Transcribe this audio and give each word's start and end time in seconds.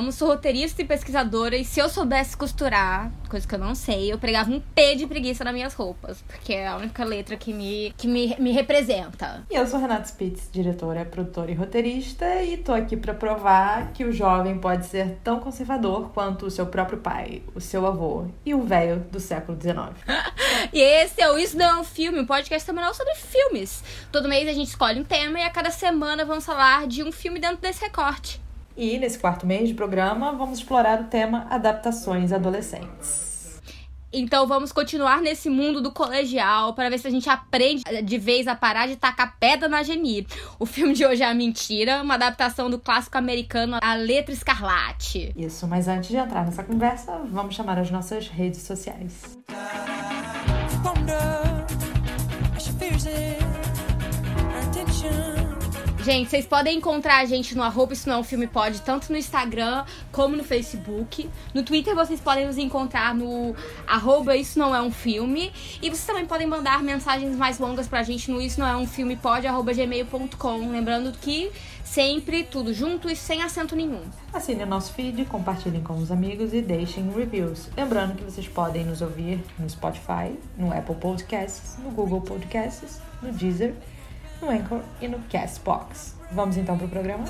Ramos, 0.00 0.14
sou 0.14 0.28
roteirista 0.28 0.80
e 0.80 0.84
pesquisadora 0.86 1.54
e 1.58 1.62
se 1.62 1.78
eu 1.78 1.86
soubesse 1.86 2.34
costurar, 2.34 3.12
coisa 3.28 3.46
que 3.46 3.54
eu 3.54 3.58
não 3.58 3.74
sei, 3.74 4.10
eu 4.10 4.18
pregava 4.18 4.50
um 4.50 4.58
P 4.58 4.94
de 4.94 5.06
preguiça 5.06 5.44
nas 5.44 5.52
minhas 5.52 5.74
roupas, 5.74 6.22
porque 6.22 6.54
é 6.54 6.68
a 6.68 6.76
única 6.78 7.04
letra 7.04 7.36
que 7.36 7.52
me, 7.52 7.92
que 7.98 8.08
me, 8.08 8.34
me 8.38 8.50
representa. 8.50 9.44
E 9.50 9.54
eu 9.54 9.66
sou 9.66 9.78
Renata 9.78 10.06
Spitz, 10.06 10.48
diretora, 10.50 11.04
produtora 11.04 11.50
e 11.50 11.54
roteirista, 11.54 12.42
e 12.42 12.56
tô 12.56 12.72
aqui 12.72 12.96
para 12.96 13.12
provar 13.12 13.92
que 13.92 14.02
o 14.02 14.10
jovem 14.10 14.56
pode 14.58 14.86
ser 14.86 15.18
tão 15.22 15.38
conservador 15.38 16.08
quanto 16.14 16.46
o 16.46 16.50
seu 16.50 16.64
próprio 16.64 17.00
pai, 17.00 17.42
o 17.54 17.60
seu 17.60 17.86
avô 17.86 18.24
e 18.42 18.54
o 18.54 18.62
velho 18.62 19.00
do 19.12 19.20
século 19.20 19.60
XIX. 19.60 19.90
e 20.72 20.80
esse 20.80 21.20
é 21.20 21.30
o 21.30 21.36
Isso 21.36 21.58
Não 21.58 21.66
é 21.66 21.76
um 21.78 21.84
Filme, 21.84 22.20
um 22.20 22.26
podcast 22.26 22.64
semanal 22.64 22.94
sobre 22.94 23.14
filmes. 23.16 23.84
Todo 24.10 24.30
mês 24.30 24.48
a 24.48 24.54
gente 24.54 24.68
escolhe 24.68 24.98
um 24.98 25.04
tema 25.04 25.40
e 25.40 25.42
a 25.42 25.50
cada 25.50 25.70
semana 25.70 26.24
vamos 26.24 26.46
falar 26.46 26.86
de 26.86 27.04
um 27.04 27.12
filme 27.12 27.38
dentro 27.38 27.58
desse 27.58 27.82
recorte. 27.82 28.40
E 28.76 28.98
nesse 28.98 29.18
quarto 29.18 29.46
mês 29.46 29.68
de 29.68 29.74
programa, 29.74 30.32
vamos 30.32 30.58
explorar 30.58 31.00
o 31.00 31.04
tema 31.04 31.46
adaptações 31.50 32.32
adolescentes. 32.32 33.30
Então 34.12 34.44
vamos 34.44 34.72
continuar 34.72 35.20
nesse 35.20 35.48
mundo 35.48 35.80
do 35.80 35.92
colegial 35.92 36.74
para 36.74 36.90
ver 36.90 36.98
se 36.98 37.06
a 37.06 37.10
gente 37.10 37.30
aprende 37.30 37.84
de 38.02 38.18
vez 38.18 38.48
a 38.48 38.56
parar 38.56 38.88
de 38.88 38.96
tacar 38.96 39.36
pedra 39.38 39.68
na 39.68 39.84
Geni. 39.84 40.26
O 40.58 40.66
filme 40.66 40.94
de 40.94 41.06
hoje 41.06 41.22
é 41.22 41.26
A 41.26 41.34
Mentira, 41.34 42.02
uma 42.02 42.14
adaptação 42.14 42.68
do 42.68 42.78
clássico 42.78 43.16
americano 43.16 43.78
A 43.80 43.94
Letra 43.94 44.34
Escarlate. 44.34 45.32
Isso, 45.36 45.66
mas 45.68 45.86
antes 45.86 46.10
de 46.10 46.16
entrar 46.16 46.44
nessa 46.44 46.64
conversa, 46.64 47.20
vamos 47.30 47.54
chamar 47.54 47.78
as 47.78 47.90
nossas 47.90 48.26
redes 48.26 48.62
sociais. 48.62 49.38
Gente, 56.02 56.30
vocês 56.30 56.46
podem 56.46 56.78
encontrar 56.78 57.18
a 57.18 57.26
gente 57.26 57.54
no 57.54 57.62
arroba 57.62 57.92
Isso 57.92 58.08
Não 58.08 58.16
é 58.16 58.18
um 58.20 58.24
Filme 58.24 58.46
Pode, 58.46 58.80
tanto 58.80 59.12
no 59.12 59.18
Instagram 59.18 59.84
como 60.10 60.34
no 60.34 60.42
Facebook. 60.42 61.28
No 61.52 61.62
Twitter 61.62 61.94
vocês 61.94 62.18
podem 62.18 62.46
nos 62.46 62.56
encontrar 62.56 63.14
no 63.14 63.54
arroba 63.86 64.34
Isso 64.34 64.58
Não 64.58 64.74
É 64.74 64.80
Um 64.80 64.90
Filme. 64.90 65.52
E 65.82 65.90
vocês 65.90 66.06
também 66.06 66.24
podem 66.24 66.46
mandar 66.46 66.82
mensagens 66.82 67.36
mais 67.36 67.58
longas 67.58 67.86
pra 67.86 68.02
gente 68.02 68.30
no 68.30 68.40
Isso 68.40 68.58
Não 68.58 68.66
É 68.66 68.74
Um 68.74 68.86
Filme 68.86 69.14
Pode, 69.14 69.46
arroba 69.46 69.74
gmail.com. 69.74 70.70
Lembrando 70.70 71.12
que 71.12 71.52
sempre 71.84 72.44
tudo 72.44 72.72
junto 72.72 73.10
e 73.10 73.14
sem 73.14 73.42
acento 73.42 73.76
nenhum. 73.76 74.00
Assine 74.32 74.62
o 74.62 74.66
nosso 74.66 74.94
feed, 74.94 75.26
compartilhem 75.26 75.82
com 75.82 75.98
os 75.98 76.10
amigos 76.10 76.54
e 76.54 76.62
deixem 76.62 77.12
reviews. 77.12 77.68
Lembrando 77.76 78.14
que 78.14 78.24
vocês 78.24 78.48
podem 78.48 78.86
nos 78.86 79.02
ouvir 79.02 79.38
no 79.58 79.68
Spotify, 79.68 80.34
no 80.56 80.72
Apple 80.72 80.94
Podcasts, 80.94 81.76
no 81.84 81.90
Google 81.90 82.22
Podcasts, 82.22 83.02
no 83.20 83.30
Deezer 83.32 83.74
no 84.40 84.50
Anchor 84.50 84.80
e 85.00 85.08
no 85.08 85.18
Castbox. 85.30 86.14
Vamos 86.32 86.56
então 86.56 86.78
pro 86.78 86.88
programa? 86.88 87.24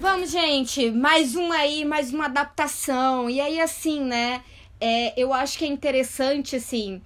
Vamos, 0.00 0.30
gente, 0.30 0.90
mais 0.90 1.34
um 1.34 1.50
aí, 1.52 1.84
mais 1.84 2.12
uma 2.12 2.26
adaptação. 2.26 3.28
E 3.28 3.40
aí, 3.40 3.60
assim, 3.60 4.00
né? 4.00 4.42
É, 4.80 5.20
eu 5.20 5.32
acho 5.32 5.58
que 5.58 5.64
é 5.64 5.68
interessante, 5.68 6.56
assim. 6.56 7.00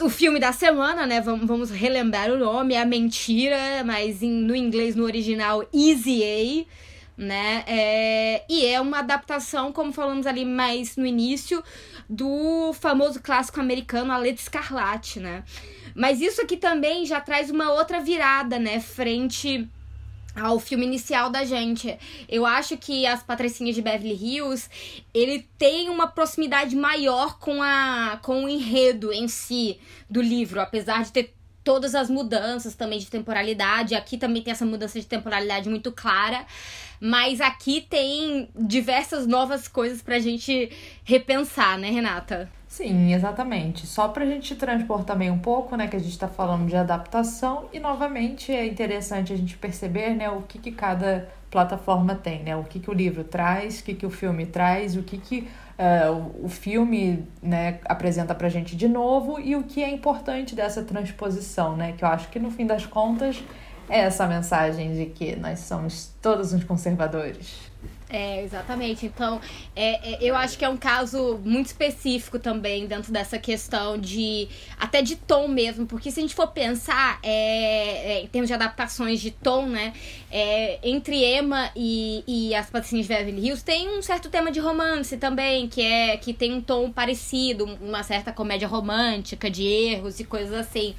O 0.00 0.08
filme 0.08 0.40
da 0.40 0.52
semana, 0.52 1.06
né? 1.06 1.20
Vamos, 1.20 1.46
vamos 1.46 1.70
relembrar 1.70 2.30
o 2.30 2.38
nome, 2.38 2.76
A 2.76 2.84
Mentira, 2.84 3.82
mas 3.84 4.22
em, 4.22 4.30
no 4.30 4.54
inglês, 4.54 4.96
no 4.96 5.04
original, 5.04 5.64
Easy 5.72 6.22
A 6.22 6.74
né? 7.16 7.64
É, 7.66 8.44
e 8.48 8.66
é 8.66 8.80
uma 8.80 8.98
adaptação, 8.98 9.72
como 9.72 9.92
falamos 9.92 10.26
ali 10.26 10.44
mais 10.44 10.96
no 10.96 11.06
início, 11.06 11.62
do 12.08 12.72
famoso 12.74 13.20
clássico 13.20 13.60
americano 13.60 14.12
A 14.12 14.16
Letra 14.16 14.42
Escarlate, 14.42 15.20
né? 15.20 15.44
Mas 15.94 16.20
isso 16.20 16.40
aqui 16.42 16.56
também 16.56 17.06
já 17.06 17.20
traz 17.20 17.50
uma 17.50 17.72
outra 17.72 18.00
virada, 18.00 18.58
né? 18.58 18.80
Frente 18.80 19.68
ao 20.34 20.58
filme 20.58 20.84
inicial 20.84 21.30
da 21.30 21.44
gente. 21.44 21.96
Eu 22.28 22.44
acho 22.44 22.76
que 22.76 23.06
As 23.06 23.22
Patricinhas 23.22 23.76
de 23.76 23.82
Beverly 23.82 24.14
Hills, 24.14 24.68
ele 25.12 25.48
tem 25.56 25.88
uma 25.88 26.08
proximidade 26.08 26.74
maior 26.74 27.38
com 27.38 27.62
a 27.62 28.18
com 28.20 28.44
o 28.44 28.48
enredo 28.48 29.12
em 29.12 29.28
si 29.28 29.78
do 30.10 30.20
livro, 30.20 30.60
apesar 30.60 31.04
de 31.04 31.12
ter 31.12 31.34
todas 31.62 31.94
as 31.94 32.10
mudanças 32.10 32.74
também 32.74 32.98
de 32.98 33.06
temporalidade. 33.06 33.94
Aqui 33.94 34.18
também 34.18 34.42
tem 34.42 34.52
essa 34.52 34.66
mudança 34.66 35.00
de 35.00 35.06
temporalidade 35.06 35.68
muito 35.68 35.90
clara. 35.90 36.44
Mas 37.06 37.38
aqui 37.38 37.82
tem 37.82 38.48
diversas 38.56 39.26
novas 39.26 39.68
coisas 39.68 40.00
pra 40.00 40.18
gente 40.18 40.70
repensar, 41.04 41.76
né, 41.76 41.90
Renata? 41.90 42.48
Sim, 42.66 43.12
exatamente. 43.12 43.86
Só 43.86 44.08
pra 44.08 44.24
gente 44.24 44.54
transpor 44.54 45.04
também 45.04 45.30
um 45.30 45.38
pouco, 45.38 45.76
né, 45.76 45.86
que 45.86 45.96
a 45.96 45.98
gente 45.98 46.18
tá 46.18 46.28
falando 46.28 46.66
de 46.66 46.74
adaptação 46.74 47.66
e 47.74 47.78
novamente 47.78 48.50
é 48.50 48.64
interessante 48.64 49.34
a 49.34 49.36
gente 49.36 49.54
perceber, 49.58 50.14
né, 50.14 50.30
o 50.30 50.40
que, 50.42 50.58
que 50.58 50.72
cada 50.72 51.28
plataforma 51.50 52.14
tem, 52.14 52.42
né, 52.42 52.56
o 52.56 52.64
que, 52.64 52.80
que 52.80 52.88
o 52.88 52.94
livro 52.94 53.22
traz, 53.22 53.80
o 53.80 53.84
que, 53.84 53.92
que 53.92 54.06
o 54.06 54.10
filme 54.10 54.46
traz, 54.46 54.96
o 54.96 55.02
que, 55.02 55.18
que 55.18 55.46
uh, 55.78 56.42
o 56.42 56.48
filme 56.48 57.28
né, 57.42 57.80
apresenta 57.84 58.34
pra 58.34 58.48
gente 58.48 58.74
de 58.74 58.88
novo 58.88 59.38
e 59.38 59.54
o 59.54 59.62
que 59.62 59.84
é 59.84 59.90
importante 59.90 60.54
dessa 60.54 60.82
transposição, 60.82 61.76
né, 61.76 61.92
que 61.92 62.02
eu 62.02 62.08
acho 62.08 62.30
que 62.30 62.38
no 62.38 62.50
fim 62.50 62.66
das 62.66 62.86
contas 62.86 63.44
é 63.88 64.00
essa 64.00 64.26
mensagem 64.26 64.92
de 64.94 65.06
que 65.06 65.36
nós 65.36 65.60
somos 65.60 66.12
todos 66.20 66.52
uns 66.52 66.64
conservadores. 66.64 67.74
É, 68.08 68.44
exatamente. 68.44 69.06
Então, 69.06 69.40
é, 69.74 70.12
é, 70.12 70.18
eu 70.20 70.36
acho 70.36 70.56
que 70.56 70.64
é 70.64 70.68
um 70.68 70.76
caso 70.76 71.40
muito 71.44 71.66
específico 71.66 72.38
também 72.38 72.86
dentro 72.86 73.12
dessa 73.12 73.40
questão 73.40 73.98
de. 73.98 74.46
até 74.78 75.02
de 75.02 75.16
tom 75.16 75.48
mesmo, 75.48 75.84
porque 75.84 76.12
se 76.12 76.20
a 76.20 76.22
gente 76.22 76.32
for 76.32 76.46
pensar 76.46 77.18
é, 77.24 78.12
é 78.12 78.22
em 78.22 78.28
termos 78.28 78.46
de 78.46 78.54
adaptações 78.54 79.20
de 79.20 79.32
tom, 79.32 79.66
né? 79.66 79.92
É, 80.30 80.78
entre 80.82 81.24
Emma 81.24 81.70
e, 81.74 82.22
e 82.24 82.54
as 82.54 82.70
Patricinhas 82.70 83.06
de 83.06 83.14
Beverly 83.14 83.48
Hills 83.48 83.64
tem 83.64 83.88
um 83.88 84.00
certo 84.00 84.28
tema 84.28 84.52
de 84.52 84.60
romance 84.60 85.16
também, 85.16 85.66
que 85.66 85.82
é 85.82 86.16
que 86.16 86.32
tem 86.32 86.52
um 86.52 86.60
tom 86.60 86.92
parecido, 86.92 87.64
uma 87.80 88.04
certa 88.04 88.32
comédia 88.32 88.68
romântica, 88.68 89.50
de 89.50 89.64
erros 89.64 90.20
e 90.20 90.24
coisas 90.24 90.54
assim. 90.54 90.94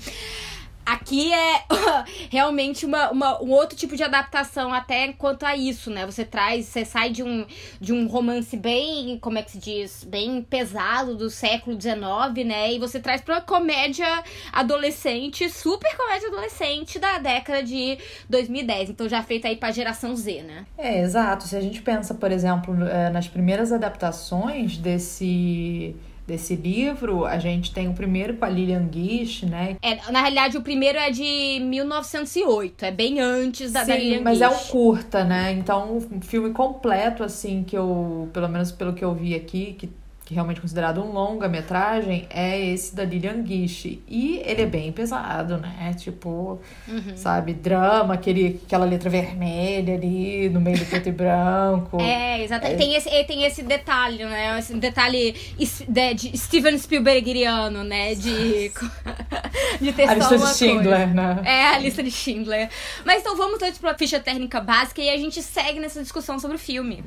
Aqui 0.85 1.33
é 1.33 1.63
realmente 2.29 2.85
uma, 2.85 3.09
uma, 3.09 3.41
um 3.41 3.51
outro 3.51 3.75
tipo 3.75 3.95
de 3.95 4.03
adaptação 4.03 4.73
até 4.73 5.13
quanto 5.13 5.43
a 5.43 5.55
isso, 5.55 5.89
né? 5.89 6.05
Você 6.05 6.23
traz, 6.23 6.65
você 6.65 6.85
sai 6.85 7.09
de 7.09 7.23
um, 7.23 7.45
de 7.81 7.91
um 7.91 8.07
romance 8.07 8.55
bem, 8.55 9.17
como 9.19 9.37
é 9.37 9.41
que 9.41 9.51
se 9.51 9.57
diz, 9.57 10.03
bem 10.03 10.43
pesado 10.43 11.15
do 11.15 11.29
século 11.29 11.79
XIX, 11.79 12.45
né? 12.45 12.73
E 12.73 12.79
você 12.79 12.99
traz 12.99 13.21
pra 13.21 13.41
comédia 13.41 14.05
adolescente, 14.53 15.49
super 15.49 15.95
comédia 15.97 16.27
adolescente 16.27 16.99
da 16.99 17.17
década 17.17 17.63
de 17.63 17.97
2010. 18.29 18.91
Então 18.91 19.09
já 19.09 19.23
feita 19.23 19.47
aí 19.47 19.55
pra 19.55 19.71
geração 19.71 20.15
Z, 20.15 20.43
né? 20.43 20.65
É, 20.77 21.01
exato. 21.01 21.45
Se 21.45 21.55
a 21.55 21.61
gente 21.61 21.81
pensa, 21.81 22.13
por 22.13 22.31
exemplo, 22.31 22.75
é, 22.87 23.09
nas 23.09 23.27
primeiras 23.27 23.71
adaptações 23.71 24.77
desse 24.77 25.95
desse 26.25 26.55
livro, 26.55 27.25
a 27.25 27.37
gente 27.37 27.73
tem 27.73 27.87
o 27.87 27.93
primeiro 27.93 28.35
com 28.35 28.45
a 28.45 28.49
Lilian 28.49 28.89
Gish, 28.91 29.43
né? 29.43 29.77
É, 29.81 30.11
na 30.11 30.21
realidade, 30.21 30.57
o 30.57 30.61
primeiro 30.61 30.97
é 30.97 31.11
de 31.11 31.59
1908, 31.61 32.85
é 32.85 32.91
bem 32.91 33.19
antes 33.19 33.71
da, 33.71 33.81
Sim, 33.81 33.87
da 33.87 33.97
Lilian 33.97 34.21
mas 34.21 34.37
Gish. 34.39 34.47
é 34.47 34.49
um 34.49 34.57
curta, 34.67 35.23
né? 35.23 35.51
Então, 35.53 35.97
um 36.11 36.21
filme 36.21 36.51
completo, 36.51 37.23
assim, 37.23 37.63
que 37.63 37.77
eu, 37.77 38.29
pelo 38.33 38.49
menos 38.49 38.71
pelo 38.71 38.93
que 38.93 39.03
eu 39.03 39.13
vi 39.13 39.35
aqui, 39.35 39.73
que 39.73 39.89
que 40.25 40.33
é 40.33 40.35
realmente 40.35 40.59
considerado 40.59 41.03
um 41.03 41.11
longa-metragem, 41.11 42.25
é 42.31 42.59
esse 42.59 42.95
da 42.95 43.05
Lilian 43.05 43.45
Gish. 43.45 43.99
E 44.07 44.41
ele 44.43 44.63
é 44.63 44.65
bem 44.65 44.91
pesado, 44.91 45.57
né? 45.57 45.95
Tipo, 45.95 46.59
uhum. 46.87 47.15
sabe, 47.15 47.53
drama, 47.53 48.15
aquele, 48.15 48.59
aquela 48.65 48.85
letra 48.85 49.07
vermelha 49.07 49.93
ali 49.93 50.49
no 50.49 50.59
meio 50.59 50.79
do 50.79 50.85
preto 50.85 51.09
e 51.09 51.11
branco. 51.11 51.97
É, 52.15 52.43
exatamente. 52.43 52.75
É. 52.75 52.77
Tem, 52.77 52.95
esse, 52.95 53.23
tem 53.25 53.43
esse 53.43 53.61
detalhe, 53.61 54.23
né? 54.25 54.57
Esse 54.57 54.73
detalhe 54.75 55.35
de, 55.57 56.13
de 56.13 56.37
Steven 56.37 56.77
Spielbergiano, 56.77 57.83
né? 57.83 58.15
De, 58.15 58.71
de 59.81 59.93
ter 59.93 60.03
a 60.03 60.21
só 60.21 60.33
lista 60.33 60.37
de 60.37 60.57
Schindler, 60.57 60.97
coisa. 60.97 61.13
né? 61.13 61.41
É, 61.45 61.67
a 61.75 61.79
lista 61.79 62.01
de 62.01 62.11
Schindler. 62.11 62.69
Mas 63.03 63.21
então 63.21 63.35
vamos 63.35 63.59
todos 63.59 63.77
pra 63.77 63.95
ficha 63.97 64.19
técnica 64.19 64.59
básica 64.59 65.01
e 65.01 65.09
a 65.09 65.17
gente 65.17 65.41
segue 65.41 65.79
nessa 65.79 66.01
discussão 66.01 66.39
sobre 66.39 66.55
o 66.55 66.59
filme. 66.59 67.03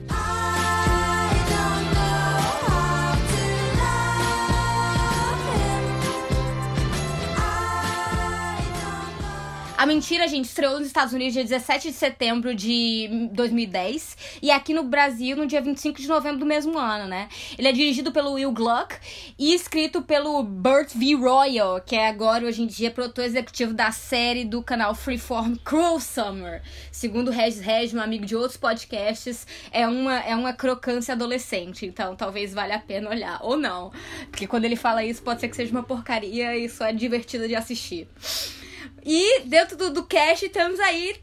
A 9.79 9.87
Mentira, 9.87 10.27
gente, 10.27 10.47
estreou 10.47 10.77
nos 10.81 10.89
Estados 10.89 11.15
Unidos 11.15 11.35
dia 11.35 11.45
17 11.45 11.91
de 11.91 11.95
setembro 11.95 12.53
de 12.53 13.29
2010 13.33 14.41
e 14.43 14.51
aqui 14.51 14.75
no 14.75 14.83
Brasil 14.83 15.37
no 15.37 15.47
dia 15.47 15.61
25 15.61 16.01
de 16.01 16.09
novembro 16.09 16.41
do 16.41 16.45
mesmo 16.45 16.77
ano, 16.77 17.07
né? 17.07 17.29
Ele 17.57 17.69
é 17.69 17.71
dirigido 17.71 18.11
pelo 18.11 18.33
Will 18.33 18.51
Gluck 18.51 18.97
e 19.39 19.55
escrito 19.55 20.03
pelo 20.03 20.43
Burt 20.43 20.95
V. 20.97 21.15
Royal, 21.15 21.81
que 21.81 21.95
é 21.95 22.09
agora, 22.09 22.45
hoje 22.45 22.63
em 22.63 22.67
dia, 22.67 22.91
produtor 22.91 23.25
executivo 23.25 23.73
da 23.73 23.93
série 23.93 24.45
do 24.45 24.65
canal 24.65 24.97
Freeform 24.97 25.55
Cruel 25.63 26.01
Summer. 26.01 26.61
Segundo 26.91 27.31
Regis 27.31 27.61
Regis, 27.61 27.95
um 27.95 28.01
amigo 28.01 28.27
de 28.27 28.35
outros 28.35 28.57
podcasts, 28.57 29.47
é 29.71 29.87
uma, 29.87 30.19
é 30.19 30.35
uma 30.35 30.53
crocância 30.53 31.15
adolescente, 31.15 31.87
então 31.87 32.17
talvez 32.17 32.53
valha 32.53 32.75
a 32.75 32.81
pena 32.81 33.11
olhar. 33.11 33.39
Ou 33.45 33.57
não, 33.57 33.93
porque 34.29 34.49
quando 34.49 34.65
ele 34.65 34.75
fala 34.75 35.05
isso, 35.05 35.23
pode 35.23 35.41
ser 35.41 35.47
que 35.47 35.55
seja 35.55 35.71
uma 35.71 35.85
porcaria 35.85 36.57
e 36.57 36.65
isso 36.65 36.83
é 36.83 36.93
divertido 36.93 37.47
de 37.47 37.55
assistir. 37.55 38.09
E 39.05 39.41
dentro 39.45 39.77
do, 39.77 39.91
do 39.91 40.05
cast 40.05 40.49
temos 40.49 40.79
aí 40.81 41.17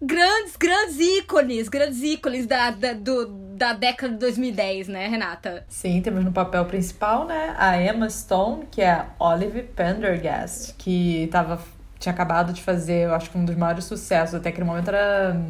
grandes, 0.00 0.56
grandes 0.56 0.98
ícones, 1.00 1.68
grandes 1.68 2.02
ícones 2.02 2.46
da, 2.46 2.70
da, 2.70 2.92
do, 2.92 3.26
da 3.26 3.72
década 3.72 4.12
de 4.12 4.18
2010, 4.18 4.88
né, 4.88 5.08
Renata? 5.08 5.64
Sim, 5.68 6.00
temos 6.02 6.24
no 6.24 6.32
papel 6.32 6.64
principal, 6.66 7.26
né, 7.26 7.54
a 7.58 7.80
Emma 7.80 8.08
Stone, 8.08 8.66
que 8.70 8.82
é 8.82 8.90
a 8.90 9.06
Olive 9.18 9.62
Pendergast, 9.62 10.74
que 10.74 11.28
tava, 11.30 11.60
tinha 11.98 12.12
acabado 12.12 12.52
de 12.52 12.62
fazer, 12.62 13.06
eu 13.06 13.14
acho 13.14 13.30
que 13.30 13.38
um 13.38 13.44
dos 13.44 13.56
maiores 13.56 13.84
sucessos 13.84 14.34
até 14.34 14.50
aquele 14.50 14.66
momento 14.66 14.88
era 14.88 15.40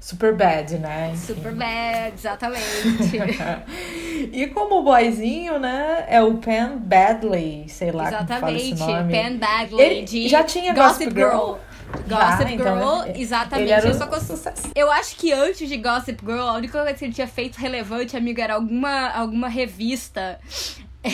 Super 0.00 0.34
Bad, 0.34 0.78
né? 0.78 1.10
Enfim. 1.12 1.34
Super 1.34 1.52
Bad, 1.54 2.14
exatamente. 2.14 3.18
e 4.32 4.46
como 4.48 4.82
boyzinho, 4.82 5.58
né, 5.58 6.04
é 6.08 6.22
o 6.22 6.34
Penn 6.38 6.78
Badley, 6.78 7.68
sei 7.68 7.90
lá 7.90 8.08
exatamente, 8.08 8.78
como 8.78 8.92
fala. 8.92 9.04
Penn 9.08 9.38
Badley, 9.38 9.80
Ele 9.84 10.04
de 10.04 10.28
já 10.28 10.44
tinha 10.44 10.72
Gossip, 10.72 11.10
Girl. 11.12 11.28
Girl. 11.28 11.54
Gossip 12.06 12.52
então, 12.52 12.78
Girl, 12.78 13.08
ele 13.08 13.22
exatamente. 13.22 13.72
era 13.72 13.88
Eu, 13.88 13.94
só 13.94 14.20
sucesso. 14.20 14.70
eu 14.74 14.90
acho 14.92 15.16
que 15.16 15.32
antes 15.32 15.68
de 15.68 15.76
Gossip 15.78 16.20
Girl, 16.24 16.40
a 16.42 16.54
única 16.54 16.78
coisa 16.78 16.94
que 16.94 17.04
ele 17.04 17.14
tinha 17.14 17.26
feito 17.26 17.56
relevante, 17.56 18.16
amiga, 18.16 18.42
era 18.42 18.54
alguma, 18.54 19.08
alguma 19.08 19.48
revista 19.48 20.38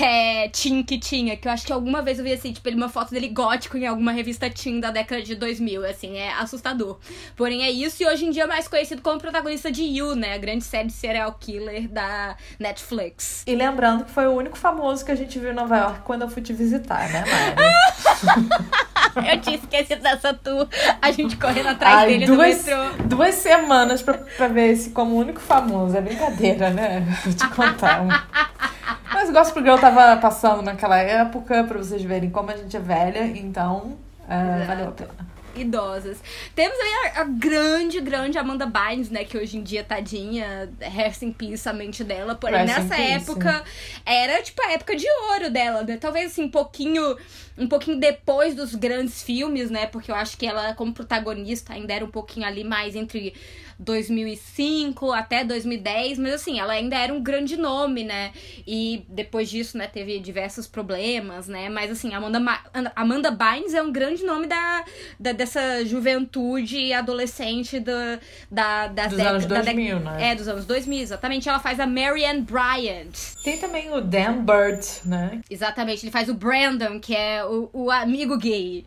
é, 0.02 0.49
teen 0.49 0.82
que 0.82 0.99
tinha. 0.99 1.37
Que 1.37 1.49
eu 1.49 1.52
acho 1.52 1.67
que 1.67 1.73
alguma 1.73 2.02
vez 2.02 2.19
eu 2.19 2.25
vi 2.25 2.32
assim, 2.32 2.52
tipo, 2.52 2.69
uma 2.70 2.88
foto 2.88 3.11
dele 3.11 3.29
gótico 3.29 3.76
em 3.76 3.87
alguma 3.87 4.12
revista 4.12 4.49
teen 4.50 4.81
da 4.81 4.91
década 4.91 5.23
de 5.23 5.35
2000. 5.35 5.85
Assim, 5.85 6.17
é 6.17 6.32
assustador. 6.35 6.99
Porém, 7.37 7.64
é 7.64 7.70
isso. 7.70 8.02
E 8.02 8.06
hoje 8.06 8.25
em 8.26 8.31
dia 8.31 8.44
é 8.44 8.46
mais 8.46 8.69
conhecido 8.69 9.02
como 9.02 9.19
protagonista 9.19 9.70
de 9.70 9.82
You, 9.82 10.14
né? 10.14 10.35
A 10.35 10.38
grande 10.38 10.64
série 10.64 10.88
de 10.88 10.94
serial 10.94 11.32
killer 11.38 11.88
da 11.88 12.37
Netflix. 12.58 13.44
E 13.46 13.55
lembrando 13.55 14.05
que 14.05 14.11
foi 14.11 14.26
o 14.26 14.32
único 14.32 14.56
famoso 14.56 15.05
que 15.05 15.11
a 15.11 15.14
gente 15.14 15.38
viu 15.38 15.50
em 15.50 15.55
Nova 15.55 15.76
York 15.76 16.00
quando 16.05 16.23
eu 16.23 16.29
fui 16.29 16.43
te 16.43 16.52
visitar, 16.52 17.08
né, 17.11 17.25
Mari? 17.26 18.85
Eu 19.33 19.41
tinha 19.41 19.56
esquecido 19.56 20.03
dessa 20.03 20.35
tour. 20.35 20.69
A 21.01 21.11
gente 21.11 21.37
correndo 21.37 21.69
atrás 21.69 21.97
Ai, 21.97 22.06
dele 22.09 22.27
duas, 22.27 22.65
duas 23.05 23.35
semanas 23.35 24.03
pra, 24.03 24.15
pra 24.15 24.49
ver 24.49 24.73
esse 24.73 24.91
como 24.91 25.17
único 25.17 25.41
famoso. 25.41 25.97
É 25.97 26.01
brincadeira, 26.01 26.71
né? 26.71 27.06
Vou 27.25 27.33
te 27.33 27.49
contar. 27.49 28.05
Mas 29.12 29.29
o 29.29 29.33
Gospel 29.33 29.62
Girl 29.62 29.79
tava 29.79 30.17
passando 30.17 30.62
naquela 30.62 30.99
época, 30.99 31.65
pra 31.65 31.79
vocês 31.79 32.03
verem 32.03 32.31
como 32.31 32.51
a 32.51 32.56
gente 32.56 32.77
é 32.77 32.81
velha, 32.81 33.25
então 33.25 33.97
é, 34.29 34.65
valeu 34.65 34.89
a 34.89 34.93
pena. 34.93 35.35
Idosas. 35.56 36.23
Temos 36.55 36.79
aí 36.79 36.93
a, 37.15 37.21
a 37.21 37.25
grande, 37.25 38.01
grande 38.01 38.39
Amanda 38.39 38.67
Bynes, 38.67 39.11
né? 39.11 39.25
Que 39.25 39.39
hoje 39.39 39.56
em 39.59 39.62
dia, 39.62 39.85
tadinha, 39.85 40.71
rest 40.81 41.23
in 41.23 41.33
peace 41.33 41.69
a 41.69 41.73
mente 41.73 42.03
dela. 42.05 42.35
Porém, 42.35 42.65
Rest 42.65 42.79
nessa 42.79 42.97
época, 42.97 43.65
era 44.05 44.43
tipo 44.43 44.62
a 44.62 44.73
época 44.73 44.97
de 44.97 45.06
ouro 45.31 45.51
dela, 45.51 45.83
né? 45.83 45.97
Talvez 45.97 46.33
assim, 46.33 46.45
um 46.45 46.51
pouquinho, 46.51 47.17
um 47.56 47.69
pouquinho 47.69 47.99
depois 47.99 48.55
dos 48.55 48.75
grandes 48.75 49.23
filmes, 49.23 49.71
né? 49.71 49.87
Porque 49.87 50.11
eu 50.11 50.15
acho 50.15 50.37
que 50.37 50.47
ela, 50.47 50.75
como 50.75 50.93
protagonista, 50.93 51.73
ainda 51.73 51.93
era 51.93 52.05
um 52.05 52.11
pouquinho 52.11 52.47
ali 52.47 52.65
mais 52.65 52.95
entre 52.95 53.35
2005 53.79 55.12
até 55.12 55.44
2010, 55.44 56.19
mas 56.19 56.35
assim, 56.35 56.59
ela 56.59 56.73
ainda 56.73 56.97
era 56.97 57.12
um 57.12 57.23
grande 57.23 57.56
nome, 57.56 58.05
né? 58.05 58.32
E 58.67 59.05
depois 59.09 59.49
disso, 59.50 59.76
né, 59.79 59.87
teve 59.87 60.19
diversos 60.19 60.67
problemas, 60.67 61.49
né? 61.49 61.69
Mas 61.69 61.91
assim, 61.91 62.15
Amanda, 62.15 62.41
Ma- 62.41 62.61
Amanda 62.97 63.31
Bynes 63.31 63.75
é 63.75 63.82
um 63.82 63.93
grande 63.93 64.25
nome 64.25 64.47
da, 64.47 64.85
da- 65.19 65.32
dessa 65.32 65.85
juventude 65.85 66.93
adolescente 66.93 67.79
do, 67.81 67.93
da, 68.50 68.88
das 68.88 69.11
Dos 69.11 69.21
anos 69.21 69.47
da 69.47 69.61
dec- 69.61 69.75
2000, 69.75 70.00
né? 70.00 70.31
É, 70.31 70.35
dos 70.35 70.49
anos 70.49 70.65
2000, 70.67 71.00
exatamente. 71.00 71.49
Ela 71.49 71.61
faz 71.61 71.79
a 71.81 71.87
Marianne 71.87 72.41
Bryant. 72.43 73.12
Tem 73.43 73.56
também 73.59 73.93
o 73.93 74.00
Dan 74.00 74.44
Bird, 74.44 74.87
né? 75.05 75.41
Exatamente, 75.50 76.05
ele 76.05 76.12
faz 76.12 76.29
o 76.29 76.35
Brandon, 76.35 76.99
que 77.00 77.15
é 77.15 77.44
o, 77.44 77.69
o 77.73 77.91
amigo 77.91 78.37
gay. 78.38 78.85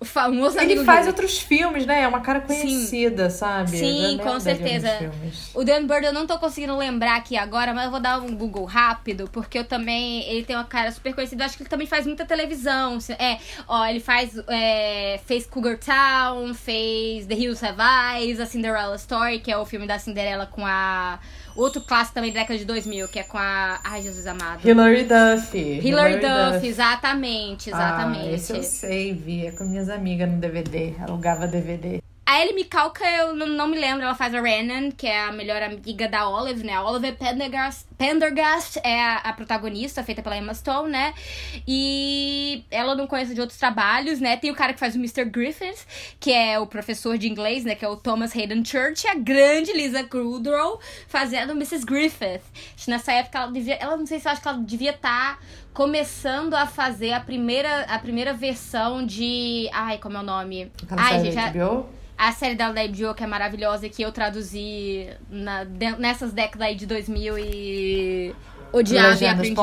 O 0.00 0.04
famoso 0.04 0.60
Ele 0.60 0.84
faz 0.84 1.00
gay. 1.00 1.08
outros 1.08 1.38
filmes, 1.38 1.84
né? 1.84 2.02
É 2.02 2.08
uma 2.08 2.20
cara 2.20 2.40
conhecida, 2.40 3.28
sabe? 3.30 3.72
Eu 3.72 3.78
já 3.78 4.08
Sim, 4.08 4.18
com 4.18 4.24
dele 4.24 4.40
certeza. 4.40 5.12
O 5.52 5.64
Dan 5.64 5.86
Bird 5.86 6.06
eu 6.06 6.12
não 6.12 6.24
tô 6.24 6.38
conseguindo 6.38 6.76
lembrar 6.76 7.16
aqui 7.16 7.36
agora, 7.36 7.74
mas 7.74 7.86
eu 7.86 7.90
vou 7.90 7.98
dar 7.98 8.20
um 8.20 8.32
Google 8.36 8.64
rápido, 8.64 9.28
porque 9.32 9.58
eu 9.58 9.64
também. 9.64 10.22
Ele 10.30 10.44
tem 10.44 10.54
uma 10.54 10.64
cara 10.64 10.92
super 10.92 11.12
conhecida. 11.14 11.42
Eu 11.42 11.46
acho 11.46 11.56
que 11.56 11.64
ele 11.64 11.70
também 11.70 11.86
faz 11.86 12.06
muita 12.06 12.24
televisão. 12.24 12.98
É, 13.18 13.38
ó, 13.66 13.84
ele 13.86 13.98
faz. 13.98 14.40
é, 14.46 15.18
fez 15.26 15.46
Cougar 15.46 15.78
Town, 15.78 16.54
fez 16.54 17.26
The 17.26 17.34
Hills 17.34 17.64
Have 17.66 17.80
Eyes, 18.20 18.38
a 18.38 18.46
Cinderella 18.46 18.94
Story, 18.94 19.40
que 19.40 19.50
é 19.50 19.58
o 19.58 19.66
filme 19.66 19.86
da 19.86 19.98
Cinderela 19.98 20.46
com 20.46 20.64
a. 20.64 21.18
Outro 21.56 21.80
clássico 21.80 22.14
também 22.14 22.32
da 22.32 22.40
década 22.40 22.58
de 22.58 22.64
2000, 22.64 23.08
que 23.08 23.18
é 23.18 23.22
com 23.22 23.38
a. 23.38 23.80
Ai, 23.82 24.02
Jesus 24.02 24.26
amado. 24.26 24.66
Hilary 24.66 25.04
Duff. 25.04 25.58
Hilary 25.58 26.20
Duff, 26.20 26.66
exatamente, 26.66 27.70
exatamente. 27.70 28.28
Ah, 28.28 28.32
esse 28.32 28.52
eu 28.52 28.62
sei, 28.62 29.12
via 29.14 29.52
com 29.52 29.64
minhas 29.64 29.88
amigas 29.88 30.28
no 30.30 30.38
DVD. 30.38 30.94
Alugava 31.00 31.46
DVD. 31.46 32.00
A 32.30 32.42
Ellie 32.42 32.52
Michalka, 32.52 33.02
eu 33.06 33.34
não, 33.34 33.46
não 33.46 33.66
me 33.66 33.78
lembro, 33.78 34.02
ela 34.02 34.14
faz 34.14 34.34
a 34.34 34.40
Renan, 34.42 34.90
que 34.90 35.06
é 35.06 35.18
a 35.18 35.32
melhor 35.32 35.62
amiga 35.62 36.06
da 36.06 36.28
Olive, 36.28 36.62
né? 36.62 36.74
A 36.74 36.84
Olive 36.84 37.12
Pendergast, 37.12 37.86
Pendergast 37.96 38.78
é 38.84 39.02
a, 39.02 39.14
a 39.16 39.32
protagonista, 39.32 40.04
feita 40.04 40.22
pela 40.22 40.36
Emma 40.36 40.52
Stone, 40.52 40.90
né? 40.90 41.14
E 41.66 42.66
ela 42.70 42.94
não 42.94 43.06
conhece 43.06 43.34
de 43.34 43.40
outros 43.40 43.58
trabalhos, 43.58 44.20
né? 44.20 44.36
Tem 44.36 44.50
o 44.50 44.54
cara 44.54 44.74
que 44.74 44.78
faz 44.78 44.94
o 44.94 44.98
Mr. 44.98 45.24
Griffith, 45.24 45.86
que 46.20 46.30
é 46.30 46.58
o 46.58 46.66
professor 46.66 47.16
de 47.16 47.30
inglês, 47.30 47.64
né? 47.64 47.74
Que 47.74 47.86
é 47.86 47.88
o 47.88 47.96
Thomas 47.96 48.36
Hayden 48.36 48.62
Church, 48.62 49.06
e 49.06 49.08
a 49.08 49.14
grande 49.14 49.72
Lisa 49.72 50.04
Kudrow 50.04 50.78
fazendo 51.06 51.52
Mrs. 51.52 51.86
Griffith. 51.86 52.42
Nessa 52.86 53.10
época 53.10 53.38
ela 53.38 53.50
devia... 53.50 53.76
Ela 53.76 53.96
não 53.96 54.04
sei 54.04 54.20
se 54.20 54.28
eu 54.28 54.32
acho 54.32 54.42
que 54.42 54.48
ela 54.48 54.58
devia 54.58 54.90
estar 54.90 55.42
começando 55.72 56.52
a 56.52 56.66
fazer 56.66 57.14
a 57.14 57.20
primeira, 57.20 57.84
a 57.84 57.98
primeira 57.98 58.34
versão 58.34 59.06
de... 59.06 59.70
Ai, 59.72 59.96
como 59.96 60.18
é 60.18 60.20
o 60.20 60.24
nome? 60.24 60.70
Aquela 60.82 61.00
Ai, 61.02 61.24
gente, 61.24 61.38
a- 61.38 61.50
HBO. 61.50 61.97
A 62.18 62.32
série 62.32 62.54
da 62.56 62.68
HBO, 62.70 63.14
que 63.14 63.22
é 63.22 63.26
maravilhosa, 63.26 63.88
que 63.88 64.02
eu 64.02 64.10
traduzi 64.10 65.08
na, 65.30 65.62
de- 65.64 65.96
nessas 65.98 66.32
décadas 66.32 66.68
aí 66.68 66.74
de 66.74 66.84
2000 66.86 67.38
e 67.38 68.34
odiava 68.72 69.08
e 69.24 69.26
aprendi. 69.28 69.54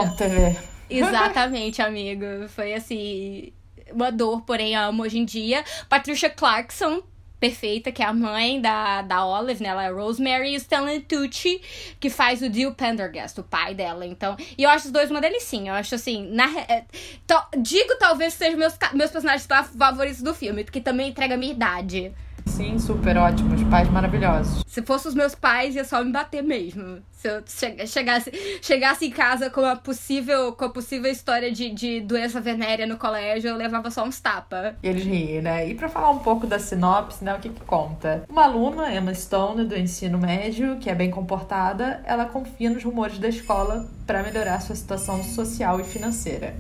Exatamente, 0.90 1.82
amigo. 1.82 2.26
Foi 2.50 2.74
assim, 2.74 3.52
uma 3.92 4.12
dor, 4.12 4.42
porém 4.44 4.76
amo 4.76 5.04
hoje 5.04 5.18
em 5.18 5.26
dia. 5.26 5.64
Patricia 5.90 6.30
Clarkson, 6.30 7.02
perfeita, 7.40 7.92
que 7.92 8.02
é 8.02 8.06
a 8.06 8.14
mãe 8.14 8.62
da, 8.62 9.02
da 9.02 9.26
Olive, 9.26 9.62
né? 9.62 9.70
Ela 9.70 9.84
é 9.86 9.90
Rosemary 9.92 10.52
e 10.52 10.56
Stanley 10.56 11.02
Tucci, 11.02 11.62
que 12.00 12.10
faz 12.10 12.42
o 12.42 12.50
Dio 12.50 12.74
Pendergast, 12.74 13.40
o 13.40 13.44
pai 13.44 13.74
dela. 13.76 14.06
Então, 14.06 14.38
e 14.58 14.64
eu 14.64 14.70
acho 14.70 14.86
os 14.86 14.92
dois 14.92 15.12
uma 15.12 15.20
delicinha. 15.20 15.72
Eu 15.72 15.76
acho 15.76 15.96
assim, 15.96 16.28
na, 16.32 16.46
é, 16.70 16.86
to- 17.28 17.48
digo 17.60 17.96
talvez 18.00 18.34
que 18.34 18.40
sejam 18.40 18.58
meus, 18.60 18.76
meus 18.94 19.12
personagens 19.12 19.46
fa- 19.46 19.64
favoritos 19.64 20.22
do 20.22 20.34
filme, 20.34 20.64
porque 20.64 20.80
também 20.80 21.10
entrega 21.10 21.34
a 21.34 21.38
minha 21.38 21.52
idade. 21.52 22.12
Sim, 22.56 22.80
super 22.80 23.18
ótimos. 23.18 23.62
Pais 23.64 23.90
maravilhosos. 23.90 24.64
Se 24.66 24.82
fosse 24.82 25.10
os 25.10 25.14
meus 25.14 25.36
pais, 25.36 25.76
ia 25.76 25.84
só 25.84 26.02
me 26.04 26.12
bater 26.12 26.42
mesmo. 26.42 27.00
Se 27.12 27.28
eu 27.28 27.42
che- 27.46 27.86
chegasse, 27.86 28.32
chegasse 28.62 29.06
em 29.08 29.10
casa 29.10 29.50
com 29.50 29.60
a 29.66 29.76
possível, 29.76 30.54
com 30.54 30.64
a 30.66 30.70
possível 30.70 31.12
história 31.12 31.52
de, 31.52 31.70
de 31.72 32.00
doença 32.00 32.40
venérea 32.40 32.86
no 32.88 32.98
colégio, 32.98 33.50
eu 33.50 33.58
levava 33.58 33.92
só 33.92 34.06
uns 34.06 34.22
tapas. 34.22 34.74
E 34.82 34.88
eles 34.88 35.04
riem, 35.04 35.42
né? 35.42 35.68
E 35.68 35.76
pra 35.76 35.90
falar 35.90 36.12
um 36.12 36.20
pouco 36.20 36.48
da 36.48 36.58
sinopse, 36.58 37.24
né? 37.26 37.34
O 37.36 37.40
que 37.40 37.50
que 37.50 37.62
conta? 37.66 38.24
Uma 38.30 38.44
aluna, 38.46 38.94
Emma 38.94 39.14
Stone, 39.14 39.66
do 39.66 39.76
ensino 39.78 40.18
médio, 40.18 40.78
que 40.78 40.90
é 40.90 40.96
bem 40.96 41.12
comportada, 41.12 42.02
ela 42.06 42.26
confia 42.26 42.70
nos 42.70 42.84
rumores 42.84 43.18
da 43.20 43.28
escola 43.28 43.86
pra 44.08 44.24
melhorar 44.24 44.62
sua 44.62 44.76
situação 44.76 45.22
social 45.24 45.80
e 45.82 45.84
financeira. 45.84 46.54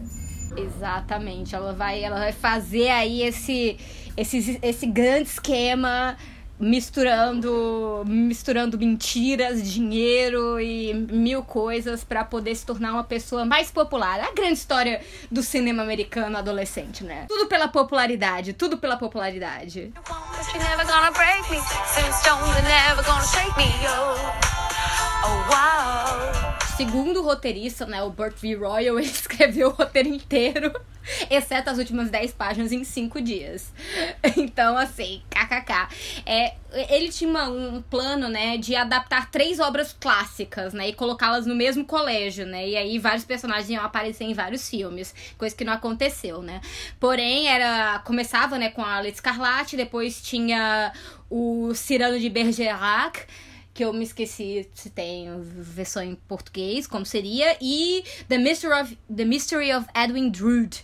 Exatamente. 0.58 1.56
Ela 1.56 1.74
vai, 1.74 2.04
ela 2.04 2.18
vai 2.18 2.32
fazer 2.32 2.90
aí 2.90 3.22
esse, 3.24 3.78
esse, 4.18 4.60
esse 4.62 4.86
grande 4.86 5.30
esquema 5.30 6.18
misturando 6.60 8.04
misturando 8.06 8.78
mentiras, 8.78 9.62
dinheiro 9.62 10.60
e 10.60 10.94
mil 10.94 11.44
coisas 11.44 12.04
pra 12.04 12.24
poder 12.24 12.56
se 12.56 12.66
tornar 12.66 12.94
uma 12.94 13.04
pessoa 13.04 13.46
mais 13.46 13.72
popular. 13.72 14.20
É 14.20 14.24
a 14.24 14.34
grande 14.34 14.54
história 14.54 15.02
do 15.30 15.44
cinema 15.44 15.84
americano 15.84 16.38
adolescente, 16.38 17.04
né? 17.04 17.26
Tudo 17.28 17.48
pela 17.48 17.68
popularidade, 17.68 18.54
tudo 18.54 18.78
pela 18.78 18.98
popularidade. 18.98 19.92
Oh, 19.98 20.14
segundo 26.76 27.22
roteirista, 27.22 27.86
né, 27.86 28.04
o 28.04 28.10
Burt 28.10 28.38
V. 28.38 28.56
Royal, 28.56 28.98
ele 29.00 29.08
escreveu 29.08 29.70
o 29.70 29.72
roteiro 29.72 30.10
inteiro, 30.10 30.74
exceto 31.30 31.70
as 31.70 31.78
últimas 31.78 32.10
10 32.10 32.34
páginas, 32.34 32.72
em 32.72 32.84
5 32.84 33.22
dias. 33.22 33.74
Então, 34.38 34.78
assim, 34.78 35.22
kkk. 35.30 35.88
É, 36.26 36.45
ele 36.90 37.10
tinha 37.10 37.50
um 37.50 37.82
plano, 37.82 38.28
né, 38.28 38.58
de 38.58 38.76
adaptar 38.76 39.32
três 39.32 39.60
obras 39.60 39.96
clássicas, 40.00 40.74
né, 40.74 40.90
e 40.90 40.94
colocá-las 40.94 41.46
no 41.46 41.56
mesmo 41.56 41.86
colégio, 41.86 42.46
né, 42.46 42.68
e 42.68 42.76
aí 42.76 43.00
vários 43.00 43.24
personagens 43.24 43.70
iam 43.70 43.84
aparecer 43.84 44.26
em 44.26 44.34
vários 44.34 44.70
filmes, 44.70 45.14
coisa 45.38 45.56
que 45.56 45.64
não 45.64 45.74
aconteceu, 45.74 46.42
né. 46.42 46.62
Porém, 47.00 47.48
era 47.48 48.00
começava, 48.00 48.58
né, 48.58 48.70
com 48.70 48.82
a 48.82 48.98
Alex 48.98 49.18
Escarlate, 49.18 49.78
depois 49.78 50.22
tinha 50.22 50.92
o 51.30 51.74
Cyrano 51.74 52.20
de 52.20 52.30
Bergerac, 52.30 53.26
que 53.74 53.84
eu 53.84 53.92
me 53.92 54.06
esqueci 54.06 54.70
se 54.74 54.90
tem 54.90 55.28
versão 55.42 56.02
em 56.02 56.16
português, 56.16 56.88
como 56.88 57.06
seria, 57.06 57.58
e 57.62 58.04
The 58.30 58.38
Mystery 58.38 58.74
of, 58.74 58.98
The 59.14 59.26
Mystery 59.26 59.74
of 59.74 59.86
Edwin 59.94 60.30
Drood. 60.30 60.82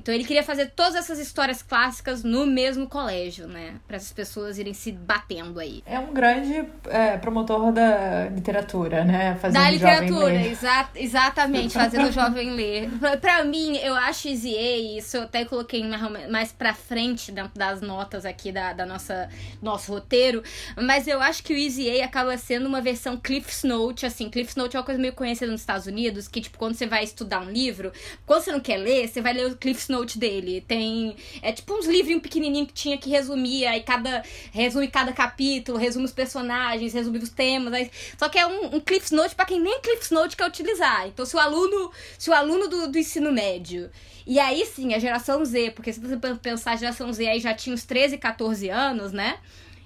Então 0.00 0.14
ele 0.14 0.24
queria 0.24 0.42
fazer 0.42 0.72
todas 0.74 0.94
essas 0.94 1.18
histórias 1.18 1.62
clássicas 1.62 2.24
no 2.24 2.46
mesmo 2.46 2.88
colégio, 2.88 3.46
né? 3.46 3.74
Para 3.86 3.98
as 3.98 4.10
pessoas 4.10 4.58
irem 4.58 4.72
se 4.72 4.90
batendo 4.90 5.60
aí. 5.60 5.82
É 5.84 5.98
um 5.98 6.12
grande 6.12 6.64
é, 6.86 7.18
promotor 7.18 7.70
da 7.70 8.28
literatura, 8.30 9.04
né? 9.04 9.36
Fazendo 9.36 9.62
da 9.62 9.70
literatura, 9.70 10.34
exa 10.46 10.88
exatamente, 10.96 11.74
fazendo 11.74 12.08
o 12.08 12.12
jovem 12.12 12.50
ler. 12.52 12.88
Para 13.20 13.44
mim, 13.44 13.76
eu 13.76 13.94
acho 13.94 14.28
Easy 14.28 14.56
A, 14.56 14.98
isso 14.98 15.18
eu 15.18 15.24
até 15.24 15.44
coloquei 15.44 15.84
mais 16.30 16.50
pra 16.50 16.72
frente 16.72 17.30
dentro 17.30 17.52
das 17.54 17.82
notas 17.82 18.24
aqui 18.24 18.50
da, 18.50 18.72
da 18.72 18.86
nossa 18.86 19.28
nosso 19.60 19.92
roteiro, 19.92 20.42
mas 20.76 21.06
eu 21.06 21.20
acho 21.20 21.42
que 21.42 21.52
o 21.52 21.56
Easy 21.56 21.90
A 21.90 22.06
acaba 22.06 22.38
sendo 22.38 22.66
uma 22.66 22.80
versão 22.80 23.18
Cliff's 23.18 23.64
Note, 23.64 24.06
assim, 24.06 24.30
Cliff's 24.30 24.56
Note 24.56 24.76
é 24.76 24.80
uma 24.80 24.86
coisa 24.86 25.00
meio 25.00 25.12
conhecida 25.12 25.50
nos 25.50 25.60
Estados 25.60 25.86
Unidos, 25.86 26.26
que 26.26 26.40
tipo, 26.40 26.56
quando 26.56 26.74
você 26.74 26.86
vai 26.86 27.04
estudar 27.04 27.40
um 27.40 27.50
livro, 27.50 27.92
quando 28.24 28.42
você 28.42 28.52
não 28.52 28.60
quer 28.60 28.78
ler, 28.78 29.06
você 29.06 29.20
vai 29.20 29.34
ler 29.34 29.46
o 29.46 29.56
Cliff's 29.56 29.89
Note 29.90 30.18
dele. 30.18 30.60
Tem. 30.66 31.16
É 31.42 31.52
tipo 31.52 31.74
uns 31.74 31.86
livrinhos 31.86 32.22
pequenininhos 32.22 32.68
que 32.68 32.74
tinha 32.74 32.98
que 32.98 33.10
resumir, 33.10 33.66
aí 33.66 33.82
cada. 33.82 34.22
Resume 34.52 34.88
cada 34.88 35.12
capítulo, 35.12 35.78
resume 35.78 36.04
os 36.04 36.12
personagens, 36.12 36.92
resume 36.92 37.18
os 37.18 37.30
temas. 37.30 37.72
Aí, 37.72 37.90
só 38.16 38.28
que 38.28 38.38
é 38.38 38.46
um, 38.46 38.76
um 38.76 38.80
Cliff's 38.80 39.10
Note 39.10 39.34
para 39.34 39.44
quem 39.44 39.60
nem 39.60 39.80
Cliff's 39.80 40.10
Note 40.10 40.36
quer 40.36 40.46
utilizar. 40.46 41.06
Então, 41.08 41.24
se 41.26 41.36
o 41.36 41.38
aluno. 41.38 41.90
Se 42.18 42.30
o 42.30 42.32
aluno 42.32 42.68
do, 42.68 42.88
do 42.88 42.98
ensino 42.98 43.32
médio. 43.32 43.90
E 44.26 44.38
aí 44.38 44.64
sim, 44.66 44.94
a 44.94 44.98
geração 44.98 45.44
Z, 45.44 45.72
porque 45.72 45.92
se 45.92 45.98
você 45.98 46.16
pensar 46.40 46.72
a 46.72 46.76
geração 46.76 47.12
Z 47.12 47.26
aí 47.26 47.40
já 47.40 47.54
tinha 47.54 47.74
uns 47.74 47.84
13, 47.84 48.18
14 48.18 48.68
anos, 48.68 49.12
né? 49.12 49.38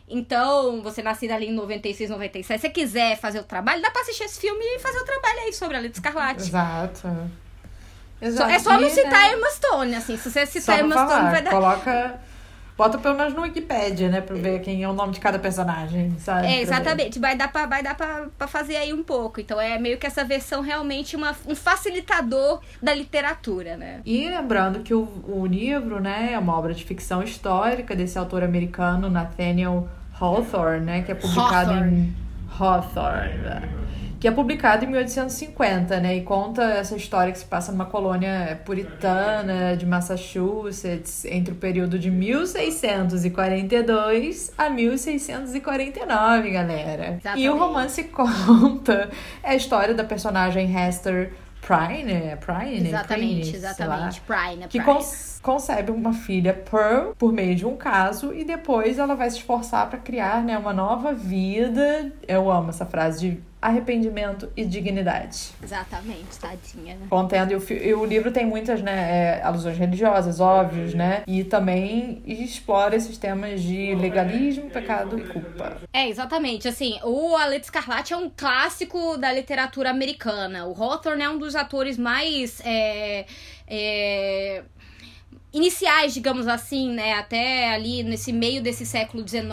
Então, 0.07 0.83
você 0.83 1.03
nascido 1.03 1.31
ali 1.31 1.47
em 1.47 1.55
96, 1.55 2.11
97, 2.11 2.61
se 2.61 2.61
você 2.61 2.71
quiser 2.71 3.19
fazer 3.19 3.41
o 3.41 3.45
trabalho, 3.45 3.81
dá 3.81 3.91
pra 3.91 4.03
assistir 4.03 4.25
esse 4.25 4.39
filme 4.39 4.63
e 4.63 4.79
fazer 4.79 4.99
o 4.99 5.05
trabalho 5.05 5.41
aí 5.41 5.53
sobre 5.53 5.77
a 5.77 5.81
Lita 5.81 5.99
Escarlate. 5.99 6.43
Exato. 6.43 7.09
É 8.25 8.59
só 8.59 8.79
não 8.79 8.89
citar? 8.89 9.33
Emma 9.33 9.51
Stone, 9.51 9.95
assim. 9.95 10.17
Se 10.17 10.31
você 10.31 10.47
citar 10.47 10.81
Emma 10.81 10.95
falar, 10.95 11.17
Stone, 11.17 11.31
vai 11.31 11.43
dar. 11.43 11.51
Coloca. 11.51 12.21
Bota 12.77 12.99
pelo 12.99 13.17
menos 13.17 13.33
no 13.35 13.43
Wikipedia, 13.43 14.09
né? 14.09 14.21
Pra 14.21 14.35
ver 14.35 14.61
quem 14.61 14.83
é 14.83 14.89
o 14.89 14.93
nome 14.93 15.13
de 15.13 15.21
cada 15.21 15.39
personagem, 15.39 16.13
sabe? 16.19 16.49
É, 16.49 16.61
exatamente. 16.61 17.21
Vai 17.21 17.37
dar, 17.37 17.47
pra, 17.47 17.67
vai 17.67 17.85
dar 17.85 17.95
pra, 17.95 18.27
pra 18.37 18.49
fazer 18.49 18.75
aí 18.75 18.93
um 18.93 19.05
pouco. 19.05 19.41
Então 19.41 19.61
é 19.61 19.79
meio 19.79 19.97
que 19.97 20.07
essa 20.07 20.25
versão 20.25 20.61
realmente 20.61 21.15
uma, 21.15 21.37
um 21.47 21.55
facilitador 21.55 22.61
da 22.83 22.93
literatura, 22.93 23.77
né? 23.77 24.01
E 24.05 24.29
lembrando 24.29 24.81
que 24.81 24.93
o, 24.93 25.09
o 25.29 25.47
livro, 25.47 26.01
né, 26.01 26.31
é 26.33 26.39
uma 26.39 26.57
obra 26.59 26.75
de 26.75 26.83
ficção 26.85 27.23
histórica 27.23 27.95
desse 27.95 28.19
autor 28.19 28.43
americano, 28.43 29.09
Nathaniel 29.09 29.89
Hawthorne, 30.19 30.85
né? 30.85 31.03
Que 31.03 31.13
é 31.13 31.15
publicado 31.15 31.71
Hawthorne. 31.71 31.97
em 31.97 32.15
Hawthorne 32.59 33.85
que 34.25 34.29
é 34.29 34.31
publicado 34.31 34.87
em 34.87 34.89
1850, 34.89 36.01
né? 36.01 36.17
E 36.17 36.23
conta 36.23 36.63
essa 36.63 36.97
história 36.97 37.31
que 37.31 37.39
se 37.39 37.45
passa 37.45 37.71
numa 37.71 37.85
colônia 37.85 38.59
puritana 38.65 39.77
de 39.77 39.85
Massachusetts 39.85 41.27
entre 41.27 41.53
o 41.53 41.57
período 41.57 41.99
de 41.99 42.11
1642 42.11 44.51
a 44.57 44.71
1649, 44.71 46.51
galera. 46.51 47.19
Exatamente. 47.21 47.45
E 47.45 47.51
o 47.51 47.59
romance 47.59 48.03
conta 48.09 49.11
a 49.43 49.55
história 49.55 49.93
da 49.93 50.05
personagem 50.05 50.75
Hester 50.75 51.35
Prine, 51.61 52.35
Prine, 52.41 52.89
exatamente, 52.89 53.51
Prine, 53.51 53.57
exatamente, 53.57 54.23
Prine, 54.23 54.69
que 54.69 54.81
cons 54.81 55.39
concebe 55.43 55.91
uma 55.91 56.15
filha 56.15 56.55
Pearl 56.55 57.13
por 57.19 57.31
meio 57.31 57.55
de 57.55 57.67
um 57.67 57.77
caso 57.77 58.33
e 58.35 58.43
depois 58.45 58.99
ela 58.99 59.15
vai 59.15 59.29
se 59.29 59.37
esforçar 59.37 59.91
para 59.91 59.99
criar, 59.99 60.43
né, 60.43 60.57
uma 60.57 60.73
nova 60.73 61.13
vida. 61.13 62.11
Eu 62.27 62.51
amo 62.51 62.71
essa 62.71 62.87
frase 62.87 63.21
de 63.21 63.39
arrependimento 63.65 64.53
e 64.55 64.63
dignidade. 64.63 65.53
Exatamente, 65.63 66.39
tadinha. 66.39 66.97
Né? 66.97 67.07
Contendo, 67.09 67.53
e 67.53 67.57
o, 67.57 67.73
e 67.73 67.95
o 67.95 68.05
livro 68.05 68.31
tem 68.31 68.45
muitas 68.45 68.83
né, 68.83 69.39
é, 69.39 69.43
alusões 69.43 69.79
religiosas, 69.79 70.39
óbvios, 70.39 70.93
né? 70.93 71.23
E 71.27 71.43
também 71.43 72.23
explora 72.27 72.95
esses 72.95 73.17
temas 73.17 73.63
de 73.63 73.95
legalismo, 73.95 74.69
pecado 74.69 75.19
e 75.19 75.25
culpa. 75.25 75.79
É, 75.95 76.07
exatamente. 76.07 76.69
Assim, 76.69 76.99
o 77.03 77.35
Alex 77.35 77.69
Escarlate 77.69 78.13
é 78.13 78.17
um 78.17 78.29
clássico 78.29 79.17
da 79.17 79.33
literatura 79.33 79.89
americana. 79.89 80.67
O 80.67 80.75
Hawthorne 80.75 81.23
é 81.23 81.29
um 81.31 81.39
dos 81.39 81.57
atores 81.57 81.97
mais. 81.97 82.61
É, 82.67 83.25
é 83.67 84.63
iniciais, 85.55 86.13
digamos 86.13 86.49
assim, 86.49 86.91
né? 86.91 87.15
Até 87.15 87.73
ali 87.73 88.03
nesse 88.03 88.33
meio 88.33 88.61
desse 88.61 88.85
século 88.85 89.27
XIX, 89.27 89.47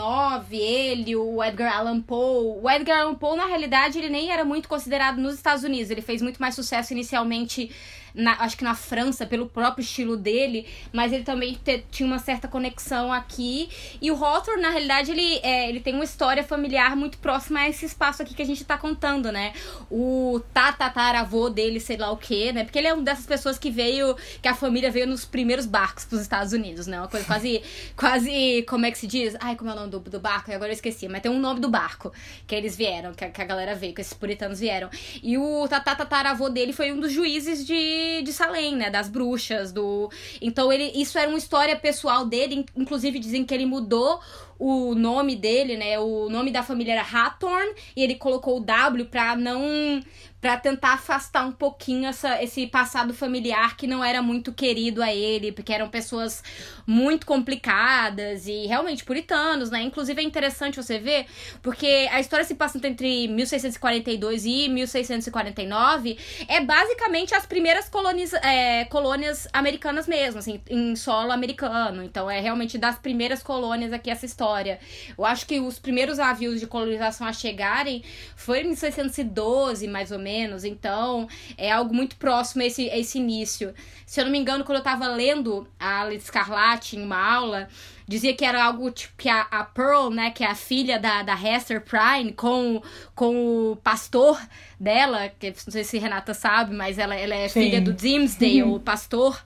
ele, 0.50 1.14
o 1.14 1.42
Edgar 1.42 1.78
Allan 1.78 2.00
Poe. 2.00 2.60
O 2.60 2.68
Edgar 2.68 3.02
Allan 3.02 3.14
Poe, 3.14 3.36
na 3.36 3.46
realidade, 3.46 3.98
ele 3.98 4.08
nem 4.08 4.32
era 4.32 4.44
muito 4.44 4.68
considerado 4.68 5.18
nos 5.18 5.34
Estados 5.34 5.62
Unidos. 5.62 5.90
Ele 5.90 6.02
fez 6.02 6.20
muito 6.20 6.38
mais 6.38 6.56
sucesso 6.56 6.92
inicialmente 6.92 7.70
na, 8.14 8.32
acho 8.42 8.56
que 8.56 8.64
na 8.64 8.74
França, 8.74 9.26
pelo 9.26 9.46
próprio 9.46 9.82
estilo 9.82 10.16
dele, 10.16 10.66
mas 10.92 11.12
ele 11.12 11.24
também 11.24 11.54
te, 11.54 11.84
tinha 11.90 12.06
uma 12.06 12.18
certa 12.18 12.48
conexão 12.48 13.12
aqui. 13.12 13.68
E 14.00 14.10
o 14.10 14.24
Hawthorne, 14.24 14.62
na 14.62 14.70
realidade, 14.70 15.10
ele, 15.10 15.40
é, 15.42 15.68
ele 15.68 15.80
tem 15.80 15.94
uma 15.94 16.04
história 16.04 16.44
familiar 16.44 16.96
muito 16.96 17.18
próxima 17.18 17.60
a 17.60 17.68
esse 17.68 17.86
espaço 17.86 18.22
aqui 18.22 18.34
que 18.34 18.42
a 18.42 18.46
gente 18.46 18.64
tá 18.64 18.76
contando, 18.76 19.30
né? 19.32 19.52
O 19.90 20.40
tatataravô 20.52 21.48
dele, 21.48 21.80
sei 21.80 21.96
lá 21.96 22.10
o 22.10 22.16
quê, 22.16 22.52
né? 22.52 22.64
Porque 22.64 22.78
ele 22.78 22.88
é 22.88 22.94
uma 22.94 23.02
dessas 23.02 23.26
pessoas 23.26 23.58
que 23.58 23.70
veio, 23.70 24.16
que 24.40 24.48
a 24.48 24.54
família 24.54 24.90
veio 24.90 25.06
nos 25.06 25.24
primeiros 25.24 25.66
barcos 25.66 26.04
pros 26.04 26.20
Estados 26.20 26.52
Unidos, 26.52 26.86
né? 26.86 26.98
Uma 26.98 27.08
coisa 27.08 27.26
quase, 27.26 27.62
quase, 27.96 28.64
como 28.68 28.86
é 28.86 28.90
que 28.90 28.98
se 28.98 29.06
diz? 29.06 29.36
Ai, 29.40 29.56
como 29.56 29.70
é 29.70 29.72
o 29.72 29.76
nome 29.76 29.90
do, 29.90 30.00
do 30.00 30.20
barco? 30.20 30.52
Agora 30.52 30.70
eu 30.70 30.74
esqueci, 30.74 31.08
mas 31.08 31.22
tem 31.22 31.30
um 31.30 31.38
nome 31.38 31.60
do 31.60 31.68
barco 31.68 32.12
que 32.46 32.54
eles 32.54 32.76
vieram, 32.76 33.14
que 33.14 33.24
a, 33.24 33.30
que 33.30 33.40
a 33.40 33.44
galera 33.44 33.74
veio, 33.74 33.94
que 33.94 34.00
esses 34.00 34.12
puritanos 34.12 34.60
vieram. 34.60 34.90
E 35.22 35.38
o 35.38 35.66
tatataravô 35.68 36.48
dele 36.48 36.72
foi 36.72 36.92
um 36.92 37.00
dos 37.00 37.12
juízes 37.12 37.66
de 37.66 38.01
de, 38.22 38.32
Salem, 38.32 38.76
né? 38.76 38.90
Das 38.90 39.08
bruxas, 39.08 39.72
do. 39.72 40.10
Então 40.40 40.72
ele. 40.72 40.92
Isso 40.94 41.18
era 41.18 41.28
uma 41.28 41.38
história 41.38 41.76
pessoal 41.76 42.24
dele. 42.24 42.64
Inclusive 42.76 43.18
dizem 43.18 43.44
que 43.44 43.54
ele 43.54 43.66
mudou 43.66 44.20
o 44.58 44.94
nome 44.94 45.34
dele, 45.34 45.76
né? 45.76 45.98
O 45.98 46.28
nome 46.28 46.50
da 46.50 46.62
família 46.62 46.92
era 46.92 47.02
Hathorn 47.02 47.74
e 47.96 48.02
ele 48.02 48.14
colocou 48.14 48.58
o 48.58 48.60
W 48.60 49.06
pra 49.06 49.34
não 49.34 50.00
para 50.42 50.56
tentar 50.56 50.94
afastar 50.94 51.46
um 51.46 51.52
pouquinho 51.52 52.08
essa, 52.08 52.42
esse 52.42 52.66
passado 52.66 53.14
familiar 53.14 53.76
que 53.76 53.86
não 53.86 54.02
era 54.02 54.20
muito 54.20 54.52
querido 54.52 55.00
a 55.00 55.14
ele, 55.14 55.52
porque 55.52 55.72
eram 55.72 55.88
pessoas 55.88 56.42
muito 56.84 57.24
complicadas 57.24 58.48
e 58.48 58.66
realmente 58.66 59.04
puritanos, 59.04 59.70
né? 59.70 59.80
Inclusive 59.82 60.20
é 60.20 60.24
interessante 60.24 60.82
você 60.82 60.98
ver, 60.98 61.26
porque 61.62 62.08
a 62.10 62.18
história 62.18 62.44
se 62.44 62.56
passa 62.56 62.76
entre 62.84 63.28
1642 63.28 64.44
e 64.44 64.68
1649 64.68 66.18
é 66.48 66.60
basicamente 66.60 67.36
as 67.36 67.46
primeiras 67.46 67.88
colônias, 67.88 68.32
é, 68.32 68.84
colônias 68.86 69.46
americanas 69.52 70.08
mesmo, 70.08 70.40
assim, 70.40 70.60
em 70.68 70.96
solo 70.96 71.30
americano. 71.30 72.02
Então 72.02 72.28
é 72.28 72.40
realmente 72.40 72.76
das 72.76 72.98
primeiras 72.98 73.44
colônias 73.44 73.92
aqui 73.92 74.10
essa 74.10 74.26
história. 74.26 74.80
Eu 75.16 75.24
acho 75.24 75.46
que 75.46 75.60
os 75.60 75.78
primeiros 75.78 76.18
navios 76.18 76.58
de 76.58 76.66
colonização 76.66 77.28
a 77.28 77.32
chegarem 77.32 78.02
foi 78.34 78.62
em 78.62 78.64
1612, 78.64 79.86
mais 79.86 80.10
ou 80.10 80.18
menos 80.18 80.31
menos. 80.32 80.64
Então, 80.64 81.28
é 81.58 81.70
algo 81.70 81.94
muito 81.94 82.16
próximo 82.16 82.62
a 82.62 82.66
esse, 82.66 82.88
a 82.90 82.98
esse 82.98 83.18
início. 83.18 83.74
Se 84.06 84.20
eu 84.20 84.24
não 84.24 84.32
me 84.32 84.38
engano, 84.38 84.64
quando 84.64 84.78
eu 84.78 84.84
tava 84.84 85.06
lendo 85.08 85.68
a 85.78 86.02
Alice 86.02 86.24
Escarlate 86.24 86.96
em 86.96 87.02
uma 87.02 87.18
aula, 87.18 87.68
dizia 88.08 88.34
que 88.34 88.44
era 88.44 88.64
algo 88.64 88.90
tipo 88.90 89.14
que 89.16 89.28
a, 89.28 89.42
a 89.50 89.64
Pearl, 89.64 90.10
né, 90.10 90.30
que 90.30 90.42
é 90.42 90.46
a 90.46 90.54
filha 90.54 90.98
da, 90.98 91.22
da 91.22 91.34
Hester 91.34 91.82
Prynne, 91.82 92.32
com, 92.32 92.82
com 93.14 93.72
o 93.72 93.76
pastor 93.76 94.40
dela, 94.80 95.30
que 95.38 95.48
não 95.48 95.72
sei 95.72 95.84
se 95.84 95.98
Renata 95.98 96.34
sabe, 96.34 96.74
mas 96.74 96.98
ela, 96.98 97.14
ela 97.14 97.34
é 97.34 97.48
Sim. 97.48 97.64
filha 97.64 97.80
do 97.80 97.92
Dimsdale, 97.92 98.62
o 98.74 98.80
pastor, 98.80 99.40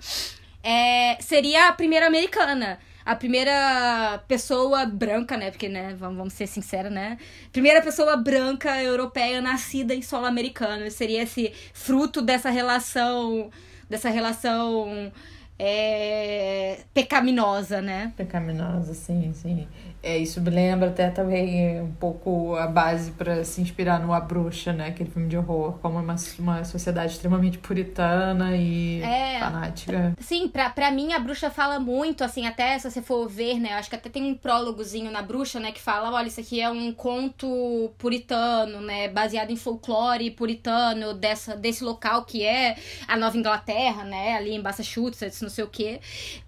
é, 0.62 1.16
seria 1.20 1.68
a 1.68 1.72
primeira 1.72 2.06
americana 2.06 2.78
a 3.06 3.14
primeira 3.14 4.20
pessoa 4.26 4.84
branca, 4.84 5.36
né? 5.36 5.52
Porque, 5.52 5.68
né, 5.68 5.94
vamos, 5.96 6.16
vamos 6.16 6.32
ser 6.32 6.48
sinceros, 6.48 6.90
né? 6.92 7.16
Primeira 7.52 7.80
pessoa 7.80 8.16
branca 8.16 8.82
europeia 8.82 9.40
nascida 9.40 9.94
em 9.94 10.02
solo 10.02 10.26
americano. 10.26 10.90
Seria 10.90 11.22
esse 11.22 11.52
fruto 11.72 12.20
dessa 12.20 12.50
relação. 12.50 13.48
Dessa 13.88 14.10
relação 14.10 15.12
é, 15.56 16.80
pecaminosa, 16.92 17.80
né? 17.80 18.12
Pecaminosa, 18.16 18.92
sim, 18.92 19.32
sim. 19.32 19.68
É, 20.06 20.16
isso 20.16 20.40
me 20.40 20.50
lembra 20.50 20.90
até 20.90 21.10
também 21.10 21.82
um 21.82 21.90
pouco 21.90 22.54
a 22.54 22.68
base 22.68 23.10
para 23.10 23.42
se 23.42 23.60
inspirar 23.60 23.98
no 23.98 24.12
A 24.12 24.20
Bruxa, 24.20 24.72
né? 24.72 24.86
Aquele 24.86 25.10
filme 25.10 25.28
de 25.28 25.36
horror, 25.36 25.80
como 25.82 25.98
uma, 25.98 26.14
uma 26.38 26.62
sociedade 26.62 27.14
extremamente 27.14 27.58
puritana 27.58 28.56
e 28.56 29.02
é, 29.02 29.40
fanática. 29.40 30.14
Sim, 30.20 30.46
pra, 30.46 30.70
pra 30.70 30.92
mim 30.92 31.12
a 31.12 31.18
bruxa 31.18 31.50
fala 31.50 31.80
muito, 31.80 32.22
assim, 32.22 32.46
até 32.46 32.78
se 32.78 32.88
você 32.88 33.02
for 33.02 33.28
ver, 33.28 33.58
né? 33.58 33.72
Eu 33.72 33.78
acho 33.78 33.90
que 33.90 33.96
até 33.96 34.08
tem 34.08 34.22
um 34.22 34.36
prólogozinho 34.36 35.10
na 35.10 35.22
bruxa, 35.22 35.58
né? 35.58 35.72
Que 35.72 35.80
fala, 35.80 36.12
olha, 36.12 36.28
isso 36.28 36.38
aqui 36.38 36.60
é 36.60 36.70
um 36.70 36.92
conto 36.92 37.92
puritano, 37.98 38.80
né? 38.80 39.08
Baseado 39.08 39.50
em 39.50 39.56
folclore 39.56 40.30
puritano 40.30 41.14
dessa, 41.14 41.56
desse 41.56 41.82
local 41.82 42.24
que 42.24 42.44
é 42.44 42.76
a 43.08 43.16
Nova 43.16 43.36
Inglaterra, 43.36 44.04
né? 44.04 44.36
Ali 44.36 44.52
em 44.52 44.62
Massachusetts, 44.62 45.42
não 45.42 45.50
sei 45.50 45.64
o 45.64 45.68
quê. 45.68 45.98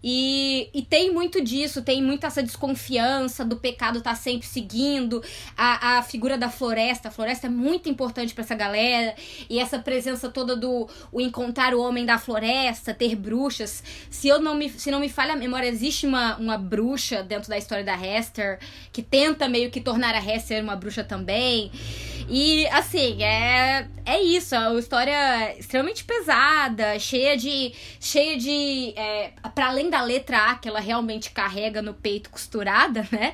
E, 0.01 0.71
e 0.73 0.83
tem 0.83 1.13
muito 1.13 1.43
disso, 1.43 1.83
tem 1.83 2.01
muita 2.01 2.29
essa 2.29 2.41
desconfiança 2.41 3.48
do 3.49 3.57
pecado 3.57 4.01
tá 4.01 4.15
sempre 4.15 4.47
seguindo, 4.47 5.23
a, 5.57 5.99
a 5.99 6.03
figura 6.03 6.39
da 6.39 6.49
floresta, 6.49 7.09
a 7.09 7.11
floresta 7.11 7.47
é 7.47 7.51
muito 7.51 7.89
importante 7.89 8.35
para 8.35 8.45
essa 8.45 8.55
galera, 8.55 9.15
e 9.49 9.59
essa 9.59 9.79
presença 9.79 10.29
toda 10.29 10.55
do 10.55 10.89
o 11.11 11.21
encontrar 11.21 11.75
o 11.75 11.81
homem 11.81 12.05
da 12.05 12.19
floresta, 12.19 12.95
ter 12.95 13.17
bruxas. 13.17 13.83
Se 14.11 14.29
eu 14.29 14.41
não 14.41 14.55
me, 14.55 14.69
se 14.71 14.91
não 14.91 15.01
me 15.01 15.09
falha 15.09 15.33
a 15.33 15.37
memória, 15.37 15.67
existe 15.67 16.07
uma, 16.07 16.37
uma 16.37 16.59
bruxa 16.59 17.23
dentro 17.23 17.49
da 17.49 17.59
história 17.59 17.85
da 17.85 17.95
Hester 17.95 18.59
que 18.93 19.03
tenta 19.03 19.49
meio 19.49 19.71
que 19.71 19.81
tornar 19.81 20.15
a 20.15 20.19
Hester 20.19 20.63
uma 20.63 20.77
bruxa 20.77 21.03
também. 21.03 21.71
E 22.29 22.67
assim, 22.69 23.23
é, 23.23 23.89
é 24.05 24.21
isso, 24.21 24.55
é 24.55 24.69
uma 24.69 24.79
história 24.79 25.59
extremamente 25.59 26.05
pesada, 26.05 26.99
cheia 26.99 27.37
de. 27.37 27.73
cheia 27.99 28.37
de. 28.37 28.93
É, 28.97 29.33
para 29.55 29.69
além 29.69 29.89
da 29.89 30.03
letra 30.03 30.51
A 30.51 30.55
que 30.55 30.69
ela 30.69 30.81
realmente 30.81 31.31
carrega 31.31 31.81
no 31.81 31.95
peito 31.95 32.29
costurada, 32.29 33.07
né? 33.13 33.33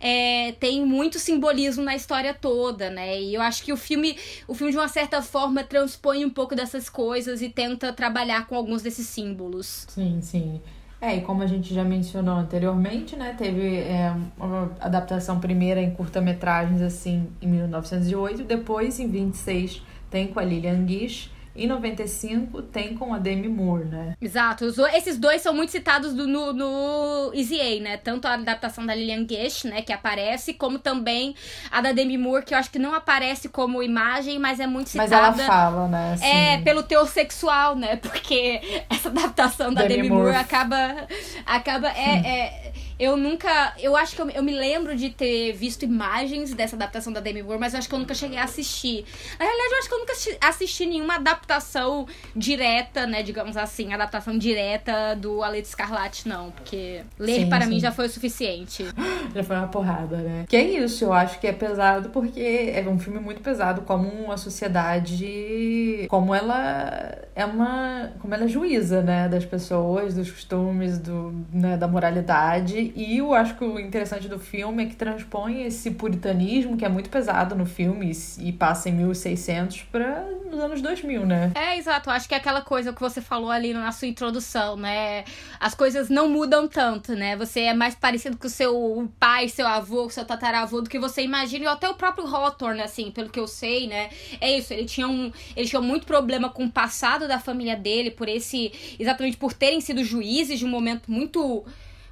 É, 0.00 0.52
tem 0.52 0.84
muito 0.84 1.18
simbolismo 1.18 1.82
na 1.82 1.94
história 1.94 2.34
toda, 2.34 2.90
né? 2.90 3.20
E 3.20 3.34
eu 3.34 3.42
acho 3.42 3.62
que 3.62 3.72
o 3.72 3.76
filme, 3.76 4.16
o 4.46 4.54
filme, 4.54 4.72
de 4.72 4.78
uma 4.78 4.88
certa 4.88 5.22
forma, 5.22 5.64
transpõe 5.64 6.24
um 6.24 6.30
pouco 6.30 6.54
dessas 6.54 6.88
coisas 6.88 7.42
e 7.42 7.48
tenta 7.48 7.92
trabalhar 7.92 8.46
com 8.46 8.54
alguns 8.54 8.82
desses 8.82 9.06
símbolos. 9.06 9.86
Sim, 9.88 10.20
sim. 10.20 10.60
É, 11.00 11.16
e 11.16 11.20
como 11.20 11.42
a 11.42 11.46
gente 11.46 11.74
já 11.74 11.84
mencionou 11.84 12.36
anteriormente, 12.36 13.16
né, 13.16 13.34
teve 13.36 13.76
é, 13.76 14.14
uma 14.38 14.72
adaptação 14.80 15.38
primeira 15.38 15.80
em 15.80 15.90
curta-metragens, 15.90 16.80
assim, 16.80 17.28
em 17.40 17.48
1908, 17.48 18.44
depois, 18.44 18.98
em 18.98 19.08
26, 19.08 19.82
tem 20.10 20.28
com 20.28 20.40
a 20.40 20.44
Lillian 20.44 20.86
Gish, 20.88 21.30
em 21.56 21.66
95 21.66 22.62
tem 22.62 22.94
com 22.94 23.14
a 23.14 23.18
Demi 23.18 23.48
Moore, 23.48 23.84
né? 23.86 24.14
Exato. 24.20 24.66
Esses 24.94 25.18
dois 25.18 25.42
são 25.42 25.54
muito 25.54 25.70
citados 25.70 26.14
do, 26.14 26.26
no, 26.26 26.52
no 26.52 27.32
Easy 27.34 27.60
A, 27.60 27.80
né? 27.80 27.96
Tanto 27.96 28.26
a 28.26 28.34
adaptação 28.34 28.84
da 28.84 28.94
Lillian 28.94 29.26
Gish, 29.28 29.64
né? 29.64 29.82
Que 29.82 29.92
aparece, 29.92 30.54
como 30.54 30.78
também 30.78 31.34
a 31.70 31.80
da 31.80 31.92
Demi 31.92 32.18
Moore, 32.18 32.44
que 32.44 32.54
eu 32.54 32.58
acho 32.58 32.70
que 32.70 32.78
não 32.78 32.94
aparece 32.94 33.48
como 33.48 33.82
imagem, 33.82 34.38
mas 34.38 34.60
é 34.60 34.66
muito 34.66 34.90
citada. 34.90 35.08
Mas 35.08 35.38
ela 35.38 35.46
fala, 35.46 35.88
né? 35.88 36.12
Assim... 36.14 36.26
É, 36.26 36.60
pelo 36.62 36.82
teor 36.82 37.08
sexual, 37.08 37.74
né? 37.74 37.96
Porque 37.96 38.60
essa 38.90 39.08
adaptação 39.08 39.72
da 39.72 39.82
Demi, 39.82 39.96
Demi 39.96 40.08
Moore, 40.08 40.24
Moore 40.24 40.36
acaba... 40.36 41.06
acaba 41.46 41.88
é, 41.88 42.26
é 42.26 42.65
eu 42.98 43.16
nunca. 43.16 43.74
Eu 43.78 43.94
acho 43.94 44.16
que 44.16 44.22
eu, 44.22 44.30
eu, 44.30 44.42
me 44.42 44.52
lembro 44.52 44.96
de 44.96 45.10
ter 45.10 45.52
visto 45.52 45.84
imagens 45.84 46.54
dessa 46.54 46.76
adaptação 46.76 47.12
da 47.12 47.20
Demi 47.20 47.42
Moore, 47.42 47.60
mas 47.60 47.74
eu 47.74 47.78
acho 47.78 47.88
que 47.88 47.94
eu 47.94 47.98
nunca 47.98 48.14
cheguei 48.14 48.38
a 48.38 48.44
assistir. 48.44 49.04
Na 49.38 49.44
realidade, 49.44 49.72
eu 49.72 49.78
acho 49.78 49.88
que 49.88 49.94
eu 49.94 49.98
nunca 49.98 50.12
assisti 50.48 50.86
nenhuma 50.86 51.16
adaptação 51.16 52.06
direta, 52.34 53.06
né? 53.06 53.22
Digamos 53.22 53.56
assim, 53.56 53.92
adaptação 53.92 54.38
direta 54.38 55.14
do 55.14 55.42
Alex 55.42 55.70
Escarlate, 55.70 56.26
não. 56.26 56.50
Porque 56.50 57.02
ler 57.18 57.40
sim, 57.40 57.48
para 57.48 57.64
sim. 57.64 57.70
mim 57.70 57.80
já 57.80 57.92
foi 57.92 58.06
o 58.06 58.10
suficiente. 58.10 58.86
Já 59.34 59.42
foi 59.42 59.56
uma 59.56 59.68
porrada, 59.68 60.16
né? 60.16 60.46
Que 60.48 60.56
é 60.56 60.62
isso, 60.62 61.04
eu 61.04 61.12
acho 61.12 61.38
que 61.38 61.46
é 61.46 61.52
pesado 61.52 62.08
porque 62.08 62.72
é 62.74 62.82
um 62.88 62.98
filme 62.98 63.18
muito 63.18 63.42
pesado, 63.42 63.82
como 63.82 64.08
uma 64.08 64.38
sociedade. 64.38 66.06
Como 66.08 66.34
ela 66.34 67.18
é 67.34 67.44
uma. 67.44 68.12
Como 68.18 68.32
ela 68.32 68.44
é 68.44 68.48
juíza, 68.48 69.02
né? 69.02 69.28
Das 69.28 69.44
pessoas, 69.44 70.14
dos 70.14 70.30
costumes, 70.30 70.98
do, 70.98 71.44
né, 71.52 71.76
da 71.76 71.86
moralidade 71.86 72.85
e 72.94 73.18
eu 73.18 73.34
acho 73.34 73.56
que 73.56 73.64
o 73.64 73.78
interessante 73.78 74.28
do 74.28 74.38
filme 74.38 74.84
é 74.84 74.86
que 74.86 74.96
transpõe 74.96 75.64
esse 75.64 75.90
puritanismo 75.90 76.76
que 76.76 76.84
é 76.84 76.88
muito 76.88 77.10
pesado 77.10 77.54
no 77.54 77.66
filme 77.66 78.12
e 78.40 78.52
passa 78.52 78.88
em 78.88 78.92
1600 78.92 79.82
para 79.84 80.26
nos 80.50 80.60
anos 80.60 80.80
2000, 80.80 81.26
né? 81.26 81.52
É, 81.54 81.76
exato. 81.76 82.10
Acho 82.10 82.28
que 82.28 82.34
é 82.34 82.38
aquela 82.38 82.62
coisa 82.62 82.92
que 82.92 83.00
você 83.00 83.20
falou 83.20 83.50
ali 83.50 83.72
na 83.72 83.90
sua 83.92 84.08
introdução, 84.08 84.76
né? 84.76 85.24
As 85.60 85.74
coisas 85.74 86.08
não 86.08 86.28
mudam 86.28 86.68
tanto, 86.68 87.14
né? 87.14 87.36
Você 87.36 87.60
é 87.60 87.74
mais 87.74 87.94
parecido 87.94 88.36
com 88.36 88.46
o 88.46 88.50
seu 88.50 89.10
pai, 89.18 89.48
seu 89.48 89.66
avô, 89.66 90.08
seu 90.08 90.24
tataravô 90.24 90.80
do 90.80 90.90
que 90.90 90.98
você 90.98 91.22
imagina. 91.22 91.64
E 91.64 91.68
até 91.68 91.88
o 91.88 91.94
próprio 91.94 92.26
Hawthorne, 92.26 92.82
assim, 92.82 93.10
pelo 93.10 93.28
que 93.28 93.40
eu 93.40 93.46
sei, 93.46 93.86
né? 93.86 94.10
É 94.40 94.56
isso. 94.56 94.72
Ele 94.72 94.84
tinha, 94.84 95.08
um, 95.08 95.32
ele 95.56 95.68
tinha 95.68 95.80
muito 95.80 96.06
problema 96.06 96.48
com 96.48 96.64
o 96.64 96.70
passado 96.70 97.26
da 97.28 97.38
família 97.38 97.76
dele, 97.76 98.10
por 98.10 98.28
esse. 98.28 98.72
Exatamente 98.98 99.36
por 99.36 99.52
terem 99.52 99.80
sido 99.80 100.02
juízes 100.04 100.58
de 100.58 100.64
um 100.64 100.68
momento 100.68 101.10
muito 101.10 101.64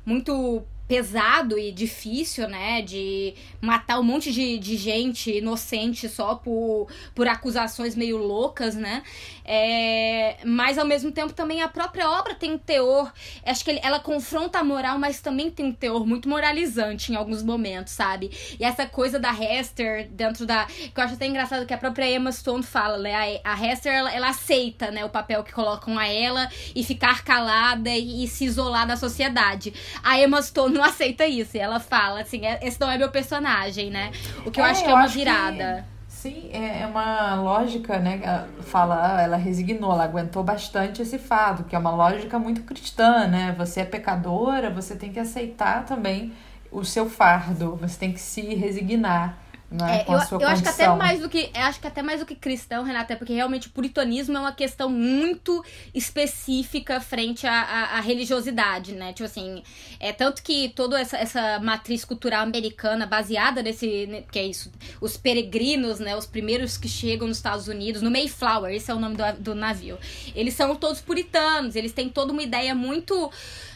muito 0.04 0.66
pesado 0.86 1.58
e 1.58 1.72
difícil, 1.72 2.48
né? 2.48 2.82
De 2.82 3.34
matar 3.60 3.98
um 3.98 4.02
monte 4.02 4.30
de, 4.32 4.58
de 4.58 4.76
gente 4.76 5.30
inocente 5.30 6.08
só 6.08 6.34
por, 6.34 6.88
por 7.14 7.26
acusações 7.26 7.94
meio 7.94 8.18
loucas, 8.18 8.74
né? 8.74 9.02
É, 9.44 10.36
mas 10.44 10.78
ao 10.78 10.86
mesmo 10.86 11.12
tempo 11.12 11.32
também 11.32 11.62
a 11.62 11.68
própria 11.68 12.08
obra 12.10 12.34
tem 12.34 12.52
um 12.52 12.58
teor. 12.58 13.12
Acho 13.44 13.64
que 13.64 13.70
ele, 13.70 13.80
ela 13.82 14.00
confronta 14.00 14.58
a 14.58 14.64
moral, 14.64 14.98
mas 14.98 15.20
também 15.20 15.50
tem 15.50 15.66
um 15.66 15.72
teor 15.72 16.06
muito 16.06 16.28
moralizante 16.28 17.12
em 17.12 17.16
alguns 17.16 17.42
momentos, 17.42 17.92
sabe? 17.92 18.30
E 18.58 18.64
essa 18.64 18.86
coisa 18.86 19.18
da 19.18 19.32
Hester 19.32 20.08
dentro 20.10 20.46
da. 20.46 20.66
Que 20.66 20.92
eu 20.96 21.04
acho 21.04 21.14
até 21.14 21.26
engraçado 21.26 21.66
que 21.66 21.74
a 21.74 21.78
própria 21.78 22.10
Emma 22.10 22.30
Stone 22.32 22.62
fala, 22.62 22.98
né? 22.98 23.40
A, 23.44 23.52
a 23.52 23.66
Hester, 23.66 23.92
ela, 23.92 24.12
ela, 24.12 24.28
aceita, 24.28 24.90
né, 24.90 25.04
o 25.04 25.08
papel 25.08 25.44
que 25.44 25.52
colocam 25.52 25.98
a 25.98 26.06
ela 26.08 26.48
e 26.74 26.82
ficar 26.82 27.22
calada 27.24 27.90
e, 27.90 28.24
e 28.24 28.28
se 28.28 28.44
isolar 28.44 28.86
da 28.86 28.96
sociedade. 28.96 29.72
A 30.02 30.18
Emma 30.18 30.40
Stone 30.42 30.73
não 30.74 30.84
aceita 30.84 31.26
isso. 31.26 31.56
E 31.56 31.60
ela 31.60 31.80
fala 31.80 32.20
assim: 32.20 32.44
é, 32.44 32.58
esse 32.62 32.80
não 32.80 32.90
é 32.90 32.98
meu 32.98 33.10
personagem, 33.10 33.90
né? 33.90 34.10
O 34.44 34.50
que 34.50 34.60
eu 34.60 34.64
é, 34.64 34.70
acho 34.70 34.84
que 34.84 34.90
é 34.90 34.94
uma 34.94 35.06
virada. 35.06 35.87
Que... 35.88 35.94
Sim, 36.14 36.50
é, 36.52 36.82
é 36.82 36.87
uma 36.87 37.34
lógica, 37.34 37.98
né? 37.98 38.46
Fala, 38.62 39.20
ela 39.20 39.37
resignou, 39.37 39.92
ela 39.92 40.04
aguentou 40.04 40.42
bastante 40.42 41.02
esse 41.02 41.18
fado, 41.18 41.64
que 41.64 41.76
é 41.76 41.78
uma 41.78 41.90
lógica 41.90 42.38
muito 42.38 42.62
cristã, 42.62 43.26
né? 43.26 43.54
Você 43.58 43.80
é 43.80 43.84
pecadora, 43.84 44.70
você 44.70 44.96
tem 44.96 45.12
que 45.12 45.20
aceitar 45.20 45.84
também 45.84 46.32
o 46.72 46.84
seu 46.84 47.08
fardo, 47.08 47.76
você 47.76 47.98
tem 47.98 48.12
que 48.12 48.20
se 48.20 48.54
resignar 48.54 49.43
né, 49.74 50.04
é, 50.06 50.08
eu, 50.08 50.40
eu 50.40 50.48
acho 50.48 50.62
que 50.62 50.68
até 50.68 50.88
mais 50.88 51.20
do 51.20 51.28
que 51.28 51.50
acho 51.52 51.80
que 51.80 51.87
até 51.88 52.00
mais 52.00 52.20
do 52.20 52.26
que 52.26 52.37
cristão, 52.37 52.84
Renata, 52.84 53.12
é 53.12 53.16
porque 53.16 53.32
realmente 53.32 53.66
o 53.66 53.70
puritanismo 53.70 54.37
é 54.37 54.40
uma 54.40 54.52
questão 54.52 54.88
muito 54.88 55.64
específica 55.92 57.00
frente 57.00 57.44
à, 57.44 57.60
à, 57.60 57.98
à, 57.98 58.00
religiosidade, 58.00 58.92
né? 58.92 59.12
Tipo 59.12 59.24
assim, 59.24 59.64
é 59.98 60.12
tanto 60.12 60.44
que 60.44 60.68
toda 60.68 61.00
essa, 61.00 61.16
essa 61.16 61.58
matriz 61.58 62.04
cultural 62.04 62.44
americana 62.44 63.04
baseada 63.04 63.64
nesse, 63.64 64.06
né, 64.06 64.22
que 64.30 64.38
é 64.38 64.46
isso, 64.46 64.70
os 65.00 65.16
peregrinos, 65.16 65.98
né, 65.98 66.14
os 66.14 66.26
primeiros 66.26 66.78
que 66.78 66.88
chegam 66.88 67.26
nos 67.26 67.38
Estados 67.38 67.66
Unidos, 67.66 68.00
no 68.00 68.12
Mayflower, 68.12 68.72
esse 68.72 68.92
é 68.92 68.94
o 68.94 69.00
nome 69.00 69.16
do, 69.16 69.24
do 69.40 69.54
navio. 69.56 69.98
Eles 70.37 70.54
são 70.54 70.76
todos 70.76 71.00
puritanos, 71.00 71.74
eles 71.74 71.92
têm 71.92 72.08
toda 72.08 72.32
uma 72.32 72.42
ideia 72.42 72.76
muito 72.76 73.28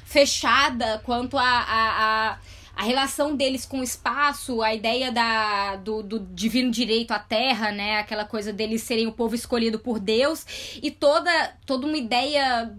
fechada 0.04 1.00
quanto 1.04 1.36
a, 1.36 1.42
a, 1.42 2.30
a 2.30 2.38
a 2.78 2.84
relação 2.84 3.34
deles 3.34 3.66
com 3.66 3.80
o 3.80 3.82
espaço, 3.82 4.62
a 4.62 4.72
ideia 4.72 5.10
da, 5.10 5.74
do, 5.74 6.00
do 6.00 6.20
divino 6.20 6.70
direito 6.70 7.10
à 7.10 7.18
terra, 7.18 7.72
né? 7.72 7.98
Aquela 7.98 8.24
coisa 8.24 8.52
deles 8.52 8.82
serem 8.82 9.08
o 9.08 9.12
povo 9.12 9.34
escolhido 9.34 9.80
por 9.80 9.98
Deus 9.98 10.46
e 10.80 10.88
toda, 10.88 11.56
toda 11.66 11.88
uma 11.88 11.96
ideia 11.96 12.72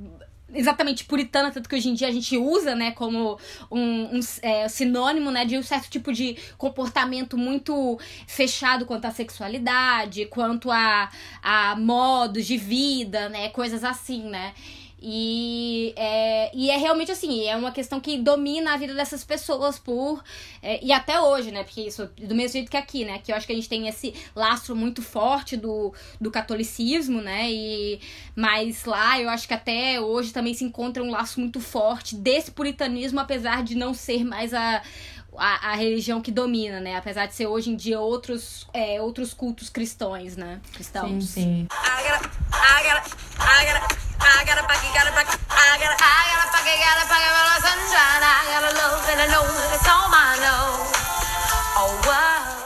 exatamente 0.53 1.03
puritana, 1.03 1.51
tanto 1.51 1.67
que 1.67 1.75
hoje 1.75 1.89
em 1.89 1.93
dia 1.93 2.07
a 2.07 2.11
gente 2.11 2.37
usa, 2.37 2.73
né, 2.75 2.91
como 2.91 3.37
um, 3.69 4.17
um 4.17 4.19
é, 4.41 4.69
sinônimo, 4.69 5.29
né, 5.31 5.43
de 5.43 5.57
um 5.57 5.61
certo 5.61 5.89
tipo 5.89 6.13
de 6.13 6.37
comportamento 6.57 7.37
muito 7.37 7.99
fechado 8.25 8.85
quanto 8.85 9.05
à 9.05 9.11
sexualidade, 9.11 10.25
quanto 10.27 10.71
a, 10.71 11.11
a 11.43 11.75
modos 11.75 12.47
de 12.47 12.57
vida, 12.57 13.27
né, 13.29 13.49
coisas 13.49 13.83
assim, 13.83 14.23
né. 14.23 14.53
E 15.01 15.93
é, 15.95 16.51
e 16.53 16.69
é 16.69 16.77
realmente 16.77 17.11
assim, 17.11 17.47
é 17.47 17.55
uma 17.55 17.71
questão 17.71 17.99
que 17.99 18.17
domina 18.17 18.73
a 18.73 18.77
vida 18.77 18.93
dessas 18.93 19.23
pessoas 19.23 19.79
por. 19.79 20.23
É, 20.61 20.83
e 20.83 20.91
até 20.91 21.19
hoje, 21.21 21.51
né? 21.51 21.63
Porque 21.63 21.81
isso, 21.81 22.09
do 22.17 22.35
mesmo 22.35 22.53
jeito 22.53 22.69
que 22.69 22.77
aqui, 22.77 23.05
né? 23.05 23.19
Que 23.19 23.31
eu 23.31 23.35
acho 23.35 23.45
que 23.47 23.53
a 23.53 23.55
gente 23.55 23.69
tem 23.69 23.87
esse 23.87 24.13
lastro 24.35 24.75
muito 24.75 25.01
forte 25.01 25.55
do, 25.55 25.93
do 26.19 26.29
catolicismo, 26.29 27.21
né? 27.21 27.49
E, 27.49 27.99
mas 28.35 28.83
lá 28.85 29.19
eu 29.19 29.29
acho 29.29 29.47
que 29.47 29.53
até 29.53 30.01
hoje 30.01 30.33
também 30.33 30.53
se 30.53 30.63
encontra 30.63 31.01
um 31.01 31.11
laço 31.11 31.39
muito 31.39 31.59
forte 31.61 32.15
desse 32.15 32.51
puritanismo, 32.51 33.19
apesar 33.19 33.63
de 33.63 33.75
não 33.75 33.93
ser 33.93 34.25
mais 34.25 34.53
a, 34.53 34.81
a, 35.39 35.71
a, 35.71 35.75
religião 35.75 36.21
que 36.21 36.31
domina, 36.31 36.79
né? 36.79 36.95
Apesar 36.97 37.25
de 37.25 37.33
ser 37.33 37.47
hoje 37.47 37.69
em 37.71 37.75
dia 37.75 37.99
outros, 37.99 38.67
é, 38.73 39.01
outros 39.01 39.33
cultos 39.33 39.69
cristãos, 39.69 40.35
né? 40.35 40.59
Cristãos. 40.73 41.25
Sim, 41.25 41.67
sim. 41.67 41.67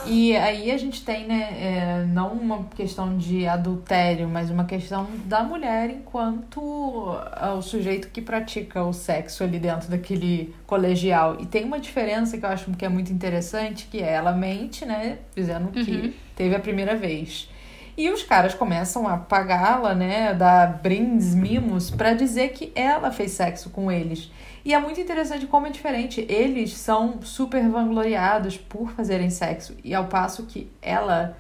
E 0.06 0.36
aí 0.36 0.70
a 0.72 0.78
gente 0.78 1.04
tem, 1.06 1.26
né, 1.26 1.50
é, 1.60 2.06
não 2.08 2.30
uma 2.34 2.66
questão 2.76 3.18
de 3.18 3.48
adultério, 3.48 4.28
mas 4.28 4.50
uma 4.50 4.66
questão 4.66 5.08
da 5.26 5.42
mulher 5.44 5.90
enquanto 5.90 6.60
o 6.62 7.62
sujeito 7.62 8.10
que 8.10 8.22
pratica 8.22 8.84
o 8.84 8.92
sexo 8.92 9.44
ali 9.44 9.60
dentro 9.60 9.90
daquele 9.90 10.54
colegial. 10.68 11.38
E 11.40 11.46
tem 11.46 11.64
uma 11.64 11.80
diferença 11.80 12.38
que 12.38 12.46
eu 12.46 12.50
acho 12.50 12.70
que 12.72 12.84
é 12.86 12.90
muito 12.90 13.14
interessante, 13.14 13.88
que 13.90 14.02
é 14.02 14.14
ela 14.14 14.34
mente, 14.34 14.86
né, 14.86 15.20
dizendo 15.36 15.70
que 15.70 15.92
Uhum. 15.92 16.14
teve 16.36 16.56
a 16.56 16.60
primeira 16.60 16.96
vez. 16.96 17.50
E 17.96 18.10
os 18.10 18.24
caras 18.24 18.54
começam 18.54 19.08
a 19.08 19.18
pagá-la, 19.18 19.94
né, 19.94 20.34
dar 20.34 20.80
brindes, 20.82 21.36
mimos, 21.36 21.92
pra 21.92 22.14
dizer 22.14 22.50
que 22.50 22.72
ela 22.76 23.12
fez 23.12 23.32
sexo 23.32 23.70
com 23.70 23.92
eles. 23.92 24.32
E 24.66 24.74
é 24.74 24.80
muito 24.80 25.00
interessante 25.00 25.46
como 25.46 25.68
é 25.68 25.70
diferente. 25.70 26.26
Eles 26.30 26.74
são 26.74 27.22
super 27.22 27.68
vangloriados 27.70 28.58
por 28.58 28.92
fazerem 28.92 29.30
sexo. 29.30 29.76
E 29.84 29.94
ao 29.94 30.06
passo 30.06 30.44
que 30.44 30.72
ela 30.82 31.36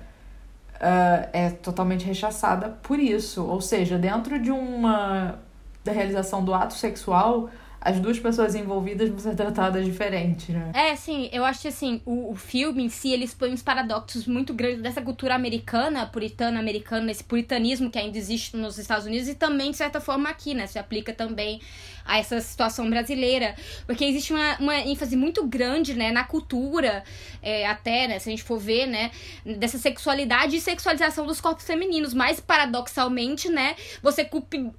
ah, 0.86 1.30
é 1.32 1.50
totalmente 1.50 2.06
rechaçada 2.06 2.78
por 2.84 3.00
isso. 3.00 3.46
Ou 3.46 3.62
seja, 3.62 3.98
dentro 3.98 4.38
de 4.38 4.52
uma. 4.52 5.40
da 5.84 5.94
realização 5.94 6.44
do 6.44 6.54
ato 6.54 6.74
sexual, 6.74 7.50
as 7.86 8.00
duas 8.00 8.18
pessoas 8.18 8.56
envolvidas 8.56 9.10
vão 9.10 9.20
ser 9.20 9.36
tratadas 9.36 9.86
diferente, 9.86 10.54
né? 10.54 10.72
É, 10.74 10.96
sim, 10.96 11.30
eu 11.34 11.44
acho 11.44 11.64
que 11.64 11.68
assim, 11.68 12.02
o, 12.06 12.32
o 12.32 12.36
filme 12.36 12.82
em 12.82 12.90
si, 12.90 13.12
ele 13.12 13.26
expõe 13.26 13.52
uns 13.52 13.62
paradoxos 13.62 14.26
muito 14.26 14.54
grandes 14.54 14.82
dessa 14.82 15.02
cultura 15.02 15.36
americana, 15.36 16.06
puritana 16.06 16.60
americana, 16.60 17.12
esse 17.12 17.24
puritanismo 17.24 17.92
que 17.92 18.00
ainda 18.00 18.18
existe 18.18 18.56
nos 18.56 18.78
Estados 18.78 19.06
Unidos 19.06 19.28
e 19.28 19.36
também, 19.36 19.72
de 19.72 19.78
certa 19.78 20.00
forma, 20.00 20.30
aqui, 20.30 20.54
né? 20.54 20.66
Se 20.66 20.80
aplica 20.80 21.14
também 21.14 21.60
a 22.06 22.18
essa 22.18 22.40
situação 22.42 22.90
brasileira. 22.90 23.56
Porque 23.86 24.06
existe 24.06 24.34
uma, 24.34 24.58
uma 24.58 24.80
ênfase 24.80 25.16
muito 25.16 25.46
grande, 25.46 25.94
né, 25.94 26.12
na 26.12 26.24
cultura, 26.24 27.04
é, 27.42 27.66
até, 27.68 28.08
né, 28.08 28.20
se 28.20 28.30
a 28.30 28.32
gente 28.32 28.44
for 28.44 28.60
ver, 28.60 28.86
né, 28.88 29.12
dessa 29.46 29.78
sexualidade 29.78 30.56
e 30.56 30.62
sexualização 30.62 31.26
dos 31.26 31.40
corpos 31.42 31.66
femininos. 31.66 32.14
Mas, 32.14 32.40
paradoxalmente, 32.40 33.50
né, 33.50 33.76
você 34.02 34.28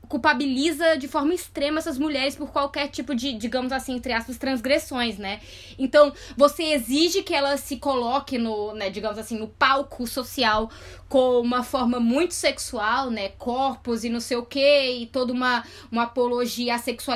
culpabiliza 0.08 0.96
de 0.96 1.08
forma 1.08 1.34
extrema 1.34 1.78
essas 1.78 1.98
mulheres 1.98 2.36
por 2.36 2.50
qualquer 2.50 2.88
tipo 2.88 3.14
de, 3.14 3.32
digamos 3.32 3.72
assim, 3.72 3.94
entre 3.94 4.12
aspas, 4.12 4.38
transgressões, 4.38 5.18
né? 5.18 5.40
Então, 5.78 6.12
você 6.36 6.64
exige 6.64 7.22
que 7.22 7.34
ela 7.34 7.56
se 7.56 7.76
coloque 7.76 8.38
no, 8.38 8.74
né, 8.74 8.90
digamos 8.90 9.18
assim, 9.18 9.38
no 9.38 9.48
palco 9.48 10.06
social 10.06 10.70
com 11.08 11.40
uma 11.40 11.62
forma 11.62 12.00
muito 12.00 12.34
sexual, 12.34 13.10
né? 13.10 13.28
Corpos 13.30 14.04
e 14.04 14.08
não 14.08 14.20
sei 14.20 14.36
o 14.36 14.44
que, 14.44 15.02
e 15.02 15.06
toda 15.06 15.32
uma, 15.32 15.64
uma 15.90 16.04
apologia 16.04 16.74
à 16.74 16.78
sexualidade, 16.78 17.13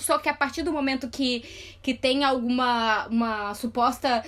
só 0.00 0.18
que 0.18 0.28
a 0.28 0.34
partir 0.34 0.62
do 0.62 0.72
momento 0.72 1.08
que, 1.08 1.40
que 1.82 1.94
tem 1.94 2.24
alguma 2.24 3.06
uma 3.08 3.54
suposta 3.54 4.24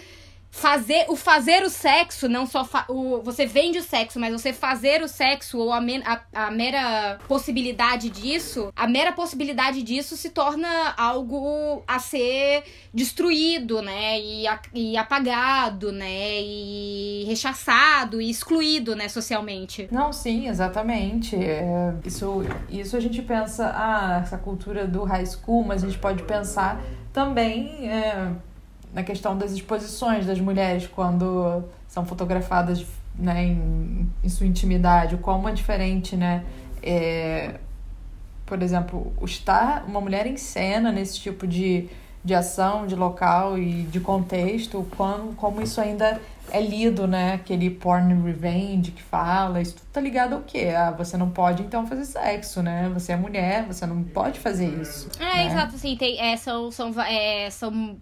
fazer 0.50 1.04
o 1.08 1.14
fazer 1.14 1.62
o 1.62 1.68
sexo, 1.70 2.28
não 2.28 2.46
só 2.46 2.64
fa- 2.64 2.86
o, 2.88 3.20
você 3.22 3.46
vende 3.46 3.78
o 3.78 3.82
sexo, 3.82 4.18
mas 4.18 4.32
você 4.32 4.52
fazer 4.52 5.02
o 5.02 5.08
sexo 5.08 5.58
ou 5.58 5.72
a, 5.72 5.80
men- 5.80 6.02
a, 6.04 6.20
a 6.46 6.50
mera 6.50 7.18
possibilidade 7.28 8.08
disso, 8.10 8.72
a 8.74 8.86
mera 8.86 9.12
possibilidade 9.12 9.82
disso 9.82 10.16
se 10.16 10.30
torna 10.30 10.94
algo 10.96 11.82
a 11.86 11.98
ser 11.98 12.64
destruído, 12.92 13.82
né, 13.82 14.18
e, 14.20 14.46
a- 14.48 14.60
e 14.74 14.96
apagado, 14.96 15.92
né, 15.92 16.40
e 16.40 17.24
rechaçado 17.26 18.20
e 18.20 18.28
excluído, 18.30 18.96
né, 18.96 19.08
socialmente. 19.08 19.86
Não, 19.92 20.12
sim, 20.12 20.48
exatamente. 20.48 21.36
É, 21.36 21.94
isso, 22.04 22.42
isso 22.70 22.96
a 22.96 23.00
gente 23.00 23.20
pensa, 23.22 23.70
ah, 23.76 24.20
essa 24.22 24.38
cultura 24.38 24.86
do 24.86 25.04
high 25.04 25.26
school, 25.26 25.64
mas 25.64 25.84
a 25.84 25.86
gente 25.86 25.98
pode 25.98 26.22
pensar 26.24 26.80
também 27.12 27.88
é, 27.90 28.32
na 28.92 29.02
questão 29.02 29.36
das 29.36 29.52
exposições 29.52 30.26
das 30.26 30.40
mulheres 30.40 30.86
quando 30.86 31.64
são 31.86 32.04
fotografadas 32.04 32.84
né, 33.18 33.44
em, 33.44 34.08
em 34.22 34.28
sua 34.28 34.46
intimidade, 34.46 35.14
o 35.14 35.18
quão 35.18 35.48
é 35.48 35.52
diferente, 35.52 36.16
né? 36.16 36.44
É, 36.82 37.56
por 38.46 38.62
exemplo, 38.62 39.12
estar 39.22 39.84
uma 39.86 40.00
mulher 40.00 40.26
em 40.26 40.36
cena 40.36 40.90
nesse 40.92 41.18
tipo 41.20 41.46
de, 41.46 41.88
de 42.24 42.34
ação, 42.34 42.86
de 42.86 42.94
local 42.94 43.58
e 43.58 43.82
de 43.82 44.00
contexto, 44.00 44.86
como, 44.96 45.34
como 45.34 45.60
isso 45.60 45.80
ainda 45.80 46.20
é 46.50 46.60
lido, 46.60 47.06
né? 47.06 47.34
Aquele 47.34 47.68
porn 47.68 48.14
revenge 48.22 48.92
que 48.92 49.02
fala, 49.02 49.60
isso 49.60 49.74
tudo 49.74 49.88
tá 49.92 50.00
ligado 50.00 50.34
ao 50.34 50.42
quê? 50.42 50.72
Ah, 50.74 50.90
você 50.90 51.16
não 51.16 51.28
pode 51.30 51.62
então 51.62 51.86
fazer 51.86 52.04
sexo, 52.04 52.62
né? 52.62 52.88
Você 52.94 53.12
é 53.12 53.16
mulher, 53.16 53.66
você 53.66 53.84
não 53.84 54.02
pode 54.02 54.38
fazer 54.40 54.68
isso. 54.80 55.10
É, 55.18 55.24
né? 55.24 55.46
exato, 55.46 55.74
assim, 55.74 55.96
tem, 55.96 56.18
é, 56.20 56.36
são, 56.36 56.70
são, 56.70 56.92
é, 57.02 57.50
são 57.50 57.98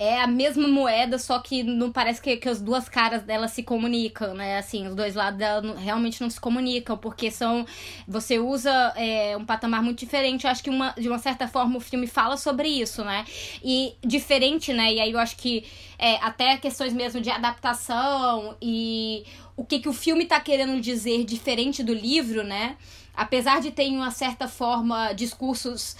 é 0.00 0.18
a 0.18 0.26
mesma 0.26 0.66
moeda, 0.66 1.18
só 1.18 1.38
que 1.40 1.62
não 1.62 1.92
parece 1.92 2.22
que, 2.22 2.34
que 2.38 2.48
as 2.48 2.58
duas 2.58 2.88
caras 2.88 3.22
dela 3.22 3.46
se 3.48 3.62
comunicam, 3.62 4.32
né? 4.32 4.56
Assim, 4.56 4.86
os 4.88 4.94
dois 4.94 5.14
lados 5.14 5.38
dela 5.38 5.60
não- 5.60 5.76
realmente 5.76 6.22
não 6.22 6.30
se 6.30 6.40
comunicam, 6.40 6.96
porque 6.96 7.30
são. 7.30 7.66
Você 8.08 8.38
usa 8.38 8.72
é, 8.96 9.36
um 9.36 9.44
patamar 9.44 9.82
muito 9.82 9.98
diferente. 9.98 10.44
Eu 10.44 10.50
acho 10.50 10.64
que 10.64 10.70
uma, 10.70 10.94
de 10.98 11.06
uma 11.06 11.18
certa 11.18 11.46
forma 11.46 11.76
o 11.76 11.80
filme 11.80 12.06
fala 12.06 12.38
sobre 12.38 12.66
isso, 12.66 13.04
né? 13.04 13.26
E 13.62 13.92
diferente, 14.02 14.72
né? 14.72 14.90
E 14.94 15.00
aí 15.00 15.12
eu 15.12 15.18
acho 15.18 15.36
que 15.36 15.64
é, 15.98 16.16
até 16.22 16.56
questões 16.56 16.94
mesmo 16.94 17.20
de 17.20 17.28
adaptação 17.28 18.56
e 18.60 19.24
o 19.54 19.66
que, 19.66 19.80
que 19.80 19.88
o 19.88 19.92
filme 19.92 20.24
tá 20.24 20.40
querendo 20.40 20.80
dizer 20.80 21.26
diferente 21.26 21.82
do 21.82 21.92
livro, 21.92 22.42
né? 22.42 22.78
Apesar 23.14 23.60
de 23.60 23.70
ter, 23.70 23.88
uma 23.88 24.10
certa 24.10 24.48
forma, 24.48 25.12
discursos 25.12 25.94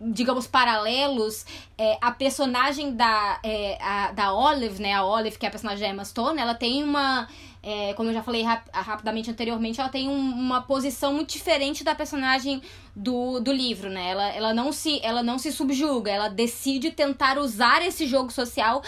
digamos, 0.00 0.46
paralelos, 0.46 1.46
é, 1.78 1.96
a 2.00 2.10
personagem 2.10 2.94
da, 2.94 3.38
é, 3.42 3.78
a- 3.80 4.12
da 4.12 4.34
Olive, 4.34 4.82
né? 4.82 4.92
A 4.92 5.04
Olive, 5.04 5.38
que 5.38 5.46
é 5.46 5.48
a 5.48 5.52
personagem 5.52 5.86
da 5.86 5.92
Emma 5.92 6.04
Stone, 6.04 6.40
ela 6.40 6.54
tem 6.54 6.82
uma. 6.82 7.28
é, 7.66 7.94
como 7.94 8.10
eu 8.10 8.12
já 8.12 8.22
falei 8.22 8.42
rap- 8.42 8.68
rapidamente 8.74 9.30
anteriormente, 9.30 9.80
ela 9.80 9.88
tem 9.88 10.06
um- 10.06 10.32
uma 10.34 10.60
posição 10.60 11.14
muito 11.14 11.32
diferente 11.32 11.82
da 11.82 11.94
personagem 11.94 12.60
do, 12.94 13.40
do 13.40 13.50
livro, 13.50 13.88
né? 13.88 14.10
Ela, 14.10 14.28
ela, 14.34 14.52
não 14.54 14.70
se, 14.70 15.00
ela 15.02 15.22
não 15.22 15.38
se 15.38 15.50
subjuga, 15.50 16.10
ela 16.10 16.28
decide 16.28 16.90
tentar 16.90 17.38
usar 17.38 17.80
esse 17.82 18.06
jogo 18.06 18.30
social 18.30 18.82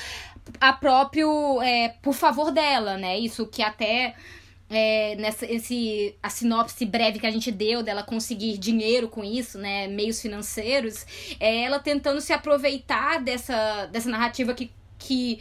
a 0.60 0.74
próprio. 0.74 1.62
É, 1.62 1.88
por 2.02 2.12
favor 2.12 2.50
dela, 2.50 2.98
né? 2.98 3.18
Isso 3.18 3.46
que 3.46 3.62
até 3.62 4.14
é, 4.68 5.14
nessa 5.16 5.46
esse 5.46 6.14
a 6.22 6.28
sinopse 6.28 6.84
breve 6.84 7.18
que 7.18 7.26
a 7.26 7.30
gente 7.30 7.50
deu 7.52 7.82
dela 7.82 8.02
conseguir 8.02 8.58
dinheiro 8.58 9.08
com 9.08 9.24
isso, 9.24 9.58
né, 9.58 9.86
meios 9.86 10.20
financeiros, 10.20 11.06
é 11.38 11.62
ela 11.62 11.78
tentando 11.78 12.20
se 12.20 12.32
aproveitar 12.32 13.22
dessa, 13.22 13.86
dessa 13.86 14.08
narrativa 14.08 14.54
que, 14.54 14.70
que 14.98 15.38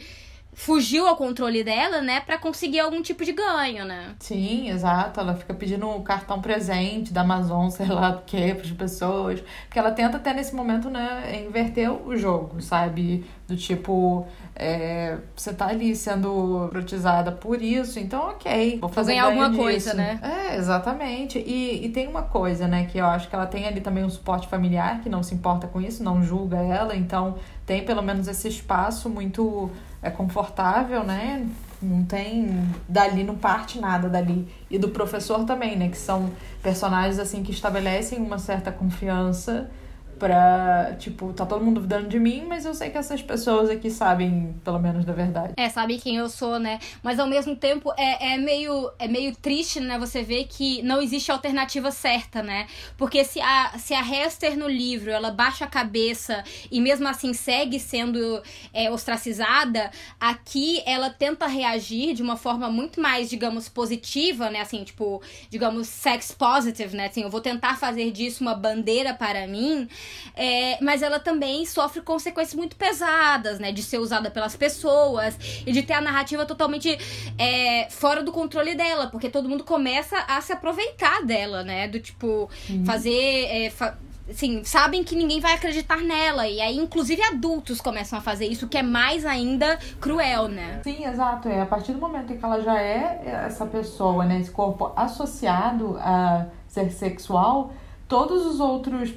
fugiu 0.56 1.06
ao 1.06 1.16
controle 1.16 1.62
dela, 1.62 2.00
né, 2.00 2.20
para 2.20 2.38
conseguir 2.38 2.80
algum 2.80 3.02
tipo 3.02 3.22
de 3.26 3.32
ganho, 3.32 3.84
né? 3.84 4.14
Sim, 4.18 4.70
exato. 4.70 5.20
Ela 5.20 5.34
fica 5.34 5.52
pedindo 5.52 5.86
um 5.86 6.02
cartão 6.02 6.40
presente 6.40 7.12
da 7.12 7.20
Amazon, 7.20 7.68
sei 7.70 7.86
lá 7.86 8.10
o 8.10 8.22
que, 8.22 8.54
para 8.54 8.64
as 8.64 8.72
pessoas. 8.72 9.44
Porque 9.66 9.78
ela 9.78 9.92
tenta 9.92 10.16
até 10.16 10.32
nesse 10.32 10.54
momento, 10.54 10.88
né, 10.88 11.44
inverter 11.46 11.92
o 11.92 12.16
jogo, 12.16 12.60
sabe? 12.62 13.26
Do 13.46 13.54
tipo, 13.54 14.26
é, 14.56 15.18
você 15.36 15.52
tá 15.52 15.66
ali 15.66 15.94
sendo 15.94 16.68
protizada 16.70 17.30
por 17.30 17.60
isso, 17.62 18.00
então 18.00 18.30
ok. 18.30 18.78
Vou 18.80 18.88
fazer 18.88 19.12
ganhar 19.12 19.26
alguma 19.26 19.54
coisa, 19.54 19.90
disso. 19.90 19.96
né? 19.96 20.18
É, 20.22 20.56
exatamente. 20.56 21.38
E, 21.38 21.84
e 21.84 21.88
tem 21.90 22.08
uma 22.08 22.22
coisa, 22.22 22.66
né, 22.66 22.86
que 22.86 22.96
eu 22.96 23.04
acho 23.04 23.28
que 23.28 23.34
ela 23.34 23.46
tem 23.46 23.66
ali 23.68 23.82
também 23.82 24.02
um 24.02 24.10
suporte 24.10 24.48
familiar 24.48 25.00
que 25.02 25.10
não 25.10 25.22
se 25.22 25.34
importa 25.34 25.66
com 25.66 25.82
isso, 25.82 26.02
não 26.02 26.22
julga 26.22 26.56
ela, 26.56 26.96
então 26.96 27.36
tem 27.66 27.84
pelo 27.84 28.02
menos 28.02 28.26
esse 28.26 28.48
espaço 28.48 29.10
muito 29.10 29.70
é, 30.06 30.10
confortável, 30.10 31.02
né? 31.04 31.46
Não 31.82 32.04
tem. 32.04 32.64
Dali 32.88 33.24
não 33.24 33.36
parte 33.36 33.78
nada 33.78 34.08
dali. 34.08 34.48
E 34.70 34.78
do 34.78 34.88
professor 34.88 35.44
também, 35.44 35.76
né? 35.76 35.88
Que 35.88 35.98
são 35.98 36.30
personagens 36.62 37.18
assim 37.18 37.42
que 37.42 37.50
estabelecem 37.50 38.18
uma 38.18 38.38
certa 38.38 38.72
confiança 38.72 39.70
pra. 40.18 40.94
Tipo, 40.98 41.32
tá 41.32 41.46
todo 41.46 41.64
mundo 41.64 41.76
duvidando 41.76 42.08
de 42.08 42.18
mim, 42.18 42.44
mas 42.46 42.64
eu 42.64 42.74
sei 42.74 42.90
que 42.90 42.98
essas 42.98 43.22
pessoas 43.22 43.70
aqui 43.70 43.90
sabem, 43.90 44.54
pelo 44.64 44.78
menos, 44.78 45.04
da 45.04 45.12
verdade. 45.12 45.54
É, 45.56 45.68
sabe 45.68 45.98
quem 45.98 46.16
eu 46.16 46.28
sou, 46.28 46.58
né? 46.58 46.78
Mas 47.02 47.18
ao 47.18 47.26
mesmo 47.26 47.54
tempo 47.56 47.92
é, 47.96 48.34
é, 48.34 48.38
meio, 48.38 48.90
é 48.98 49.08
meio 49.08 49.34
triste, 49.36 49.80
né? 49.80 49.98
Você 49.98 50.22
ver 50.22 50.44
que 50.44 50.82
não 50.82 51.00
existe 51.00 51.30
alternativa 51.30 51.90
certa, 51.90 52.42
né? 52.42 52.66
Porque 52.96 53.24
se 53.24 53.40
a, 53.40 53.72
se 53.78 53.94
a 53.94 54.00
Hester 54.00 54.56
no 54.58 54.68
livro 54.68 55.10
ela 55.10 55.30
baixa 55.30 55.64
a 55.64 55.68
cabeça 55.68 56.42
e 56.70 56.80
mesmo 56.80 57.06
assim 57.08 57.32
segue 57.32 57.78
sendo 57.78 58.42
é, 58.72 58.90
ostracizada, 58.90 59.90
aqui 60.20 60.82
ela 60.86 61.10
tenta 61.10 61.46
reagir 61.46 62.14
de 62.14 62.22
uma 62.22 62.36
forma 62.36 62.70
muito 62.70 63.00
mais, 63.00 63.28
digamos, 63.28 63.68
positiva, 63.68 64.50
né? 64.50 64.60
Assim, 64.60 64.84
tipo, 64.84 65.22
digamos, 65.50 65.88
sex 65.88 66.32
positive, 66.32 66.96
né? 66.96 67.06
Assim, 67.06 67.22
eu 67.22 67.30
vou 67.30 67.40
tentar 67.40 67.76
fazer 67.78 68.10
disso 68.10 68.42
uma 68.42 68.54
bandeira 68.54 69.14
para 69.14 69.46
mim. 69.46 69.88
É, 70.34 70.78
mas 70.82 71.02
ela 71.02 71.18
também 71.18 71.64
sofre 71.64 72.00
consequências 72.02 72.54
muito 72.54 72.76
pesadas, 72.76 73.58
né? 73.58 73.72
De 73.72 73.82
ser 73.82 73.98
usada 73.98 74.30
pelas 74.30 74.54
pessoas 74.56 75.38
e 75.66 75.72
de 75.72 75.82
ter 75.82 75.94
a 75.94 76.00
narrativa 76.00 76.44
totalmente 76.44 76.98
é, 77.38 77.88
fora 77.90 78.22
do 78.22 78.32
controle 78.32 78.74
dela, 78.74 79.06
porque 79.08 79.28
todo 79.30 79.48
mundo 79.48 79.64
começa 79.64 80.18
a 80.28 80.40
se 80.40 80.52
aproveitar 80.52 81.22
dela, 81.24 81.62
né? 81.64 81.88
Do 81.88 81.98
tipo, 82.00 82.48
fazer. 82.84 83.44
é, 83.46 83.70
fa- 83.70 83.96
assim, 84.28 84.64
sabem 84.64 85.04
que 85.04 85.14
ninguém 85.14 85.38
vai 85.40 85.54
acreditar 85.54 85.98
nela. 85.98 86.48
E 86.48 86.60
aí, 86.60 86.76
inclusive, 86.76 87.22
adultos 87.22 87.80
começam 87.80 88.18
a 88.18 88.22
fazer 88.22 88.46
isso, 88.48 88.66
que 88.66 88.76
é 88.76 88.82
mais 88.82 89.24
ainda 89.24 89.78
cruel, 90.00 90.48
né? 90.48 90.80
Sim, 90.82 91.04
exato. 91.06 91.48
É 91.48 91.60
a 91.62 91.66
partir 91.66 91.92
do 91.92 92.00
momento 92.00 92.34
que 92.36 92.44
ela 92.44 92.60
já 92.60 92.76
é 92.80 93.22
essa 93.46 93.64
pessoa, 93.66 94.24
né? 94.24 94.40
Esse 94.40 94.50
corpo 94.50 94.92
associado 94.96 95.96
a 96.00 96.46
ser 96.66 96.90
sexual, 96.90 97.72
todos 98.08 98.44
os 98.46 98.58
outros 98.60 99.14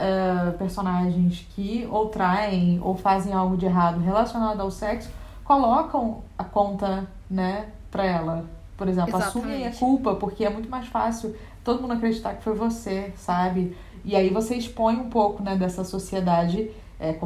uh, 0.00 0.56
personagens 0.58 1.46
que 1.54 1.86
ou 1.90 2.08
traem 2.08 2.80
ou 2.82 2.96
fazem 2.96 3.32
algo 3.32 3.56
de 3.56 3.66
errado 3.66 4.00
relacionado 4.00 4.60
ao 4.60 4.70
sexo 4.70 5.10
colocam 5.44 6.22
a 6.38 6.44
conta, 6.44 7.06
né, 7.28 7.66
pra 7.90 8.04
ela. 8.04 8.44
Por 8.76 8.88
exemplo, 8.88 9.10
Exatamente. 9.10 9.38
assumem 9.38 9.66
a 9.66 9.72
culpa, 9.72 10.14
porque 10.14 10.44
é 10.44 10.50
muito 10.50 10.70
mais 10.70 10.86
fácil 10.86 11.36
todo 11.62 11.82
mundo 11.82 11.94
acreditar 11.94 12.34
que 12.34 12.42
foi 12.42 12.54
você, 12.54 13.12
sabe? 13.16 13.76
E 14.04 14.16
aí 14.16 14.30
você 14.30 14.54
expõe 14.54 14.96
um 14.96 15.10
pouco, 15.10 15.42
né, 15.42 15.56
dessa 15.56 15.84
sociedade 15.84 16.70
é, 16.98 17.18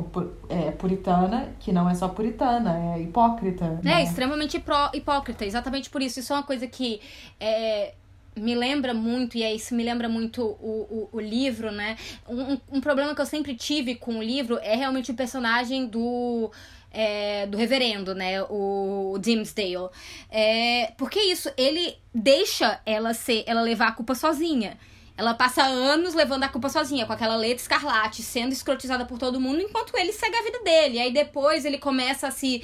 é, 0.49 0.71
puritana, 0.71 1.49
que 1.61 1.73
não 1.73 1.89
é 1.89 1.95
só 1.95 2.09
puritana, 2.09 2.95
é 2.97 3.03
hipócrita. 3.03 3.81
É, 3.83 3.85
né? 3.85 4.03
extremamente 4.05 4.59
pró- 4.59 4.91
hipócrita, 4.95 5.45
exatamente 5.45 5.91
por 5.91 6.01
isso. 6.01 6.21
Isso 6.21 6.33
é 6.33 6.37
uma 6.37 6.43
coisa 6.43 6.67
que 6.67 7.01
é, 7.39 7.95
me 8.37 8.55
lembra 8.55 8.93
muito, 8.93 9.37
e 9.37 9.43
é 9.43 9.55
isso 9.55 9.75
me 9.75 9.83
lembra 9.83 10.09
muito 10.09 10.43
o, 10.43 11.09
o, 11.13 11.17
o 11.17 11.21
livro, 11.21 11.71
né? 11.71 11.97
Um, 12.29 12.59
um 12.77 12.81
problema 12.81 13.15
que 13.15 13.21
eu 13.21 13.27
sempre 13.27 13.55
tive 13.55 13.95
com 13.95 14.19
o 14.19 14.23
livro 14.23 14.59
é 14.63 14.75
realmente 14.75 15.11
o 15.11 15.15
personagem 15.15 15.87
do. 15.87 16.51
é, 16.91 17.47
do 17.47 17.57
reverendo, 17.57 18.15
né? 18.15 18.43
O 18.43 19.19
Dimsdale. 19.21 19.89
É, 20.31 20.93
porque 20.97 21.21
isso, 21.21 21.51
ele 21.57 21.97
deixa 22.15 22.81
ela 22.87 23.13
ser, 23.15 23.45
ela 23.47 23.61
levar 23.63 23.89
a 23.89 23.93
culpa 23.93 24.15
sozinha. 24.15 24.79
Ela 25.17 25.33
passa 25.33 25.63
anos 25.63 26.13
levando 26.13 26.43
a 26.43 26.49
culpa 26.49 26.69
sozinha, 26.69 27.07
com 27.07 27.13
aquela 27.13 27.37
letra 27.37 27.63
escarlate, 27.63 28.21
sendo 28.21 28.53
escrotizada 28.53 29.05
por 29.05 29.17
todo 29.17 29.41
mundo, 29.41 29.61
enquanto 29.61 29.97
ele 29.97 30.13
segue 30.13 30.37
a 30.37 30.43
vida 30.43 30.61
dele. 30.65 30.99
Aí 30.99 31.13
depois 31.13 31.65
ele 31.65 31.79
começa 31.79 32.29
a 32.29 32.31
se 32.33 32.63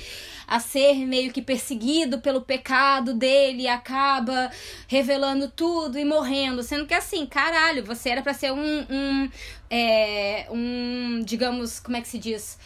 a 0.48 0.58
ser 0.58 1.06
meio 1.06 1.32
que 1.32 1.40
perseguido 1.40 2.18
pelo 2.20 2.40
pecado 2.40 3.14
dele, 3.14 3.68
acaba 3.68 4.50
revelando 4.88 5.48
tudo 5.48 5.96
e 5.96 6.04
morrendo. 6.04 6.64
Sendo 6.64 6.86
que 6.86 6.94
assim, 6.94 7.24
caralho, 7.24 7.84
você 7.84 8.10
era 8.10 8.22
pra 8.22 8.34
ser 8.34 8.52
um. 8.52 8.86
um, 8.90 9.30
é, 9.70 10.48
um 10.50 11.22
digamos, 11.24 11.78
como 11.78 11.96
é 11.96 12.00
que 12.00 12.08
se 12.08 12.18
diz? 12.18 12.58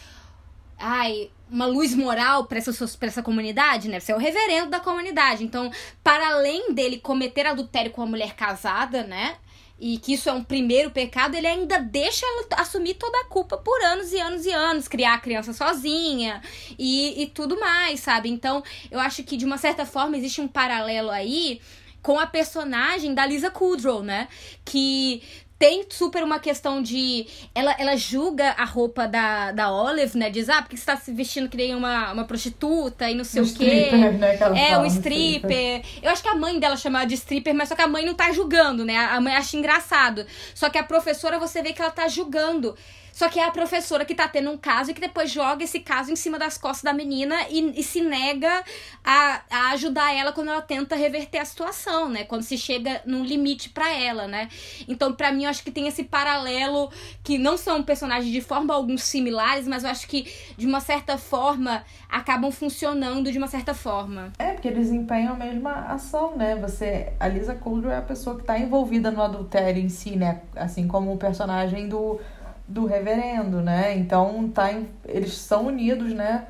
ai, 0.77 1.31
uma 1.49 1.65
luz 1.65 1.93
moral 1.95 2.45
para 2.45 2.57
essa, 2.57 2.97
pra 2.97 3.07
essa 3.07 3.23
comunidade, 3.23 3.87
né? 3.87 3.99
Você 3.99 4.11
é 4.11 4.15
o 4.15 4.19
reverendo 4.19 4.69
da 4.69 4.79
comunidade. 4.79 5.43
Então, 5.43 5.71
para 6.03 6.29
além 6.29 6.73
dele 6.73 6.99
cometer 6.99 7.45
adultério 7.45 7.91
com 7.91 8.01
uma 8.01 8.07
mulher 8.07 8.35
casada, 8.35 9.03
né? 9.03 9.37
E 9.79 9.97
que 9.97 10.13
isso 10.13 10.29
é 10.29 10.33
um 10.33 10.43
primeiro 10.43 10.89
pecado, 10.91 11.35
ele 11.35 11.47
ainda 11.47 11.79
deixa 11.79 12.25
ela 12.25 12.61
assumir 12.61 12.93
toda 12.93 13.19
a 13.19 13.25
culpa 13.25 13.57
por 13.57 13.81
anos 13.83 14.13
e 14.13 14.19
anos 14.19 14.45
e 14.45 14.51
anos, 14.51 14.87
criar 14.87 15.15
a 15.15 15.19
criança 15.19 15.51
sozinha 15.51 16.41
e, 16.79 17.21
e 17.23 17.27
tudo 17.27 17.59
mais, 17.59 17.99
sabe? 17.99 18.29
Então, 18.29 18.63
eu 18.89 18.99
acho 18.99 19.23
que 19.23 19.35
de 19.35 19.43
uma 19.43 19.57
certa 19.57 19.85
forma 19.85 20.15
existe 20.17 20.39
um 20.39 20.47
paralelo 20.47 21.11
aí 21.11 21.59
com 22.01 22.19
a 22.19 22.27
personagem 22.27 23.13
da 23.13 23.25
Lisa 23.25 23.49
Kudrow, 23.49 24.03
né? 24.03 24.27
Que 24.63 25.23
tem 25.57 25.85
super 25.89 26.23
uma 26.23 26.39
questão 26.39 26.81
de. 26.81 27.25
Ela, 27.53 27.75
ela 27.79 27.95
julga 27.95 28.51
a 28.51 28.65
roupa 28.65 29.07
da, 29.07 29.51
da 29.51 29.71
Olive, 29.71 30.17
né? 30.17 30.29
Diz, 30.29 30.49
ah, 30.49 30.61
porque 30.61 30.75
você 30.75 30.85
tá 30.85 30.97
se 30.97 31.11
vestindo 31.13 31.47
que 31.49 31.55
nem 31.57 31.73
uma, 31.73 32.11
uma 32.11 32.25
prostituta 32.25 33.09
e 33.09 33.15
não 33.15 33.23
sei 33.23 33.41
Um 33.41 33.45
o 33.45 33.47
quê. 33.53 33.63
stripper, 33.63 34.13
né, 34.19 34.37
É, 34.55 34.77
um 34.77 34.81
um 34.81 34.85
stripper. 34.85 35.81
Eu 36.01 36.11
acho 36.11 36.21
que 36.21 36.27
a 36.29 36.35
mãe 36.35 36.59
dela 36.59 36.75
chamava 36.75 37.05
de 37.05 37.15
stripper, 37.15 37.53
mas 37.53 37.69
só 37.69 37.75
que 37.75 37.81
a 37.81 37.87
mãe 37.87 38.05
não 38.05 38.13
tá 38.13 38.31
julgando, 38.31 38.83
né? 38.83 38.97
A 38.97 39.19
mãe 39.21 39.33
acha 39.35 39.55
engraçado. 39.55 40.25
Só 40.53 40.69
que 40.69 40.77
a 40.77 40.83
professora, 40.83 41.39
você 41.39 41.61
vê 41.61 41.71
que 41.71 41.81
ela 41.81 41.91
tá 41.91 42.07
julgando. 42.07 42.75
Só 43.15 43.29
que 43.29 43.39
é 43.39 43.45
a 43.45 43.49
professora 43.49 44.03
que 44.03 44.13
tá 44.13 44.27
tendo 44.27 44.51
um 44.51 44.57
caso 44.57 44.91
e 44.91 44.93
que 44.93 44.99
depois 44.99 45.31
joga 45.31 45.63
esse 45.63 45.79
caso 45.79 46.11
em 46.11 46.17
cima 46.17 46.37
das 46.37 46.57
costas 46.57 46.83
da 46.83 46.91
menina 46.91 47.33
e, 47.49 47.79
e 47.79 47.81
se 47.81 48.01
nega 48.01 48.61
a, 49.01 49.41
a 49.49 49.69
ajudar 49.69 50.13
ela 50.13 50.33
quando 50.33 50.49
ela 50.49 50.61
tenta 50.61 50.97
reverter 50.97 51.37
a 51.37 51.45
situação, 51.45 52.09
né? 52.09 52.25
Quando 52.25 52.43
se 52.43 52.57
chega 52.57 53.01
num 53.05 53.23
limite 53.23 53.69
pra 53.69 53.89
ela, 53.97 54.27
né? 54.27 54.49
Então, 54.85 55.13
pra 55.13 55.31
mim, 55.31 55.45
eu 55.45 55.49
acho 55.49 55.63
que 55.63 55.71
tem 55.71 55.87
esse 55.87 56.03
paralelo 56.03 56.91
que 57.23 57.37
não 57.37 57.55
são 57.55 57.81
personagens 57.81 58.33
de 58.33 58.41
forma 58.41 58.73
algum 58.73 58.97
similares, 58.97 59.65
mas 59.65 59.85
eu 59.85 59.91
acho 59.91 60.09
que, 60.09 60.29
de 60.57 60.67
uma 60.67 60.81
certa 60.81 61.17
forma, 61.17 61.85
acabam 62.09 62.51
funcionando 62.51 63.31
de 63.31 63.37
uma 63.37 63.47
certa 63.47 63.73
forma. 63.73 64.33
É, 64.37 64.51
porque 64.51 64.67
eles 64.67 64.91
empenham 64.91 65.35
a 65.35 65.37
mesma 65.37 65.71
ação, 65.85 66.35
né? 66.35 66.57
Você, 66.57 67.13
a 67.17 67.29
Lisa 67.29 67.55
Kudrow 67.55 67.93
é 67.93 67.97
a 67.97 68.01
pessoa 68.01 68.35
que 68.35 68.41
está 68.41 68.59
envolvida 68.59 69.09
no 69.09 69.21
adultério 69.21 69.81
em 69.81 69.87
si, 69.87 70.17
né? 70.17 70.41
Assim 70.53 70.85
como 70.85 71.13
o 71.13 71.17
personagem 71.17 71.87
do, 71.87 72.19
do 72.67 72.85
reverendo, 72.85 73.61
né? 73.61 73.95
Então, 73.97 74.49
tá 74.53 74.71
em- 74.73 74.87
eles 75.07 75.33
são 75.33 75.67
unidos, 75.67 76.13
né? 76.13 76.45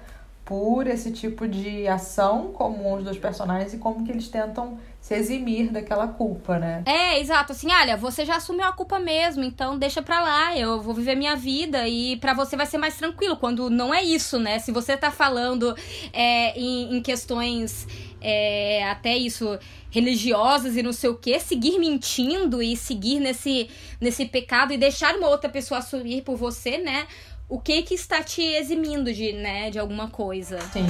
Por 0.45 0.85
esse 0.85 1.11
tipo 1.11 1.47
de 1.47 1.87
ação 1.87 2.51
como 2.53 2.95
os 2.95 3.03
dois 3.03 3.17
personagens 3.17 3.73
e 3.73 3.77
como 3.77 4.05
que 4.05 4.11
eles 4.11 4.27
tentam 4.27 4.77
se 5.01 5.15
eximir 5.15 5.71
daquela 5.71 6.07
culpa, 6.07 6.59
né? 6.59 6.83
É, 6.85 7.19
exato. 7.19 7.51
Assim, 7.51 7.67
olha, 7.71 7.97
você 7.97 8.23
já 8.23 8.35
assumiu 8.35 8.63
a 8.65 8.71
culpa 8.71 8.99
mesmo, 8.99 9.43
então 9.43 9.77
deixa 9.77 10.01
pra 10.03 10.21
lá, 10.21 10.55
eu 10.57 10.79
vou 10.81 10.93
viver 10.93 11.15
minha 11.15 11.35
vida 11.35 11.87
e 11.87 12.17
pra 12.17 12.33
você 12.35 12.55
vai 12.55 12.67
ser 12.67 12.77
mais 12.77 12.95
tranquilo. 12.95 13.35
Quando 13.37 13.69
não 13.71 13.93
é 13.93 14.03
isso, 14.03 14.37
né? 14.39 14.59
Se 14.59 14.71
você 14.71 14.95
tá 14.95 15.09
falando 15.09 15.75
é, 16.13 16.57
em, 16.59 16.95
em 16.97 17.01
questões 17.01 17.87
é, 18.27 18.83
até 18.89 19.15
isso 19.15 19.59
religiosas 19.91 20.75
e 20.75 20.81
não 20.81 20.91
sei 20.91 21.11
o 21.11 21.15
que, 21.15 21.39
seguir 21.39 21.77
mentindo 21.77 22.61
e 22.61 22.75
seguir 22.75 23.19
nesse, 23.19 23.69
nesse 24.01 24.25
pecado 24.25 24.73
e 24.73 24.77
deixar 24.77 25.15
uma 25.15 25.27
outra 25.27 25.47
pessoa 25.47 25.77
assumir 25.77 26.23
por 26.23 26.35
você, 26.35 26.79
né? 26.79 27.05
O 27.47 27.59
que 27.59 27.83
que 27.83 27.93
está 27.93 28.23
te 28.23 28.41
eximindo 28.41 29.13
de, 29.13 29.31
né, 29.33 29.69
de 29.69 29.77
alguma 29.77 30.09
coisa? 30.09 30.59
Sim. 30.73 30.85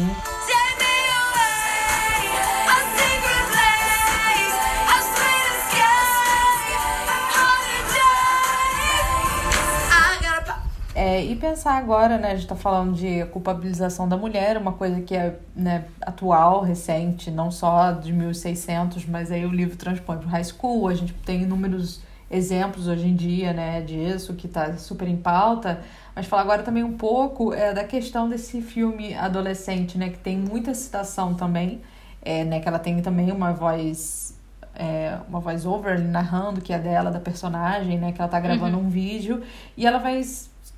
É, 10.95 11.21
e 11.25 11.35
pensar 11.35 11.73
agora, 11.73 12.17
né, 12.17 12.31
a 12.31 12.35
gente 12.35 12.47
tá 12.47 12.55
falando 12.55 12.93
de 12.93 13.25
culpabilização 13.25 14.07
da 14.07 14.15
mulher, 14.15 14.57
uma 14.57 14.71
coisa 14.71 15.01
que 15.01 15.13
é 15.13 15.37
né, 15.53 15.83
atual, 15.99 16.61
recente, 16.61 17.29
não 17.29 17.51
só 17.51 17.91
de 17.91 18.13
1600, 18.13 19.05
mas 19.05 19.29
aí 19.29 19.45
o 19.45 19.51
livro 19.51 19.75
transpõe 19.75 20.17
pro 20.17 20.29
high 20.29 20.43
school, 20.45 20.87
a 20.87 20.95
gente 20.95 21.11
tem 21.13 21.41
inúmeros 21.41 22.01
exemplos 22.31 22.87
hoje 22.87 23.07
em 23.07 23.13
dia, 23.13 23.51
né, 23.51 23.81
disso, 23.81 24.35
que 24.35 24.47
tá 24.47 24.77
super 24.77 25.05
em 25.05 25.17
pauta, 25.17 25.81
mas 26.15 26.27
falar 26.27 26.43
agora 26.43 26.63
também 26.63 26.81
um 26.83 26.95
pouco 26.95 27.53
é, 27.53 27.73
da 27.73 27.83
questão 27.83 28.29
desse 28.29 28.61
filme 28.61 29.13
adolescente, 29.15 29.97
né, 29.97 30.07
que 30.09 30.17
tem 30.17 30.37
muita 30.37 30.73
citação 30.73 31.33
também, 31.33 31.81
é, 32.21 32.45
né, 32.45 32.61
que 32.61 32.69
ela 32.69 32.79
tem 32.79 33.01
também 33.01 33.33
uma 33.33 33.51
voz 33.51 34.33
é, 34.75 35.17
uma 35.29 35.39
voice 35.39 35.67
over 35.67 35.99
narrando 36.01 36.61
que 36.61 36.73
é 36.73 36.79
dela, 36.79 37.09
da 37.09 37.19
personagem, 37.19 37.97
né? 37.97 38.11
Que 38.11 38.21
ela 38.21 38.29
tá 38.29 38.39
gravando 38.39 38.77
um 38.77 38.89
vídeo 38.89 39.41
e 39.77 39.85
ela 39.85 39.99
vai 39.99 40.21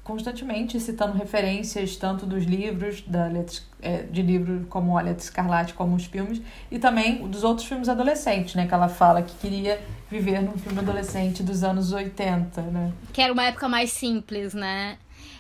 constantemente 0.08 0.80
citando 0.80 1.18
referências 1.18 1.98
tanto 1.98 2.26
dos 2.26 2.46
livros, 2.46 3.04
da 3.06 3.28
Letra, 3.28 3.58
é, 3.82 4.04
de 4.04 4.22
livro 4.22 4.66
como 4.70 4.98
A 4.98 5.02
Letra 5.02 5.22
Escarlate, 5.22 5.74
como 5.74 5.98
os 5.98 6.06
filmes, 6.06 6.42
e 6.72 6.80
também 6.80 7.28
dos 7.28 7.44
outros 7.44 7.68
filmes 7.68 7.90
adolescentes, 7.90 8.56
né? 8.56 8.66
Que 8.66 8.74
ela 8.74 8.88
fala 8.88 9.22
que 9.22 9.36
queria 9.36 9.82
viver 10.10 10.42
num 10.42 10.58
filme 10.58 10.80
adolescente 10.80 11.44
dos 11.44 11.62
anos 11.62 11.92
80, 11.92 12.62
né? 12.62 12.94
Que 13.12 13.22
era 13.22 13.34
uma 13.34 13.44
época 13.44 13.68
mais 13.68 13.92
simples, 13.92 14.54
né? 14.54 14.98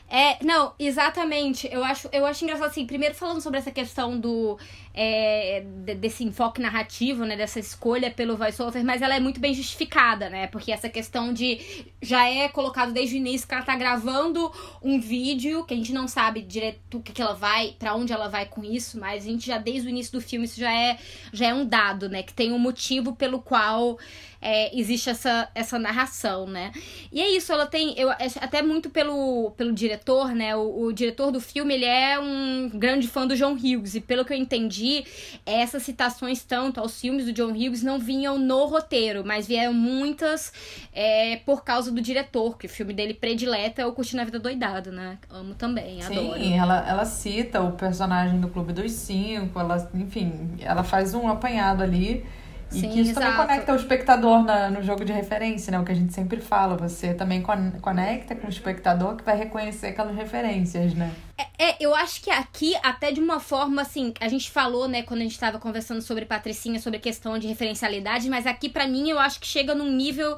É, 0.10 0.41
não, 0.43 0.74
exatamente. 0.80 1.67
Eu 1.70 1.84
acho, 1.84 2.08
eu 2.13 2.26
acho 2.26 2.41
engraçado 2.46 2.67
assim, 2.70 2.86
primeiro 2.86 3.13
falando 3.13 3.41
sobre 3.41 3.60
essa 3.60 3.72
questão 3.72 4.17
do 4.17 4.58
é, 4.93 5.65
de- 5.84 5.96
desse 5.96 6.24
enfoque 6.24 6.62
narrativo, 6.62 7.26
né, 7.26 7.36
dessa 7.36 7.60
escolha 7.60 8.10
pelo 8.10 8.38
voiceover, 8.38 8.84
mas 8.86 9.02
ela 9.02 9.15
é 9.15 9.20
muito 9.20 9.39
bem 9.41 9.54
justificada, 9.54 10.30
né? 10.30 10.48
Porque 10.48 10.72
essa 10.72 10.88
questão 10.89 11.34
de 11.34 11.60
já 12.02 12.26
é 12.30 12.48
colocado 12.48 12.93
desde 12.93 13.15
o 13.15 13.17
início 13.17 13.46
que 13.48 13.54
ela 13.54 13.63
tá 13.63 13.76
gravando 13.76 14.50
um 14.82 14.98
vídeo 15.00 15.65
que 15.65 15.74
a 15.74 15.78
gente 15.78 15.91
não 15.91 16.08
sabe 16.08 16.41
direito 16.41 16.98
o 17.00 17.02
que, 17.02 17.12
que 17.12 17.22
ela 17.22 17.34
vai, 17.34 17.76
pra 17.78 17.93
onde 17.93 18.13
ela 18.13 18.30
vai 18.30 18.46
com 18.46 18.63
isso, 18.63 18.98
mas 19.00 19.24
a 19.26 19.28
gente 19.28 19.46
já 19.46 19.58
desde 19.58 19.88
o 19.88 19.89
início 19.89 20.13
do 20.13 20.22
filme 20.22 20.46
isso 20.46 20.58
já 20.60 20.72
é 20.72 20.98
já 21.34 21.48
é 21.48 21.54
um 21.54 21.65
dado, 21.65 22.08
né, 22.08 22.24
que 22.24 22.34
tem 22.34 22.54
um 22.54 22.60
motivo 22.60 23.13
pelo 23.13 23.41
qual 23.41 24.00
é, 24.41 24.78
existe 24.78 25.10
essa, 25.10 25.50
essa 25.56 25.80
narração, 25.80 26.47
né? 26.47 26.71
E 27.12 27.21
é 27.21 27.30
isso, 27.30 27.52
ela 27.52 27.65
tem. 27.65 27.93
Eu, 27.97 28.10
até 28.10 28.62
muito 28.62 28.89
pelo, 28.89 29.52
pelo 29.58 29.73
diretor, 29.73 30.34
né? 30.34 30.56
O, 30.56 30.86
o 30.86 30.93
diretor 30.93 31.32
do 31.32 31.41
filme, 31.41 31.73
ele 31.73 31.86
é 31.86 32.19
um 32.19 32.69
grande 32.73 33.08
fã 33.08 33.26
do 33.26 33.36
John 33.36 33.54
Hughes. 33.54 33.95
E 33.95 34.02
pelo 34.02 34.23
que 34.23 34.34
eu 34.34 34.38
entendi, 34.38 35.04
essas 35.45 35.84
citações 35.84 36.43
tanto 36.43 36.80
aos 36.80 37.00
filmes 37.00 37.26
do 37.26 37.34
John 37.34 37.52
Hughes 37.52 37.84
não 37.84 38.00
vinham 38.00 38.38
no 38.38 38.65
roteiro, 38.65 39.23
mas 39.26 39.47
vieram 39.47 39.73
muitas 39.73 40.54
é, 40.93 41.38
por 41.38 41.63
causa 41.63 41.91
do 41.91 42.02
diretor, 42.02 42.58
que 42.58 42.67
o 42.67 42.69
filme 42.69 42.93
dele 42.93 43.13
predileto 43.13 43.82
é 43.82 43.86
o 43.86 43.91
Curtindo 43.91 44.21
a 44.21 44.26
Vida 44.26 44.39
Doidado, 44.39 44.91
né? 44.91 45.17
Amo 45.30 45.56
também, 45.56 46.02
adoro. 46.02 46.39
Sim, 46.39 46.58
ela, 46.58 46.88
ela 46.88 47.06
cita 47.06 47.62
o 47.62 47.71
personagem 47.73 48.39
do 48.39 48.47
Clube 48.50 48.73
dos 48.73 48.91
Cinco, 48.91 49.60
ela, 49.60 49.89
enfim, 49.93 50.56
ela 50.60 50.84
faz 50.84 51.13
um 51.13 51.28
apanhado 51.28 51.84
ali 51.84 52.26
E 52.71 52.82
Sim, 52.82 52.89
que 52.89 52.99
isso 53.01 53.13
também 53.13 53.30
exato. 53.30 53.47
conecta 53.47 53.71
o 53.73 53.75
espectador 53.77 54.43
na, 54.43 54.69
no 54.69 54.84
jogo 54.84 55.06
de 55.06 55.13
referência, 55.13 55.71
né? 55.71 55.80
O 55.80 55.86
que 55.86 55.91
a 55.91 55.95
gente 55.95 56.13
sempre 56.13 56.41
fala. 56.41 56.75
Você 56.75 57.13
também 57.13 57.41
con- 57.41 57.71
conecta 57.82 58.36
com 58.36 58.45
o 58.45 58.49
espectador 58.49 59.15
que 59.15 59.23
vai 59.23 59.38
reconhecer 59.38 59.88
aquelas 59.88 60.15
referências, 60.15 60.93
né? 60.93 61.13
É, 61.58 61.75
eu 61.80 61.95
acho 61.95 62.21
que 62.21 62.30
aqui, 62.30 62.75
até 62.84 63.12
de 63.12 63.21
uma 63.21 63.39
forma 63.39 63.82
assim, 63.82 64.13
a 64.19 64.27
gente 64.27 64.51
falou, 64.51 64.88
né, 64.88 65.01
quando 65.03 65.21
a 65.21 65.23
gente 65.23 65.39
tava 65.39 65.60
conversando 65.60 66.01
sobre 66.01 66.25
Patricinha, 66.25 66.80
sobre 66.80 66.99
questão 66.99 67.38
de 67.39 67.47
referencialidade, 67.47 68.30
mas 68.30 68.45
aqui 68.45 68.67
pra 68.67 68.86
mim 68.86 69.10
eu 69.10 69.17
acho 69.17 69.39
que 69.39 69.47
chega 69.47 69.73
num 69.73 69.89
nível 69.91 70.36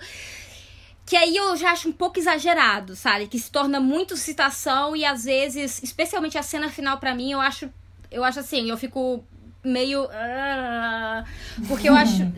que 1.05 1.15
aí 1.15 1.35
eu 1.35 1.55
já 1.57 1.71
acho 1.71 1.89
um 1.89 1.91
pouco 1.91 2.19
exagerado, 2.19 2.95
sabe? 2.95 3.25
Que 3.27 3.39
se 3.39 3.49
torna 3.49 3.79
muito 3.79 4.15
citação 4.15 4.95
e 4.95 5.03
às 5.03 5.23
vezes, 5.23 5.81
especialmente 5.81 6.37
a 6.37 6.43
cena 6.43 6.69
final 6.69 6.99
pra 6.99 7.15
mim, 7.15 7.31
eu 7.31 7.41
acho, 7.41 7.67
eu 8.11 8.23
acho 8.23 8.39
assim, 8.39 8.69
eu 8.69 8.77
fico 8.77 9.23
meio 9.63 10.07
ah, 10.11 11.23
porque 11.67 11.89
eu 11.89 11.95
acho 11.95 12.31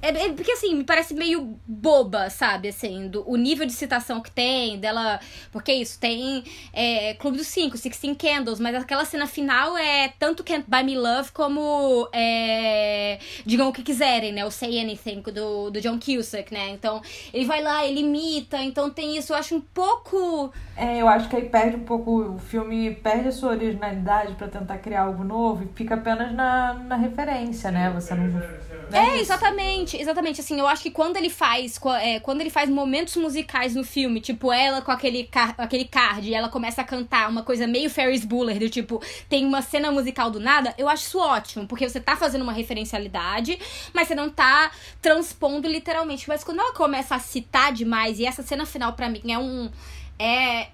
é, 0.00 0.08
é 0.08 0.32
porque 0.32 0.52
assim, 0.52 0.74
me 0.74 0.84
parece 0.84 1.12
meio 1.14 1.58
boba, 1.66 2.30
sabe? 2.30 2.68
Assim, 2.68 3.08
do, 3.08 3.28
o 3.28 3.36
nível 3.36 3.66
de 3.66 3.72
citação 3.72 4.20
que 4.20 4.30
tem, 4.30 4.78
dela. 4.78 5.18
Porque 5.50 5.72
isso, 5.72 5.98
tem 5.98 6.44
é, 6.72 7.14
Clube 7.14 7.36
dos 7.36 7.48
Cinco, 7.48 7.76
Sixteen 7.76 8.14
Candles, 8.14 8.60
mas 8.60 8.74
aquela 8.74 9.04
cena 9.04 9.26
final 9.26 9.76
é 9.76 10.08
tanto 10.18 10.44
Can't 10.44 10.64
Buy 10.68 10.84
Me 10.84 10.96
Love 10.96 11.32
como 11.32 12.08
é, 12.12 13.18
Digam 13.44 13.68
o 13.68 13.72
que 13.72 13.82
quiserem, 13.82 14.32
né? 14.32 14.44
O 14.44 14.50
Say 14.50 14.78
Anything 14.80 15.22
do, 15.22 15.70
do 15.70 15.80
John 15.80 15.98
Cusack, 15.98 16.52
né? 16.52 16.70
Então, 16.70 17.02
ele 17.32 17.44
vai 17.44 17.62
lá, 17.62 17.84
ele 17.84 18.00
imita, 18.00 18.62
então 18.62 18.90
tem 18.90 19.16
isso, 19.16 19.32
eu 19.32 19.36
acho 19.36 19.56
um 19.56 19.60
pouco. 19.60 20.52
É, 20.76 21.02
eu 21.02 21.08
acho 21.08 21.28
que 21.28 21.34
aí 21.34 21.48
perde 21.48 21.76
um 21.76 21.84
pouco, 21.84 22.20
o 22.20 22.38
filme 22.38 22.94
perde 22.94 23.28
a 23.28 23.32
sua 23.32 23.50
originalidade 23.50 24.34
pra 24.34 24.46
tentar 24.46 24.78
criar 24.78 25.02
algo 25.02 25.24
novo 25.24 25.64
e 25.64 25.76
fica 25.76 25.94
apenas 25.94 26.32
na, 26.32 26.74
na 26.74 26.96
referência, 26.96 27.70
né? 27.70 27.90
Você 27.90 28.14
não. 28.14 28.28
né? 28.28 28.58
É, 28.92 29.18
exatamente, 29.20 29.87
exatamente. 29.96 30.40
Assim, 30.40 30.58
eu 30.58 30.66
acho 30.66 30.82
que 30.82 30.90
quando 30.90 31.16
ele 31.16 31.30
faz, 31.30 31.78
é, 32.00 32.20
quando 32.20 32.40
ele 32.40 32.50
faz 32.50 32.68
momentos 32.68 33.16
musicais 33.16 33.74
no 33.74 33.84
filme, 33.84 34.20
tipo 34.20 34.52
ela 34.52 34.82
com 34.82 34.90
aquele, 34.90 35.24
car 35.24 35.54
aquele 35.58 35.84
card, 35.84 36.28
e 36.28 36.34
ela 36.34 36.48
começa 36.48 36.82
a 36.82 36.84
cantar 36.84 37.28
uma 37.28 37.42
coisa 37.42 37.66
meio 37.66 37.88
Ferris 37.88 38.24
Bueller, 38.24 38.58
do 38.58 38.68
tipo, 38.68 39.02
tem 39.28 39.46
uma 39.46 39.62
cena 39.62 39.90
musical 39.90 40.30
do 40.30 40.40
nada, 40.40 40.74
eu 40.76 40.88
acho 40.88 41.04
isso 41.04 41.18
ótimo, 41.18 41.66
porque 41.66 41.88
você 41.88 42.00
tá 42.00 42.16
fazendo 42.16 42.42
uma 42.42 42.52
referencialidade, 42.52 43.58
mas 43.92 44.08
você 44.08 44.14
não 44.14 44.28
tá 44.30 44.70
transpondo 45.00 45.68
literalmente. 45.68 46.28
Mas 46.28 46.44
quando 46.44 46.60
ela 46.60 46.72
começa 46.72 47.14
a 47.14 47.18
citar 47.18 47.72
demais, 47.72 48.18
e 48.18 48.26
essa 48.26 48.42
cena 48.42 48.66
final 48.66 48.92
pra 48.92 49.08
mim 49.08 49.32
é 49.32 49.38
um. 49.38 49.70
É, 50.18 50.60
é, 50.62 50.68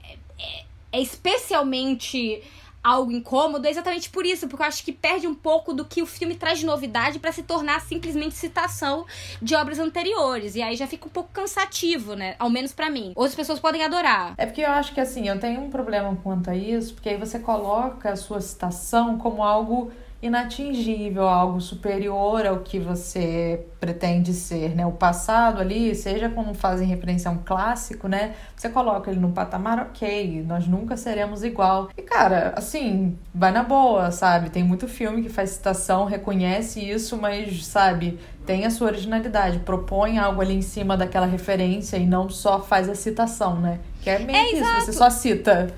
é 0.93 1.01
especialmente 1.01 2.43
algo 2.85 3.11
incômodo, 3.11 3.67
é 3.67 3.71
exatamente 3.71 4.11
por 4.11 4.27
isso, 4.27 4.47
porque 4.47 4.63
eu 4.63 4.67
acho 4.67 4.85
que 4.85 4.93
perde 4.93 5.27
um 5.27 5.35
pouco 5.35 5.73
do 5.73 5.87
que 5.87 6.03
o 6.03 6.07
filme 6.07 6.35
traz 6.35 6.59
de 6.59 6.67
novidade 6.67 7.19
pra 7.19 7.33
se 7.33 7.43
tornar 7.43 7.81
simplesmente 7.81 8.35
citação 8.35 9.07
de 9.41 9.55
obras 9.55 9.79
anteriores. 9.79 10.55
E 10.55 10.63
aí 10.63 10.77
já 10.77 10.87
fica 10.87 11.07
um 11.07 11.11
pouco 11.11 11.31
cansativo, 11.33 12.15
né? 12.15 12.37
Ao 12.39 12.51
menos 12.51 12.73
pra 12.73 12.91
mim. 12.91 13.13
Outras 13.17 13.35
pessoas 13.35 13.59
podem 13.59 13.83
adorar. 13.83 14.35
É 14.37 14.45
porque 14.45 14.61
eu 14.61 14.71
acho 14.71 14.93
que 14.93 15.01
assim, 15.01 15.27
eu 15.29 15.41
tenho 15.41 15.63
um 15.63 15.71
problema 15.71 16.15
quanto 16.23 16.51
a 16.51 16.57
isso, 16.57 16.93
porque 16.93 17.09
aí 17.09 17.17
você 17.17 17.39
coloca 17.39 18.11
a 18.11 18.17
sua 18.17 18.41
citação 18.41 19.17
como 19.17 19.43
algo 19.43 19.91
inatingível, 20.25 21.29
algo 21.29 21.61
superior 21.61 22.47
ao 22.47 22.61
que 22.61 22.79
você 22.79 23.67
pretende 23.79 24.33
ser, 24.33 24.75
né? 24.75 24.87
O 24.87 24.93
passado 24.93 25.61
ali, 25.61 25.95
seja 25.95 26.29
como 26.31 26.55
fazem 26.55 26.89
referência 26.89 27.29
a 27.29 27.33
um 27.33 27.39
clássico, 27.39 28.09
né? 28.09 28.35
Você 28.57 28.69
coloca 28.71 29.11
ele 29.11 29.21
no 29.21 29.33
patamar, 29.33 29.79
ok, 29.81 30.43
nós 30.47 30.67
nunca 30.67 30.97
seremos 30.97 31.45
igual. 31.45 31.91
E 31.97 32.03
cara, 32.03 32.55
assim, 32.57 33.19
vai 33.35 33.53
na 33.53 33.63
boa, 33.63 34.11
sabe? 34.11 34.49
Tem 34.51 34.65
muito 34.65 34.89
filme 34.89 35.23
que 35.23 35.29
faz 35.29 35.51
citação, 35.51 36.07
reconhece 36.07 36.81
isso, 36.81 37.17
mas, 37.19 37.67
sabe, 37.67 38.19
tem 38.47 38.65
a 38.65 38.71
sua 38.71 38.89
originalidade, 38.89 39.59
propõe 39.61 40.19
algo 40.19 40.41
ali 40.41 40.55
em 40.55 40.63
cima 40.63 40.97
daquela 40.97 41.27
referência 41.27 41.97
e 41.99 42.07
não 42.07 42.29
só 42.31 42.61
faz 42.61 42.89
a 42.89 42.95
citação, 42.95 43.61
né? 43.61 43.81
Que 44.01 44.11
é 44.11 44.19
meio 44.19 44.37
É, 44.39 44.53
isso, 44.53 44.57
exato. 44.63 44.85
você 44.87 44.93
só 44.93 45.11
cita. 45.11 45.75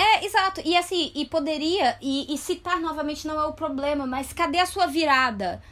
É, 0.00 0.24
exato. 0.24 0.62
E 0.64 0.74
assim, 0.74 1.12
e 1.14 1.26
poderia, 1.26 1.98
e, 2.00 2.32
e 2.32 2.38
citar 2.38 2.80
novamente 2.80 3.26
não 3.26 3.38
é 3.38 3.44
o 3.44 3.52
problema, 3.52 4.06
mas 4.06 4.32
cadê 4.32 4.58
a 4.58 4.64
sua 4.64 4.86
virada? 4.86 5.62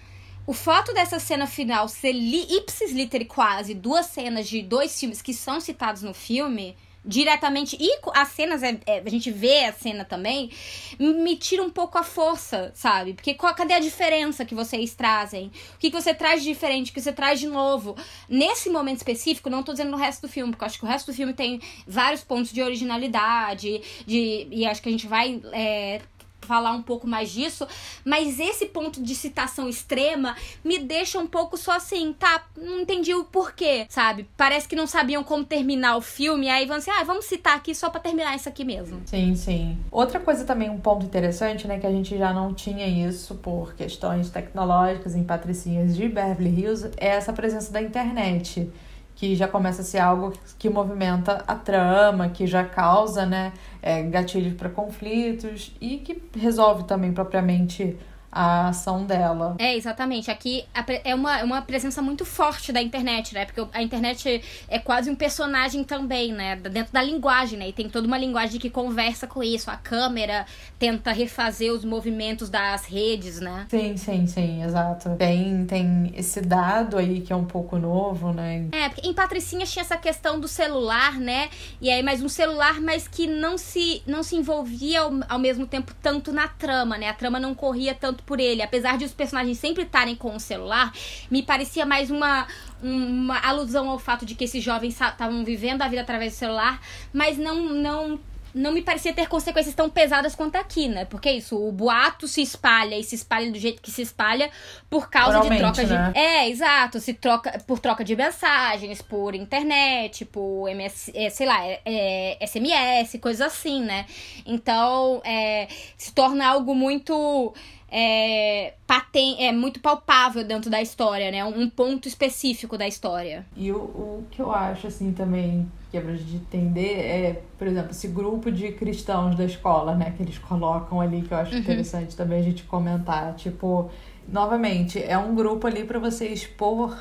O 0.47 0.53
fato 0.53 0.93
dessa 0.93 1.19
cena 1.19 1.47
final 1.47 1.89
ser 1.89 2.13
li, 2.13 2.43
ipsis 2.59 2.93
literi 2.93 3.25
quase 3.25 3.73
duas 3.73 4.05
cenas 4.07 4.47
de 4.47 4.61
dois 4.61 5.01
filmes 5.01 5.23
que 5.23 5.33
são 5.33 5.61
citados 5.61 6.03
no 6.03 6.13
filme, 6.13 6.77
diretamente, 7.09 7.75
e 7.81 7.99
as 8.15 8.29
cenas, 8.29 8.63
é, 8.63 8.79
é, 8.85 9.03
a 9.05 9.09
gente 9.09 9.31
vê 9.31 9.65
a 9.65 9.73
cena 9.73 10.05
também, 10.05 10.51
me 10.99 11.37
tira 11.37 11.63
um 11.63 11.71
pouco 11.71 11.97
a 11.97 12.03
força, 12.03 12.71
sabe? 12.75 13.15
Porque 13.15 13.33
qual, 13.33 13.55
cadê 13.55 13.73
a 13.73 13.81
diferença 13.81 14.45
que 14.45 14.55
vocês 14.55 14.95
trazem? 14.95 15.51
O 15.75 15.79
que, 15.79 15.91
que 15.91 16.01
você 16.01 16.13
traz 16.13 16.43
de 16.43 16.49
diferente, 16.51 16.91
o 16.91 16.95
que 16.95 17.01
você 17.01 17.13
traz 17.13 17.41
de 17.41 17.47
novo? 17.47 17.97
Nesse 18.29 18.69
momento 18.69 18.99
específico, 18.99 19.49
não 19.49 19.63
tô 19.63 19.73
dizendo 19.73 19.91
no 19.91 19.97
resto 19.97 20.23
do 20.23 20.29
filme, 20.29 20.53
porque 20.53 20.67
acho 20.67 20.79
que 20.79 20.85
o 20.85 20.89
resto 20.89 21.11
do 21.11 21.17
filme 21.17 21.33
tem 21.33 21.63
vários 21.87 22.23
pontos 22.23 22.53
de 22.53 22.61
originalidade, 22.61 23.81
de, 24.07 24.47
e 24.51 24.67
acho 24.67 24.83
que 24.83 24.91
a 24.91 24.93
gente 24.93 25.07
vai 25.07 25.41
é, 25.53 26.03
falar 26.49 26.73
um 26.73 26.83
pouco 26.83 27.07
mais 27.07 27.31
disso, 27.31 27.69
mas 28.03 28.41
esse 28.41 28.67
ponto 28.67 29.03
de 29.03 29.15
citação 29.15 29.69
extrema 29.69 30.35
me 30.65 30.79
deixa 30.79 31.19
um 31.19 31.27
pouco 31.27 31.59
só 31.59 31.73
assim, 31.73 32.15
tá? 32.19 32.47
Não 32.57 32.81
entendi 32.81 33.15
o 33.15 33.25
porquê, 33.25 33.87
sabe? 33.91 34.27
Parece 34.35 34.67
que 34.67 34.75
não 34.75 34.87
sabiam 34.87 35.23
como 35.23 35.45
terminar 35.45 35.97
o 35.97 36.01
filme, 36.01 36.49
aí 36.49 36.65
vão 36.65 36.79
assim, 36.79 36.91
ah, 36.91 37.05
vamos 37.05 37.27
citar 37.27 37.55
aqui 37.55 37.75
só 37.75 37.91
pra 37.91 38.01
terminar 38.01 38.35
isso 38.35 38.49
aqui 38.49 38.65
mesmo. 38.65 39.03
Sim, 39.05 39.35
sim. 39.37 39.79
Outra 39.91 40.19
coisa 40.19 40.45
também, 40.45 40.71
um 40.71 40.81
ponto 40.81 41.05
interessante, 41.05 41.69
né, 41.69 41.79
que 41.79 41.87
a 41.87 41.93
gente 41.93 42.17
já 42.17 42.33
não 42.33 42.55
tinha 42.55 42.87
isso 42.87 43.35
por 43.35 43.75
questões 43.75 44.31
tecnológicas 44.31 45.15
em 45.15 45.23
Patricinhas 45.23 45.95
de 45.95 46.09
Beverly 46.09 46.61
Hills, 46.61 46.91
é 46.97 47.09
essa 47.09 47.33
presença 47.33 47.71
da 47.71 47.83
internet, 47.83 48.71
que 49.19 49.35
já 49.35 49.49
começa 49.49 49.83
a 49.83 49.85
ser 49.85 49.99
algo 49.99 50.33
que 50.61 50.71
movimenta 50.71 51.43
a 51.45 51.57
trama, 51.57 52.29
que 52.29 52.47
já 52.47 52.65
causa, 52.65 53.27
né, 53.27 53.53
é, 53.83 54.01
gatilhos 54.05 54.55
para 54.55 54.69
conflitos 54.69 55.75
e 55.81 55.99
que 55.99 56.23
resolve 56.39 56.85
também 56.85 57.13
propriamente 57.13 57.97
a 58.31 58.69
ação 58.69 59.05
dela. 59.05 59.57
É, 59.59 59.75
exatamente. 59.75 60.31
Aqui 60.31 60.65
é 61.05 61.15
uma, 61.15 61.39
é 61.39 61.45
uma 61.45 61.63
presença 61.63 62.03
muito 62.03 62.25
forte 62.25 62.73
da 62.73 62.81
internet, 62.81 63.35
né? 63.35 63.47
Porque 63.47 63.67
a 63.73 63.83
internet 63.83 64.43
é 64.69 64.79
quase 64.79 65.11
um 65.11 65.15
personagem 65.15 65.83
também, 65.83 66.33
né? 66.33 66.57
Dentro 66.57 66.93
da 66.93 67.03
linguagem, 67.03 67.59
né? 67.59 67.69
E 67.69 67.73
tem 67.73 67.89
toda 67.89 68.07
uma 68.07 68.19
linguagem 68.19 68.61
que 68.61 68.71
conversa 68.71 69.27
com 69.27 69.43
isso. 69.43 69.71
A 69.71 69.77
câmera 69.77 70.47
tenta 70.79 71.11
refazer 71.11 71.73
os 71.73 71.85
movimentos 71.85 72.51
das 72.51 72.85
redes, 72.85 73.41
né? 73.41 73.67
Sim, 73.69 73.97
sim, 73.97 74.27
sim, 74.27 74.63
exato. 74.63 75.17
Tem, 75.17 75.65
tem 75.67 76.13
esse 76.15 76.41
dado 76.41 76.99
aí 76.99 77.21
que 77.21 77.33
é 77.33 77.37
um 77.37 77.45
pouco 77.45 77.79
novo, 77.79 78.33
né? 78.33 78.67
É, 78.73 78.89
porque 78.89 79.07
em 79.07 79.15
Patricinha 79.15 79.65
tinha 79.67 79.83
essa 79.83 79.97
questão 79.97 80.39
do 80.39 80.47
celular, 80.47 81.19
né? 81.19 81.49
E 81.81 81.91
aí, 81.91 82.03
mais 82.03 82.23
um 82.23 82.29
celular, 82.29 82.81
mas 82.81 83.09
que 83.09 83.27
não 83.27 83.57
se, 83.57 84.03
não 84.07 84.23
se 84.23 84.37
envolvia 84.37 85.01
ao, 85.01 85.13
ao 85.29 85.39
mesmo 85.39 85.67
tempo 85.67 85.95
tanto 86.03 86.33
na 86.33 86.47
trama, 86.47 86.99
né? 86.99 87.09
A 87.09 87.15
trama 87.15 87.41
não 87.41 87.55
corria 87.55 87.95
tanto 87.95 88.23
por 88.29 88.39
ele. 88.39 88.61
Apesar 88.61 88.99
de 88.99 89.07
os 89.07 89.15
personagens 89.15 89.57
sempre 89.59 89.85
estarem 89.85 90.15
com 90.15 90.37
o 90.37 90.39
celular, 90.39 90.93
me 91.31 91.43
parecia 91.43 91.87
mais 91.87 92.11
uma, 92.11 92.47
uma 92.83 93.39
alusão 93.41 93.89
ao 93.89 93.99
fato 93.99 94.27
de 94.27 94.35
que 94.35 94.45
esses 94.45 94.63
jovens 94.63 95.01
estavam 95.01 95.43
vivendo 95.43 95.81
a 95.81 95.89
vida 95.89 96.03
através 96.03 96.35
do 96.35 96.37
celular, 96.37 96.79
mas 97.11 97.39
não, 97.39 97.57
não 97.73 98.21
não 98.55 98.73
me 98.73 98.83
parecia 98.83 99.13
ter 99.13 99.29
consequências 99.29 99.75
tão 99.75 99.91
pesadas 99.91 100.35
quanto 100.35 100.57
aqui, 100.57 100.89
né? 100.89 101.05
Porque 101.05 101.31
isso, 101.31 101.57
o 101.57 101.71
boato 101.71 102.27
se 102.27 102.41
espalha 102.41 102.99
e 102.99 103.05
se 103.05 103.15
espalha 103.15 103.51
do 103.51 103.59
jeito 103.59 103.81
que 103.81 103.91
se 103.91 104.03
espalha 104.03 104.51
por 104.89 105.11
causa 105.11 105.41
de 105.41 105.57
troca 105.57 105.83
né? 105.85 106.13
de. 106.13 106.19
É, 106.19 106.49
exato. 106.49 106.99
Se 106.99 107.15
troca 107.15 107.59
por 107.67 107.79
troca 107.79 108.03
de 108.03 108.17
mensagens, 108.17 109.03
por 109.03 109.35
internet, 109.35 110.25
por 110.25 110.69
MS, 110.69 111.13
é, 111.15 111.31
sei 111.31 111.47
lá, 111.47 111.65
é, 111.65 111.81
é, 111.85 112.47
SMS, 112.47 113.19
coisas 113.21 113.47
assim, 113.47 113.83
né? 113.83 114.07
Então, 114.47 115.21
é, 115.25 115.69
se 115.97 116.13
torna 116.13 116.47
algo 116.47 116.75
muito. 116.75 117.55
É, 117.91 118.75
paten 118.87 119.47
é 119.47 119.51
muito 119.51 119.81
palpável 119.81 120.45
dentro 120.45 120.71
da 120.71 120.81
história, 120.83 121.31
né? 121.31 121.45
Um 121.45 121.71
ponto 121.71 122.07
específico 122.07 122.77
da 122.77 122.87
história. 122.87 123.47
E 123.57 123.73
o, 123.73 123.77
o 123.77 124.25
que 124.31 124.41
eu 124.41 124.53
acho, 124.53 124.87
assim, 124.87 125.13
também, 125.13 125.71
que 125.91 125.97
é 125.97 126.01
pra 126.01 126.15
gente 126.15 126.35
entender, 126.35 126.99
é, 126.99 127.43
por 127.57 127.67
exemplo, 127.67 127.91
esse 127.91 128.09
grupo 128.09 128.53
de 128.53 128.73
cristãos 128.73 129.37
da 129.37 129.45
escola, 129.45 129.95
né, 129.95 130.13
que 130.17 130.23
eles 130.23 130.39
colocam 130.39 131.01
ali, 131.01 131.23
que 131.23 131.33
eu 131.33 131.39
acho 131.39 131.55
interessante 131.57 132.15
também 132.15 132.41
a 132.41 132.43
gente 132.43 132.65
comentar. 132.65 133.35
Tipo, 133.37 133.91
novamente, 134.29 135.03
é 135.03 135.17
um 135.17 135.35
grupo 135.35 135.67
ali 135.67 135.85
pra 135.85 135.99
você 135.99 136.29
expor 136.29 136.95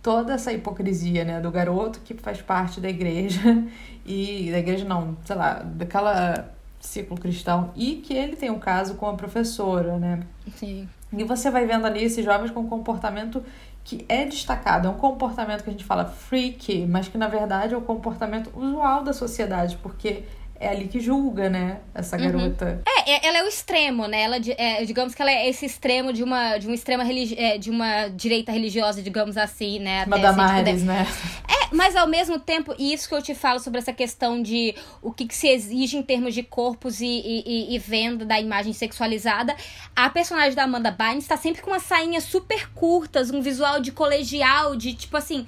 toda 0.00 0.34
essa 0.34 0.52
hipocrisia, 0.52 1.24
né, 1.24 1.40
do 1.40 1.50
garoto 1.50 2.00
que 2.00 2.14
faz 2.14 2.40
parte 2.40 2.80
da 2.80 2.88
igreja, 2.88 3.40
e 4.06 4.50
da 4.52 4.58
igreja 4.60 4.84
não, 4.84 5.16
sei 5.24 5.34
lá, 5.34 5.54
daquela 5.64 6.56
ciclo 6.80 7.18
cristão, 7.18 7.72
e 7.74 7.96
que 7.96 8.14
ele 8.14 8.36
tem 8.36 8.50
um 8.50 8.58
caso 8.58 8.94
com 8.94 9.06
a 9.06 9.14
professora, 9.14 9.98
né, 9.98 10.20
Sim. 10.56 10.88
e 11.12 11.24
você 11.24 11.50
vai 11.50 11.66
vendo 11.66 11.86
ali 11.86 12.04
esses 12.04 12.24
jovens 12.24 12.50
com 12.50 12.60
um 12.60 12.68
comportamento 12.68 13.42
que 13.84 14.04
é 14.06 14.26
destacado. 14.26 14.86
É 14.86 14.90
um 14.90 14.98
comportamento 14.98 15.64
que 15.64 15.70
a 15.70 15.72
gente 15.72 15.84
fala 15.84 16.04
freak, 16.04 16.86
mas 16.86 17.08
que 17.08 17.16
na 17.16 17.26
verdade 17.26 17.72
é 17.72 17.76
o 17.76 17.80
comportamento 17.80 18.50
usual 18.54 19.02
da 19.02 19.14
sociedade, 19.14 19.78
porque 19.78 20.24
é 20.60 20.68
ali 20.68 20.88
que 20.88 20.98
julga, 21.00 21.48
né? 21.48 21.78
Essa 21.94 22.16
Uhum. 22.16 22.22
garota. 22.32 22.82
É, 22.86 23.10
é- 23.12 23.26
ela 23.28 23.38
é 23.38 23.44
o 23.44 23.48
extremo, 23.48 24.06
né? 24.06 24.22
Ela, 24.22 24.36
é, 24.56 24.84
digamos 24.84 25.14
que 25.14 25.22
ela 25.22 25.30
é 25.30 25.48
esse 25.48 25.64
extremo 25.66 26.12
de 26.12 26.22
uma, 26.22 26.58
de 26.58 26.66
uma 26.66 26.74
extrema 26.74 27.04
religi 27.04 27.38
é, 27.38 27.56
de 27.58 27.70
uma 27.70 28.08
direita 28.08 28.50
religiosa, 28.52 29.00
digamos 29.02 29.36
assim, 29.36 29.78
né? 29.78 30.04
Uma 30.06 30.16
Até, 30.16 30.20
se 30.20 30.26
a 30.26 30.30
gente 30.30 30.36
Damares, 30.36 30.80
puder- 30.80 30.84
né? 30.86 31.06
É, 31.48 31.74
mas 31.74 31.94
ao 31.96 32.06
mesmo 32.08 32.38
tempo, 32.40 32.74
e 32.78 32.92
isso 32.92 33.08
que 33.08 33.14
eu 33.14 33.22
te 33.22 33.34
falo 33.34 33.60
sobre 33.60 33.78
essa 33.78 33.92
questão 33.92 34.42
de 34.42 34.74
o 35.02 35.12
que, 35.12 35.26
que 35.26 35.34
se 35.36 35.48
exige 35.48 35.96
em 35.96 36.02
termos 36.02 36.34
de 36.34 36.42
corpos 36.42 37.00
e, 37.00 37.06
e- 37.06 37.74
e- 37.74 37.78
venda 37.78 38.24
da 38.24 38.40
imagem 38.40 38.72
sexualizada, 38.72 39.54
a 39.94 40.10
personagem 40.10 40.54
da 40.54 40.64
Amanda 40.64 40.90
Bynes 40.90 41.26
tá 41.26 41.36
sempre 41.36 41.62
com 41.62 41.70
umas 41.70 41.82
sainhas 41.84 42.24
super 42.24 42.68
curtas, 42.74 43.30
um 43.30 43.40
visual 43.40 43.80
de 43.80 43.92
colegial, 43.92 44.74
de 44.76 44.92
tipo 44.94 45.16
assim. 45.16 45.46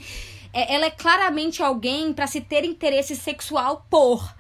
é- 0.52 0.74
ela 0.74 0.86
é 0.86 0.90
claramente 0.90 1.62
alguém 1.62 2.12
pra 2.12 2.26
se 2.26 2.40
ter 2.40 2.64
interesse 2.64 3.14
sexual 3.16 3.86
por. 3.90 4.34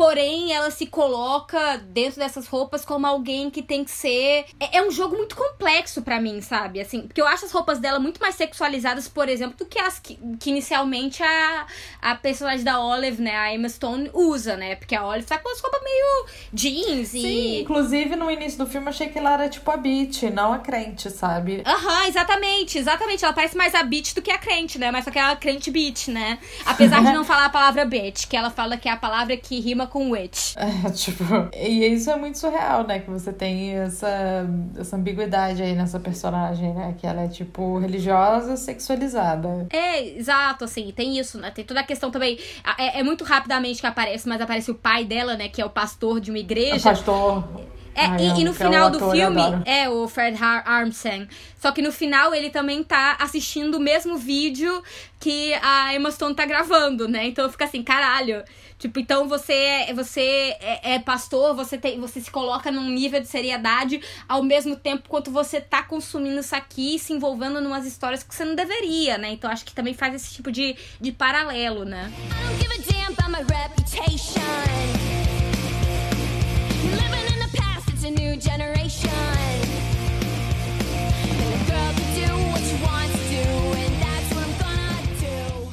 Porém, 0.00 0.50
ela 0.50 0.70
se 0.70 0.86
coloca 0.86 1.76
dentro 1.76 2.20
dessas 2.20 2.46
roupas 2.46 2.86
como 2.86 3.06
alguém 3.06 3.50
que 3.50 3.60
tem 3.60 3.84
que 3.84 3.90
ser. 3.90 4.46
É, 4.58 4.78
é 4.78 4.82
um 4.82 4.90
jogo 4.90 5.14
muito 5.14 5.36
complexo 5.36 6.00
pra 6.00 6.18
mim, 6.18 6.40
sabe? 6.40 6.80
Assim, 6.80 7.02
porque 7.02 7.20
eu 7.20 7.26
acho 7.26 7.44
as 7.44 7.52
roupas 7.52 7.78
dela 7.78 7.98
muito 7.98 8.18
mais 8.18 8.34
sexualizadas, 8.34 9.06
por 9.06 9.28
exemplo, 9.28 9.58
do 9.58 9.66
que 9.66 9.78
as 9.78 9.98
que, 9.98 10.18
que 10.38 10.48
inicialmente 10.48 11.22
a, 11.22 11.66
a 12.00 12.14
personagem 12.14 12.64
da 12.64 12.80
Olive, 12.80 13.20
né, 13.20 13.36
a 13.36 13.54
Emma 13.54 13.68
Stone, 13.68 14.10
usa, 14.14 14.56
né? 14.56 14.74
Porque 14.74 14.94
a 14.94 15.06
Olive 15.06 15.26
tá 15.26 15.36
com 15.36 15.52
as 15.52 15.60
roupas 15.60 15.82
meio 15.84 16.26
jeans 16.50 17.12
e. 17.12 17.20
Sim, 17.20 17.60
inclusive 17.60 18.16
no 18.16 18.30
início 18.30 18.56
do 18.56 18.66
filme 18.66 18.86
eu 18.86 18.90
achei 18.92 19.10
que 19.10 19.18
ela 19.18 19.34
era 19.34 19.50
tipo 19.50 19.70
a 19.70 19.76
Beat, 19.76 20.22
não 20.32 20.54
a 20.54 20.60
crente, 20.60 21.10
sabe? 21.10 21.62
Aham, 21.66 22.06
exatamente, 22.06 22.78
exatamente. 22.78 23.22
Ela 23.22 23.34
parece 23.34 23.54
mais 23.54 23.74
a 23.74 23.82
bitch 23.82 24.14
do 24.14 24.22
que 24.22 24.30
a 24.30 24.38
crente, 24.38 24.78
né? 24.78 24.90
Mas 24.90 25.04
só 25.04 25.10
que 25.10 25.18
é 25.18 25.22
a 25.22 25.36
crente 25.36 25.70
bitch, 25.70 26.08
né? 26.08 26.38
Apesar 26.64 27.04
de 27.04 27.12
não 27.12 27.22
falar 27.26 27.44
a 27.44 27.50
palavra 27.50 27.84
bitch, 27.84 28.26
que 28.26 28.34
ela 28.34 28.48
fala 28.48 28.78
que 28.78 28.88
é 28.88 28.92
a 28.92 28.96
palavra 28.96 29.36
que 29.36 29.60
rima 29.60 29.89
com 29.90 30.10
witch. 30.10 30.54
É, 30.60 30.90
tipo, 30.90 31.24
e 31.54 31.86
isso 31.86 32.10
é 32.10 32.16
muito 32.16 32.38
surreal, 32.38 32.86
né? 32.86 33.00
Que 33.00 33.10
você 33.10 33.32
tem 33.32 33.74
essa, 33.74 34.46
essa 34.78 34.96
ambiguidade 34.96 35.62
aí 35.62 35.74
nessa 35.74 35.98
personagem, 35.98 36.72
né? 36.72 36.94
Que 36.98 37.06
ela 37.06 37.22
é, 37.22 37.28
tipo, 37.28 37.78
religiosa 37.78 38.56
sexualizada. 38.56 39.66
É, 39.70 40.16
exato, 40.16 40.64
assim, 40.64 40.92
tem 40.94 41.18
isso, 41.18 41.38
né? 41.38 41.50
Tem 41.50 41.64
toda 41.64 41.80
a 41.80 41.84
questão 41.84 42.10
também. 42.10 42.38
É, 42.78 43.00
é 43.00 43.02
muito 43.02 43.24
rapidamente 43.24 43.80
que 43.80 43.86
aparece, 43.86 44.28
mas 44.28 44.40
aparece 44.40 44.70
o 44.70 44.74
pai 44.74 45.04
dela, 45.04 45.36
né? 45.36 45.48
Que 45.48 45.60
é 45.60 45.64
o 45.64 45.70
pastor 45.70 46.20
de 46.20 46.30
uma 46.30 46.38
O 46.38 46.40
igreja. 46.40 46.90
pastor. 46.90 47.44
É, 47.94 48.06
Ai, 48.06 48.20
e, 48.20 48.40
e 48.40 48.44
no 48.44 48.50
é 48.50 48.54
final 48.54 48.90
do 48.90 48.96
ator, 48.98 49.12
filme, 49.12 49.42
é 49.64 49.88
o 49.88 50.06
Fred 50.08 50.42
Har 50.42 50.62
Armstrong. 50.66 51.28
Só 51.58 51.72
que 51.72 51.82
no 51.82 51.92
final 51.92 52.34
ele 52.34 52.50
também 52.50 52.82
tá 52.82 53.16
assistindo 53.20 53.76
o 53.76 53.80
mesmo 53.80 54.16
vídeo 54.16 54.82
que 55.18 55.52
a 55.62 55.94
Emma 55.94 56.10
Stone 56.10 56.34
tá 56.34 56.46
gravando, 56.46 57.06
né? 57.06 57.26
Então 57.26 57.50
fica 57.50 57.64
assim, 57.64 57.82
caralho. 57.82 58.42
Tipo, 58.78 58.98
então 58.98 59.28
você 59.28 59.52
é, 59.52 59.92
você 59.92 60.56
é, 60.58 60.94
é 60.94 60.98
pastor, 60.98 61.54
você, 61.54 61.76
tem, 61.76 62.00
você 62.00 62.18
se 62.18 62.30
coloca 62.30 62.70
num 62.70 62.88
nível 62.88 63.20
de 63.20 63.26
seriedade 63.26 64.00
ao 64.26 64.42
mesmo 64.42 64.74
tempo 64.74 65.06
quanto 65.06 65.30
você 65.30 65.60
tá 65.60 65.82
consumindo 65.82 66.40
isso 66.40 66.56
aqui 66.56 66.94
e 66.94 66.98
se 66.98 67.12
envolvendo 67.12 67.60
em 67.60 67.66
umas 67.66 67.84
histórias 67.84 68.22
que 68.22 68.34
você 68.34 68.42
não 68.42 68.54
deveria, 68.54 69.18
né? 69.18 69.32
Então 69.32 69.50
acho 69.50 69.66
que 69.66 69.74
também 69.74 69.92
faz 69.92 70.14
esse 70.14 70.32
tipo 70.32 70.50
de, 70.50 70.74
de 70.98 71.12
paralelo, 71.12 71.84
né? 71.84 72.10
I 72.10 72.42
don't 72.42 72.58
give 72.58 72.72
a 72.72 72.92
damn 72.92 73.12
about 73.12 73.30
my 73.30 73.42
reputation. 73.54 74.40
Living 76.90 77.29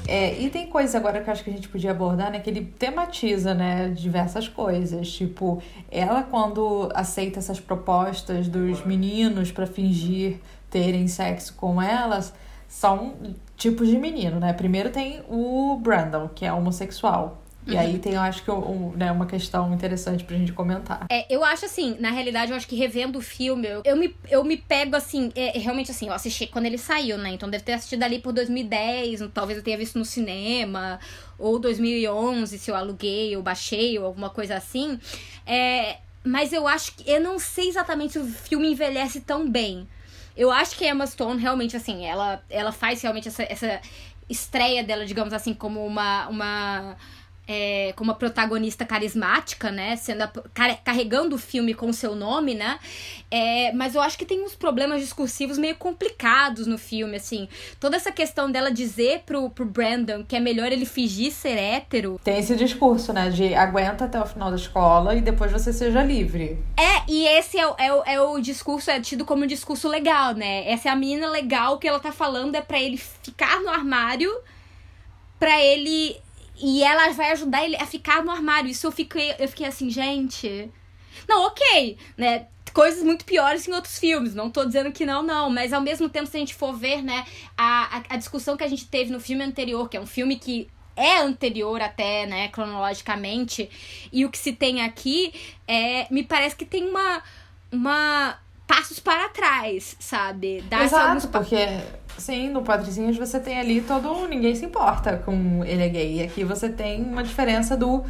É, 0.07 0.39
e 0.39 0.49
tem 0.49 0.67
coisa 0.67 0.97
agora 0.97 1.21
que 1.21 1.29
eu 1.29 1.33
acho 1.33 1.43
que 1.43 1.49
a 1.49 1.53
gente 1.53 1.67
podia 1.67 1.91
abordar, 1.91 2.31
né? 2.31 2.39
Que 2.39 2.49
ele 2.49 2.65
tematiza, 2.65 3.53
né? 3.53 3.89
Diversas 3.89 4.47
coisas. 4.47 5.11
Tipo, 5.11 5.61
ela 5.91 6.23
quando 6.23 6.89
aceita 6.95 7.39
essas 7.39 7.59
propostas 7.59 8.47
dos 8.47 8.85
meninos 8.85 9.51
pra 9.51 9.67
fingir 9.67 10.39
terem 10.69 11.07
sexo 11.07 11.53
com 11.55 11.81
elas, 11.81 12.33
são 12.67 13.15
tipos 13.55 13.87
de 13.87 13.97
menino, 13.97 14.39
né? 14.39 14.53
Primeiro 14.53 14.89
tem 14.89 15.21
o 15.29 15.77
Brandon, 15.81 16.29
que 16.29 16.45
é 16.45 16.53
homossexual. 16.53 17.41
E 17.67 17.77
aí 17.77 17.99
tem, 17.99 18.13
eu 18.13 18.21
acho 18.21 18.43
que, 18.43 18.51
um, 18.51 18.91
né, 18.95 19.11
uma 19.11 19.25
questão 19.25 19.73
interessante 19.73 20.23
pra 20.23 20.37
gente 20.37 20.53
comentar. 20.53 21.05
É, 21.09 21.25
eu 21.33 21.43
acho 21.43 21.65
assim, 21.65 21.97
na 21.99 22.11
realidade, 22.11 22.51
eu 22.51 22.57
acho 22.57 22.67
que 22.67 22.75
revendo 22.75 23.19
o 23.19 23.21
filme, 23.21 23.67
eu, 23.67 23.81
eu, 23.83 23.95
me, 23.95 24.15
eu 24.29 24.43
me 24.43 24.57
pego 24.57 24.95
assim, 24.95 25.31
é, 25.35 25.57
realmente 25.57 25.91
assim, 25.91 26.07
eu 26.07 26.13
assisti 26.13 26.47
quando 26.47 26.65
ele 26.65 26.77
saiu, 26.77 27.17
né? 27.17 27.29
Então 27.31 27.49
deve 27.49 27.63
ter 27.63 27.73
assistido 27.73 28.03
ali 28.03 28.19
por 28.19 28.31
2010, 28.33 29.21
talvez 29.33 29.57
eu 29.57 29.63
tenha 29.63 29.77
visto 29.77 29.99
no 29.99 30.05
cinema, 30.05 30.99
ou 31.37 31.59
2011, 31.59 32.57
se 32.57 32.71
eu 32.71 32.75
aluguei 32.75 33.35
ou 33.35 33.43
baixei, 33.43 33.99
ou 33.99 34.05
alguma 34.05 34.29
coisa 34.29 34.55
assim. 34.55 34.99
É, 35.45 35.97
mas 36.23 36.51
eu 36.51 36.67
acho 36.67 36.93
que. 36.95 37.09
Eu 37.09 37.21
não 37.21 37.39
sei 37.39 37.69
exatamente 37.69 38.13
se 38.13 38.19
o 38.19 38.25
filme 38.25 38.71
envelhece 38.71 39.21
tão 39.21 39.49
bem. 39.49 39.87
Eu 40.35 40.51
acho 40.51 40.75
que 40.77 40.85
a 40.85 40.91
Emma 40.91 41.07
Stone 41.07 41.41
realmente, 41.41 41.75
assim, 41.75 42.05
ela, 42.05 42.43
ela 42.49 42.71
faz 42.71 43.01
realmente 43.01 43.27
essa, 43.27 43.43
essa 43.43 43.81
estreia 44.29 44.83
dela, 44.83 45.05
digamos 45.05 45.33
assim, 45.33 45.53
como 45.53 45.85
uma. 45.85 46.27
uma 46.27 46.97
é, 47.47 47.93
como 47.95 48.11
uma 48.11 48.17
protagonista 48.17 48.85
carismática, 48.85 49.71
né? 49.71 49.95
Sendo 49.95 50.23
a- 50.23 50.31
car- 50.53 50.79
carregando 50.83 51.35
o 51.35 51.39
filme 51.39 51.73
com 51.73 51.89
o 51.89 51.93
seu 51.93 52.13
nome, 52.15 52.53
né? 52.55 52.77
É, 53.31 53.71
mas 53.73 53.95
eu 53.95 54.01
acho 54.01 54.17
que 54.17 54.25
tem 54.25 54.43
uns 54.43 54.53
problemas 54.55 55.01
discursivos 55.01 55.57
meio 55.57 55.75
complicados 55.75 56.67
no 56.67 56.77
filme, 56.77 57.15
assim. 57.17 57.47
Toda 57.79 57.95
essa 57.95 58.11
questão 58.11 58.51
dela 58.51 58.69
dizer 58.71 59.21
pro, 59.25 59.49
pro 59.49 59.65
Brandon 59.65 60.23
que 60.23 60.35
é 60.35 60.39
melhor 60.39 60.71
ele 60.71 60.85
fingir 60.85 61.31
ser 61.31 61.57
hétero. 61.57 62.19
Tem 62.23 62.37
esse 62.39 62.55
discurso, 62.55 63.13
né? 63.13 63.29
De 63.29 63.53
aguenta 63.55 64.05
até 64.05 64.19
o 64.19 64.25
final 64.25 64.49
da 64.49 64.57
escola 64.57 65.15
e 65.15 65.21
depois 65.21 65.51
você 65.51 65.71
seja 65.71 66.03
livre. 66.03 66.57
É, 66.77 67.03
e 67.09 67.25
esse 67.27 67.57
é, 67.57 67.65
o- 67.67 67.75
é, 67.77 67.93
o, 67.93 68.03
é 68.05 68.21
o 68.21 68.39
discurso, 68.39 68.91
é 68.91 68.99
tido 68.99 69.23
como 69.25 69.43
um 69.43 69.47
discurso 69.47 69.87
legal, 69.87 70.33
né? 70.33 70.69
Essa 70.69 70.89
é 70.89 70.91
a 70.91 70.95
menina 70.95 71.29
legal 71.29 71.77
que 71.77 71.87
ela 71.87 71.99
tá 71.99 72.11
falando 72.11 72.55
é 72.55 72.61
pra 72.61 72.79
ele 72.79 72.97
ficar 72.97 73.61
no 73.61 73.69
armário, 73.69 74.29
pra 75.39 75.61
ele. 75.63 76.17
E 76.59 76.83
ela 76.83 77.09
vai 77.13 77.31
ajudar 77.31 77.63
ele 77.63 77.75
a 77.75 77.85
ficar 77.85 78.23
no 78.23 78.31
armário. 78.31 78.69
Isso 78.69 78.87
eu 78.87 78.91
fiquei, 78.91 79.33
eu 79.37 79.47
fiquei 79.47 79.67
assim, 79.67 79.89
gente. 79.89 80.71
Não, 81.27 81.45
ok, 81.47 81.97
né? 82.17 82.47
Coisas 82.73 83.01
muito 83.03 83.25
piores 83.25 83.67
em 83.67 83.73
outros 83.73 83.97
filmes, 83.97 84.35
não 84.35 84.51
tô 84.51 84.63
dizendo 84.63 84.91
que 84.91 85.03
não, 85.05 85.23
não, 85.23 85.49
mas 85.49 85.73
ao 85.73 85.81
mesmo 85.81 86.07
tempo, 86.09 86.27
se 86.27 86.37
a 86.37 86.39
gente 86.39 86.53
for 86.53 86.73
ver, 86.73 87.01
né, 87.01 87.25
a, 87.57 87.97
a, 87.97 88.03
a 88.09 88.17
discussão 88.17 88.55
que 88.55 88.63
a 88.63 88.67
gente 88.67 88.85
teve 88.85 89.09
no 89.11 89.19
filme 89.19 89.43
anterior, 89.43 89.89
que 89.89 89.97
é 89.97 89.99
um 89.99 90.05
filme 90.05 90.35
que 90.35 90.67
é 90.95 91.17
anterior 91.17 91.81
até, 91.81 92.27
né, 92.27 92.49
cronologicamente, 92.49 93.67
e 94.13 94.25
o 94.25 94.29
que 94.29 94.37
se 94.37 94.53
tem 94.53 94.81
aqui, 94.83 95.33
é, 95.67 96.05
me 96.11 96.21
parece 96.23 96.55
que 96.55 96.65
tem 96.65 96.87
uma, 96.87 97.23
uma 97.71 98.37
passos 98.67 98.99
para 98.99 99.27
trás, 99.29 99.95
sabe? 99.99 100.61
Dá 100.69 100.77
alguns 100.77 101.23
Exato, 101.23 101.27
pa- 101.29 101.39
porque 101.39 101.55
sim, 102.17 102.49
no 102.49 102.61
Patricinhas 102.61 103.17
você 103.17 103.39
tem 103.39 103.59
ali 103.59 103.81
todo. 103.81 104.27
ninguém 104.27 104.55
se 104.55 104.65
importa 104.65 105.17
com 105.17 105.63
ele 105.63 105.83
é 105.83 105.89
gay. 105.89 106.17
E 106.17 106.23
aqui 106.23 106.43
você 106.43 106.69
tem 106.69 107.03
uma 107.03 107.23
diferença 107.23 107.75
do. 107.75 108.03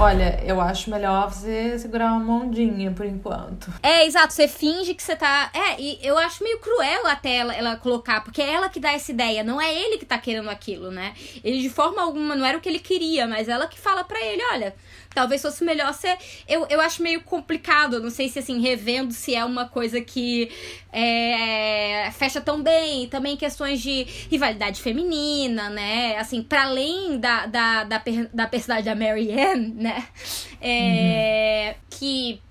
Olha, 0.00 0.40
eu 0.44 0.60
acho 0.60 0.90
melhor 0.90 1.30
você 1.30 1.78
segurar 1.78 2.12
uma 2.12 2.44
ondinha 2.44 2.90
por 2.92 3.04
enquanto. 3.04 3.72
É, 3.82 4.06
exato, 4.06 4.32
você 4.32 4.46
finge 4.46 4.94
que 4.94 5.02
você 5.02 5.16
tá. 5.16 5.50
É, 5.52 5.80
e 5.80 5.98
eu 6.02 6.16
acho 6.18 6.42
meio 6.44 6.58
cruel 6.58 7.06
até 7.06 7.36
ela, 7.36 7.54
ela 7.54 7.76
colocar, 7.76 8.22
porque 8.22 8.40
é 8.40 8.52
ela 8.52 8.68
que 8.68 8.80
dá 8.80 8.92
essa 8.92 9.10
ideia, 9.10 9.42
não 9.42 9.60
é 9.60 9.74
ele 9.74 9.98
que 9.98 10.06
tá 10.06 10.18
querendo 10.18 10.48
aquilo, 10.48 10.90
né? 10.90 11.14
Ele 11.42 11.60
de 11.60 11.70
forma 11.70 12.02
alguma 12.02 12.36
não 12.36 12.46
era 12.46 12.58
o 12.58 12.60
que 12.60 12.68
ele 12.68 12.78
queria, 12.78 13.26
mas 13.26 13.48
ela 13.48 13.66
que 13.66 13.78
fala 13.78 14.04
pra 14.04 14.20
ele: 14.24 14.42
olha, 14.52 14.74
talvez 15.18 15.42
fosse 15.42 15.64
melhor 15.64 15.92
ser. 15.94 16.16
Eu, 16.48 16.64
eu 16.70 16.80
acho 16.80 17.02
meio 17.02 17.20
complicado, 17.22 17.96
eu 17.96 18.00
não 18.00 18.10
sei 18.10 18.28
se 18.28 18.38
assim, 18.38 18.60
revendo 18.60 19.12
se 19.12 19.34
é 19.34 19.44
uma 19.44 19.68
coisa 19.68 20.00
que 20.00 20.48
é, 20.92 22.08
fecha 22.12 22.40
tão 22.40 22.62
bem, 22.62 23.08
também 23.08 23.36
questões 23.36 23.80
de 23.80 24.04
rivalidade 24.30 24.80
feminina, 24.80 25.70
né? 25.70 26.16
Assim, 26.18 26.40
para 26.40 26.66
além 26.66 27.18
da, 27.18 27.46
da, 27.46 27.82
da, 27.82 28.02
da 28.32 28.46
personagem 28.46 28.84
da 28.84 28.94
Mary 28.94 29.32
Ann, 29.32 29.72
né? 29.74 30.06
É, 30.60 31.74
Que 31.90 32.34
é, 32.34 32.47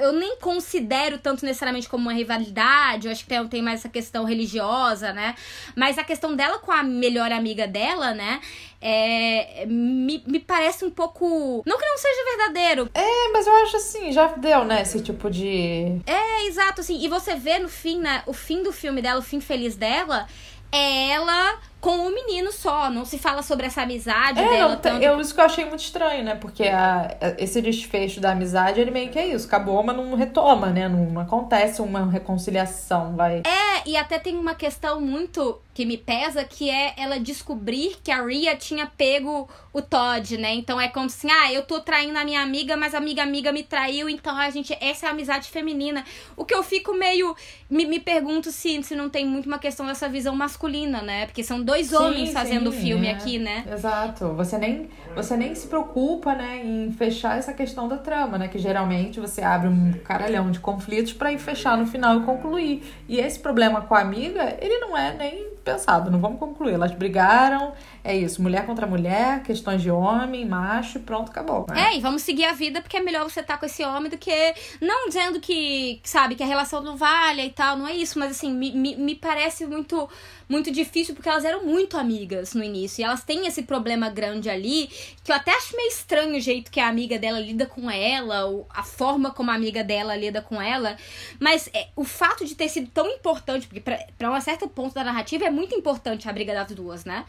eu 0.00 0.12
nem 0.12 0.36
considero 0.38 1.18
tanto 1.18 1.44
necessariamente 1.44 1.88
como 1.88 2.04
uma 2.04 2.12
rivalidade, 2.12 3.06
eu 3.06 3.12
acho 3.12 3.22
que 3.22 3.28
tem, 3.28 3.48
tem 3.48 3.62
mais 3.62 3.80
essa 3.80 3.88
questão 3.88 4.24
religiosa, 4.24 5.12
né? 5.12 5.34
Mas 5.76 5.98
a 5.98 6.04
questão 6.04 6.34
dela 6.34 6.58
com 6.58 6.72
a 6.72 6.82
melhor 6.82 7.32
amiga 7.32 7.66
dela, 7.66 8.14
né? 8.14 8.40
É, 8.80 9.66
me, 9.66 10.22
me 10.26 10.38
parece 10.38 10.84
um 10.84 10.90
pouco. 10.90 11.62
Não 11.66 11.78
que 11.78 11.86
não 11.86 11.98
seja 11.98 12.36
verdadeiro. 12.36 12.90
É, 12.94 13.28
mas 13.32 13.46
eu 13.46 13.54
acho 13.56 13.76
assim, 13.76 14.12
já 14.12 14.28
deu, 14.28 14.64
né? 14.64 14.82
Esse 14.82 15.02
tipo 15.02 15.30
de. 15.30 16.00
É, 16.06 16.46
exato, 16.46 16.80
assim. 16.80 17.02
E 17.02 17.08
você 17.08 17.34
vê 17.34 17.58
no 17.58 17.68
fim, 17.68 17.98
né? 18.00 18.22
O 18.26 18.32
fim 18.32 18.62
do 18.62 18.72
filme 18.72 19.02
dela, 19.02 19.18
o 19.18 19.22
fim 19.22 19.40
feliz 19.40 19.76
dela, 19.76 20.26
é 20.70 21.10
ela 21.10 21.58
com 21.80 22.06
o 22.08 22.14
menino 22.14 22.50
só. 22.52 22.90
Não 22.90 23.04
se 23.04 23.18
fala 23.18 23.42
sobre 23.42 23.66
essa 23.66 23.82
amizade 23.82 24.40
É, 24.40 24.48
dela 24.48 24.74
não, 24.74 24.80
tanto. 24.80 25.02
eu, 25.02 25.20
isso 25.20 25.34
que 25.34 25.40
eu 25.40 25.44
achei 25.44 25.64
muito 25.64 25.80
estranho, 25.80 26.24
né? 26.24 26.34
Porque 26.34 26.64
a- 26.64 27.16
esse 27.38 27.60
desfecho 27.62 28.20
da 28.20 28.32
amizade, 28.32 28.80
ele 28.80 28.90
meio 28.90 29.10
que 29.10 29.18
é 29.18 29.26
isso. 29.28 29.46
Acabou, 29.46 29.82
mas 29.82 29.96
não 29.96 30.14
retoma, 30.14 30.68
né? 30.70 30.88
Não, 30.88 31.06
não 31.10 31.20
acontece 31.22 31.80
uma 31.82 32.04
reconciliação, 32.10 33.14
vai. 33.16 33.42
É, 33.44 33.88
e 33.88 33.96
até 33.96 34.18
tem 34.18 34.36
uma 34.36 34.54
questão 34.54 35.00
muito 35.00 35.60
que 35.74 35.84
me 35.86 35.96
pesa, 35.96 36.42
que 36.44 36.68
é 36.68 36.92
ela 36.96 37.20
descobrir 37.20 37.98
que 38.02 38.10
a 38.10 38.24
Ria 38.24 38.56
tinha 38.56 38.86
pego 38.86 39.48
o 39.72 39.80
Todd, 39.80 40.36
né? 40.36 40.52
Então 40.54 40.80
é 40.80 40.88
como 40.88 41.06
assim, 41.06 41.30
ah, 41.30 41.52
eu 41.52 41.62
tô 41.62 41.78
traindo 41.80 42.18
a 42.18 42.24
minha 42.24 42.42
amiga, 42.42 42.76
mas 42.76 42.94
a 42.96 42.98
amiga 42.98 43.22
amiga 43.22 43.52
me 43.52 43.62
traiu, 43.62 44.08
então 44.08 44.36
a 44.36 44.50
gente, 44.50 44.76
essa 44.80 45.06
é 45.06 45.08
a 45.08 45.12
amizade 45.12 45.48
feminina. 45.48 46.04
O 46.36 46.44
que 46.44 46.52
eu 46.52 46.64
fico 46.64 46.92
meio, 46.94 47.36
me, 47.70 47.86
me 47.86 48.00
pergunto 48.00 48.50
se, 48.50 48.82
se 48.82 48.96
não 48.96 49.08
tem 49.08 49.24
muito 49.24 49.46
uma 49.46 49.58
questão 49.60 49.86
dessa 49.86 50.08
visão 50.08 50.34
masculina, 50.34 51.00
né? 51.00 51.26
Porque 51.26 51.44
são 51.44 51.62
dois 51.68 51.92
homens 51.92 52.28
Sim, 52.28 52.34
fazendo 52.34 52.70
o 52.70 52.72
sim, 52.72 52.80
filme 52.80 53.06
é. 53.06 53.10
aqui, 53.12 53.38
né? 53.38 53.64
Exato. 53.70 54.32
Você 54.34 54.56
nem, 54.56 54.88
você 55.14 55.36
nem 55.36 55.54
se 55.54 55.66
preocupa, 55.66 56.34
né, 56.34 56.62
em 56.64 56.90
fechar 56.92 57.38
essa 57.38 57.52
questão 57.52 57.86
da 57.86 57.98
trama, 57.98 58.38
né? 58.38 58.48
Que 58.48 58.58
geralmente 58.58 59.20
você 59.20 59.42
abre 59.42 59.68
um 59.68 59.92
caralhão 60.04 60.50
de 60.50 60.60
conflitos 60.60 61.12
pra 61.12 61.30
ir 61.30 61.38
fechar 61.38 61.76
no 61.76 61.86
final 61.86 62.18
e 62.18 62.22
concluir. 62.22 62.82
E 63.06 63.18
esse 63.20 63.38
problema 63.38 63.82
com 63.82 63.94
a 63.94 64.00
amiga, 64.00 64.56
ele 64.60 64.78
não 64.78 64.96
é 64.96 65.14
nem 65.14 65.48
pensado. 65.62 66.10
Não 66.10 66.18
vamos 66.18 66.38
concluir. 66.38 66.72
Elas 66.72 66.92
brigaram, 66.92 67.72
é 68.08 68.16
isso. 68.16 68.40
Mulher 68.40 68.64
contra 68.64 68.86
mulher, 68.86 69.42
questões 69.42 69.82
de 69.82 69.90
homem, 69.90 70.46
macho, 70.46 70.98
pronto, 71.00 71.30
acabou. 71.30 71.66
né? 71.68 71.90
É, 71.92 71.96
e 71.98 72.00
vamos 72.00 72.22
seguir 72.22 72.46
a 72.46 72.52
vida 72.52 72.80
porque 72.80 72.96
é 72.96 73.00
melhor 73.00 73.22
você 73.28 73.40
estar 73.40 73.58
com 73.58 73.66
esse 73.66 73.84
homem 73.84 74.10
do 74.10 74.16
que. 74.16 74.54
Não 74.80 75.08
dizendo 75.08 75.38
que, 75.38 76.00
sabe, 76.02 76.34
que 76.34 76.42
a 76.42 76.46
relação 76.46 76.82
não 76.82 76.96
vale 76.96 77.44
e 77.44 77.50
tal, 77.50 77.76
não 77.76 77.86
é 77.86 77.94
isso, 77.94 78.18
mas 78.18 78.30
assim, 78.30 78.50
me, 78.50 78.72
me, 78.96 79.14
parece 79.14 79.66
muito, 79.66 80.08
muito 80.48 80.70
difícil 80.70 81.14
porque 81.14 81.28
elas 81.28 81.44
eram 81.44 81.66
muito 81.66 81.98
amigas 81.98 82.54
no 82.54 82.64
início. 82.64 83.02
E 83.02 83.04
elas 83.04 83.22
têm 83.22 83.46
esse 83.46 83.62
problema 83.62 84.08
grande 84.08 84.48
ali, 84.48 84.88
que 85.22 85.30
eu 85.30 85.36
até 85.36 85.54
acho 85.54 85.76
meio 85.76 85.88
estranho 85.88 86.34
o 86.34 86.40
jeito 86.40 86.70
que 86.70 86.80
a 86.80 86.88
amiga 86.88 87.18
dela 87.18 87.38
lida 87.38 87.66
com 87.66 87.90
ela, 87.90 88.46
ou 88.46 88.66
a 88.70 88.82
forma 88.82 89.32
como 89.32 89.50
a 89.50 89.54
amiga 89.54 89.84
dela 89.84 90.16
lida 90.16 90.40
com 90.40 90.62
ela. 90.62 90.96
Mas 91.38 91.68
é, 91.74 91.88
o 91.94 92.04
fato 92.04 92.46
de 92.46 92.54
ter 92.54 92.70
sido 92.70 92.88
tão 92.88 93.06
importante, 93.06 93.66
porque 93.66 93.82
pra 94.16 94.32
um 94.32 94.40
certo 94.40 94.66
ponto 94.66 94.94
da 94.94 95.04
narrativa 95.04 95.44
é 95.44 95.50
muito 95.50 95.74
importante 95.74 96.26
a 96.26 96.32
briga 96.32 96.54
das 96.54 96.68
duas, 96.68 97.04
né? 97.04 97.26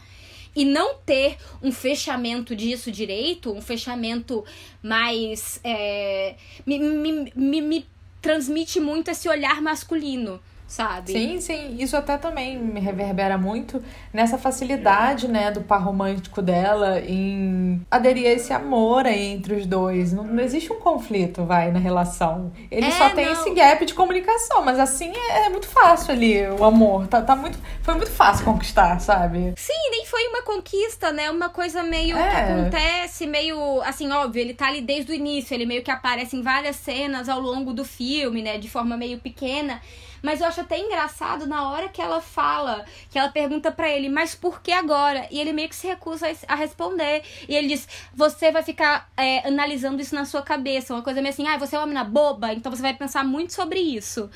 E 0.54 0.64
não 0.64 0.96
ter 0.96 1.36
um 1.62 1.70
fechamento 1.70 2.56
disso 2.56 2.90
direito, 2.90 3.52
um 3.52 3.62
fechamento 3.62 4.44
mais. 4.82 5.60
é, 5.62 6.34
me, 6.66 6.78
me, 6.78 7.32
me, 7.34 7.60
me 7.60 7.86
transmite 8.20 8.80
muito 8.80 9.10
esse 9.10 9.28
olhar 9.28 9.62
masculino, 9.62 10.40
sabe? 10.70 11.10
Sim, 11.12 11.40
sim. 11.40 11.76
Isso 11.80 11.96
até 11.96 12.16
também 12.16 12.56
me 12.56 12.78
reverbera 12.78 13.36
muito 13.36 13.82
nessa 14.12 14.38
facilidade, 14.38 15.26
né, 15.26 15.50
do 15.50 15.60
par 15.62 15.82
romântico 15.82 16.40
dela 16.40 17.00
em 17.00 17.84
aderir 17.90 18.26
a 18.28 18.32
esse 18.32 18.52
amor 18.52 19.04
aí 19.04 19.32
entre 19.32 19.54
os 19.54 19.66
dois. 19.66 20.12
Não, 20.12 20.22
não 20.22 20.42
existe 20.42 20.72
um 20.72 20.78
conflito, 20.78 21.44
vai, 21.44 21.72
na 21.72 21.80
relação. 21.80 22.52
Ele 22.70 22.86
É, 22.86 22.90
só 22.92 23.10
tem 23.10 23.26
não. 23.26 23.32
esse 23.32 23.50
gap 23.52 23.84
de 23.84 23.92
comunicação, 23.94 24.64
mas 24.64 24.78
assim 24.78 25.12
é, 25.14 25.46
é 25.46 25.48
muito 25.48 25.66
fácil 25.66 26.12
ali 26.14 26.46
o 26.46 26.64
amor. 26.64 27.08
Tá, 27.08 27.20
tá 27.20 27.34
muito, 27.34 27.58
foi 27.82 27.94
muito 27.94 28.10
fácil 28.12 28.44
conquistar, 28.44 29.00
sabe? 29.00 29.52
Sim, 29.56 29.90
nem 29.90 30.06
foi 30.06 30.24
uma 30.28 30.42
conquista, 30.42 31.10
né? 31.12 31.30
Uma 31.30 31.48
coisa 31.48 31.82
meio 31.82 32.14
que 32.16 32.22
É. 32.22 32.52
acontece, 32.52 33.26
meio. 33.26 33.82
Assim, 33.82 34.08
óbvio, 34.12 34.40
ele 34.40 34.54
tá 34.54 34.68
ali 34.68 34.80
desde 34.80 35.10
o 35.10 35.14
início, 35.14 35.52
ele 35.52 35.66
meio 35.66 35.82
que 35.82 35.90
aparece 35.90 36.36
em 36.36 36.42
várias 36.42 36.76
cenas 36.76 37.28
ao 37.28 37.40
longo 37.40 37.72
do 37.72 37.84
filme, 37.84 38.40
né? 38.40 38.56
De 38.56 38.70
forma 38.70 38.96
meio 38.96 39.18
pequena. 39.18 39.80
Mas 40.22 40.40
eu 40.40 40.46
acho 40.46 40.60
até 40.60 40.78
engraçado 40.78 41.46
na 41.46 41.68
hora 41.70 41.88
que 41.88 42.00
ela 42.00 42.20
fala, 42.20 42.84
que 43.10 43.18
ela 43.18 43.28
pergunta 43.30 43.70
pra 43.72 43.88
ele, 43.88 44.08
mas 44.08 44.34
por 44.34 44.60
que 44.60 44.72
agora? 44.72 45.26
E 45.30 45.40
ele 45.40 45.52
meio 45.52 45.68
que 45.68 45.76
se 45.76 45.86
recusa 45.86 46.26
a- 46.46 46.54
responder. 46.54 47.22
E 47.48 47.54
ele 47.54 47.68
diz: 47.68 47.88
Você 48.14 48.50
vai 48.50 48.62
ficar 48.62 49.10
é, 49.16 49.46
analisando 49.46 50.00
isso 50.00 50.14
na 50.14 50.24
sua 50.24 50.42
cabeça. 50.42 50.94
Uma 50.94 51.02
coisa 51.02 51.20
meio 51.20 51.32
assim, 51.32 51.46
ah, 51.46 51.56
você 51.56 51.76
é 51.76 51.78
uma 51.78 51.86
menina 51.86 52.04
boba, 52.04 52.52
então 52.52 52.70
você 52.70 52.82
vai 52.82 52.94
pensar 52.94 53.24
muito 53.24 53.52
sobre 53.52 53.80
isso. 53.80 54.30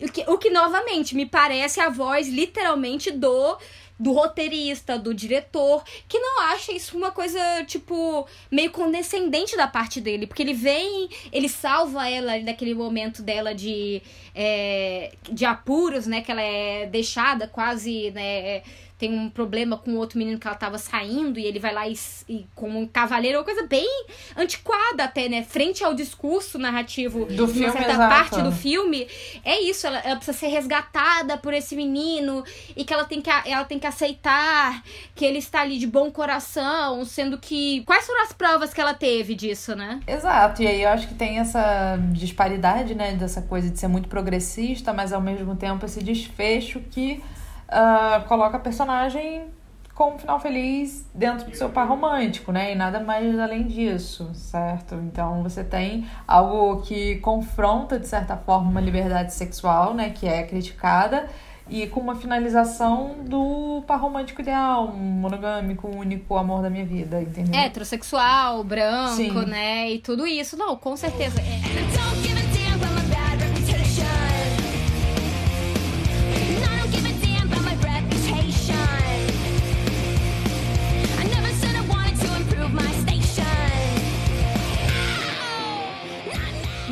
O 0.00 0.10
que, 0.10 0.24
o 0.30 0.38
que, 0.38 0.48
novamente, 0.48 1.14
me 1.14 1.26
parece 1.26 1.78
a 1.78 1.90
voz, 1.90 2.26
literalmente, 2.26 3.10
do 3.10 3.58
do 4.00 4.12
roteirista, 4.12 4.98
do 4.98 5.12
diretor, 5.12 5.84
que 6.08 6.18
não 6.18 6.40
acha 6.44 6.72
isso 6.72 6.96
uma 6.96 7.10
coisa, 7.10 7.38
tipo, 7.66 8.26
meio 8.50 8.70
condescendente 8.70 9.54
da 9.58 9.66
parte 9.66 10.00
dele. 10.00 10.26
Porque 10.26 10.42
ele 10.42 10.54
vem, 10.54 11.10
ele 11.30 11.50
salva 11.50 12.08
ela 12.08 12.38
naquele 12.38 12.74
momento 12.74 13.22
dela 13.22 13.54
de, 13.54 14.00
é, 14.34 15.12
de 15.30 15.44
apuros, 15.44 16.06
né? 16.06 16.22
Que 16.22 16.32
ela 16.32 16.40
é 16.40 16.86
deixada 16.86 17.46
quase, 17.46 18.10
né? 18.12 18.62
Tem 19.00 19.18
um 19.18 19.30
problema 19.30 19.78
com 19.78 19.96
outro 19.96 20.18
menino 20.18 20.38
que 20.38 20.46
ela 20.46 20.54
tava 20.54 20.76
saindo 20.76 21.40
e 21.40 21.46
ele 21.46 21.58
vai 21.58 21.72
lá 21.72 21.88
e, 21.88 21.98
e 22.28 22.46
como 22.54 22.78
um 22.78 22.86
cavaleiro, 22.86 23.38
uma 23.38 23.44
coisa 23.44 23.66
bem 23.66 23.88
antiquada 24.36 25.04
até, 25.04 25.26
né? 25.26 25.42
Frente 25.42 25.82
ao 25.82 25.94
discurso 25.94 26.58
narrativo 26.58 27.24
Do 27.24 27.46
de 27.46 27.54
filme, 27.54 27.72
certa 27.72 27.92
exato. 27.92 28.14
parte 28.14 28.42
do 28.42 28.52
filme. 28.52 29.08
É 29.42 29.58
isso, 29.62 29.86
ela, 29.86 30.00
ela 30.00 30.16
precisa 30.16 30.36
ser 30.36 30.48
resgatada 30.48 31.38
por 31.38 31.54
esse 31.54 31.74
menino 31.74 32.44
e 32.76 32.84
que 32.84 32.92
ela 32.92 33.04
tem 33.04 33.22
que, 33.22 33.30
ela 33.30 33.64
tem 33.64 33.78
que 33.78 33.86
aceitar 33.86 34.82
que 35.14 35.24
ele 35.24 35.38
está 35.38 35.62
ali 35.62 35.78
de 35.78 35.86
bom 35.86 36.10
coração, 36.10 37.02
sendo 37.06 37.38
que. 37.38 37.82
Quais 37.86 38.06
foram 38.06 38.22
as 38.24 38.34
provas 38.34 38.74
que 38.74 38.82
ela 38.82 38.92
teve 38.92 39.34
disso, 39.34 39.74
né? 39.74 40.00
Exato, 40.06 40.62
e 40.62 40.66
aí 40.66 40.82
eu 40.82 40.90
acho 40.90 41.08
que 41.08 41.14
tem 41.14 41.38
essa 41.38 41.98
disparidade, 42.12 42.94
né, 42.94 43.14
dessa 43.14 43.40
coisa 43.40 43.70
de 43.70 43.78
ser 43.78 43.88
muito 43.88 44.10
progressista, 44.10 44.92
mas 44.92 45.10
ao 45.10 45.22
mesmo 45.22 45.56
tempo 45.56 45.86
esse 45.86 46.02
desfecho 46.02 46.80
que 46.90 47.22
ah, 47.70 48.24
coloca 48.26 48.56
a 48.56 48.60
personagem 48.60 49.48
com 49.94 50.14
um 50.14 50.18
final 50.18 50.40
feliz 50.40 51.06
dentro 51.14 51.50
do 51.50 51.54
seu 51.54 51.68
par 51.68 51.86
romântico, 51.86 52.50
né, 52.50 52.72
e 52.72 52.74
nada 52.74 53.00
mais 53.00 53.38
além 53.38 53.64
disso, 53.64 54.30
certo? 54.32 54.94
Então 54.94 55.42
você 55.42 55.62
tem 55.62 56.06
algo 56.26 56.80
que 56.80 57.16
confronta, 57.16 57.98
de 57.98 58.08
certa 58.08 58.34
forma, 58.34 58.70
uma 58.70 58.80
liberdade 58.80 59.34
sexual, 59.34 59.92
né, 59.92 60.08
que 60.08 60.26
é 60.26 60.42
criticada, 60.42 61.28
e 61.68 61.86
com 61.86 62.00
uma 62.00 62.16
finalização 62.16 63.16
do 63.26 63.84
par 63.86 64.00
romântico 64.00 64.40
ideal, 64.40 64.88
um 64.88 64.96
monogâmico, 64.96 65.86
único 65.86 66.36
amor 66.36 66.62
da 66.62 66.70
minha 66.70 66.84
vida, 66.84 67.20
entendeu? 67.20 67.60
Heterossexual, 67.60 68.64
branco, 68.64 69.14
Sim. 69.14 69.46
né? 69.46 69.90
E 69.90 69.98
tudo 70.00 70.26
isso. 70.26 70.56
Não, 70.56 70.76
com 70.76 70.96
certeza. 70.96 71.40
É, 71.40 72.39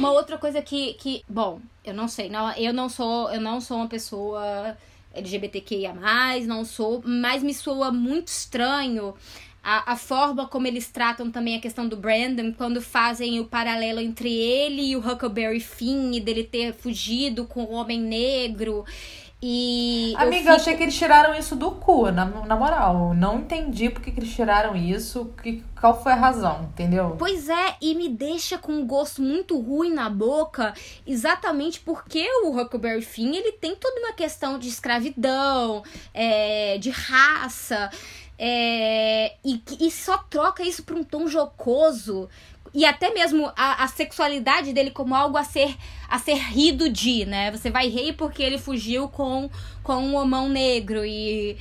Uma 0.08 0.16
outra 0.16 0.38
coisa 0.38 0.62
que, 0.62 0.94
que 0.94 1.22
bom, 1.28 1.60
eu 1.84 1.92
não 1.92 2.08
sei, 2.08 2.30
não, 2.30 2.50
eu 2.52 2.72
não 2.72 2.88
sou, 2.88 3.30
eu 3.30 3.40
não 3.40 3.60
sou 3.60 3.76
uma 3.76 3.88
pessoa 3.88 4.74
LGBTQIA+, 5.12 5.94
não 6.46 6.64
sou, 6.64 7.02
mas 7.04 7.42
me 7.42 7.52
soa 7.52 7.92
muito 7.92 8.28
estranho 8.28 9.14
a, 9.62 9.92
a 9.92 9.96
forma 9.96 10.48
como 10.48 10.66
eles 10.66 10.88
tratam 10.88 11.30
também 11.30 11.56
a 11.56 11.60
questão 11.60 11.86
do 11.86 11.94
Brandon 11.94 12.54
quando 12.54 12.80
fazem 12.80 13.38
o 13.38 13.44
paralelo 13.44 14.00
entre 14.00 14.32
ele 14.32 14.92
e 14.92 14.96
o 14.96 15.00
Huckleberry 15.00 15.60
Finn 15.60 16.18
dele 16.22 16.42
ter 16.42 16.72
fugido 16.72 17.44
com 17.44 17.64
o 17.64 17.72
Homem 17.72 18.00
Negro 18.00 18.86
e 19.40 20.14
Amiga, 20.16 20.36
eu 20.36 20.40
fico- 20.40 20.50
achei 20.52 20.76
que 20.76 20.82
eles 20.82 20.96
tiraram 20.96 21.32
isso 21.34 21.54
do 21.54 21.70
cu, 21.70 22.10
na, 22.10 22.24
na 22.24 22.56
moral. 22.56 23.14
Não 23.14 23.38
entendi 23.38 23.88
por 23.88 24.02
que, 24.02 24.10
que 24.10 24.18
eles 24.18 24.34
tiraram 24.34 24.74
isso, 24.74 25.32
que, 25.40 25.62
qual 25.80 26.02
foi 26.02 26.10
a 26.12 26.16
razão, 26.16 26.64
entendeu? 26.72 27.14
Pois 27.18 27.48
é, 27.48 27.76
e 27.80 27.94
me 27.94 28.08
deixa 28.08 28.58
com 28.58 28.72
um 28.72 28.84
gosto 28.86 29.22
muito 29.22 29.56
ruim 29.60 29.92
na 29.92 30.10
boca, 30.10 30.74
exatamente 31.06 31.78
porque 31.80 32.26
o 32.44 32.58
Huckleberry 32.60 33.02
Finn, 33.02 33.32
ele 33.34 33.52
tem 33.52 33.76
toda 33.76 34.00
uma 34.00 34.12
questão 34.12 34.58
de 34.58 34.68
escravidão, 34.68 35.84
é, 36.12 36.76
de 36.78 36.90
raça, 36.90 37.90
é, 38.36 39.34
e, 39.44 39.60
e 39.80 39.90
só 39.90 40.18
troca 40.18 40.62
isso 40.62 40.82
pra 40.82 40.94
um 40.96 41.04
tom 41.04 41.26
jocoso, 41.28 42.28
e 42.74 42.84
até 42.84 43.12
mesmo 43.12 43.50
a, 43.56 43.84
a 43.84 43.88
sexualidade 43.88 44.72
dele 44.72 44.90
como 44.90 45.14
algo 45.14 45.36
a 45.36 45.44
ser, 45.44 45.76
a 46.08 46.18
ser 46.18 46.34
rido 46.36 46.88
de, 46.88 47.24
né? 47.26 47.50
Você 47.50 47.70
vai 47.70 47.88
rir 47.88 48.14
porque 48.14 48.42
ele 48.42 48.58
fugiu 48.58 49.08
com, 49.08 49.48
com 49.82 49.96
um 49.96 50.14
homão 50.16 50.48
negro 50.48 51.04
e... 51.04 51.56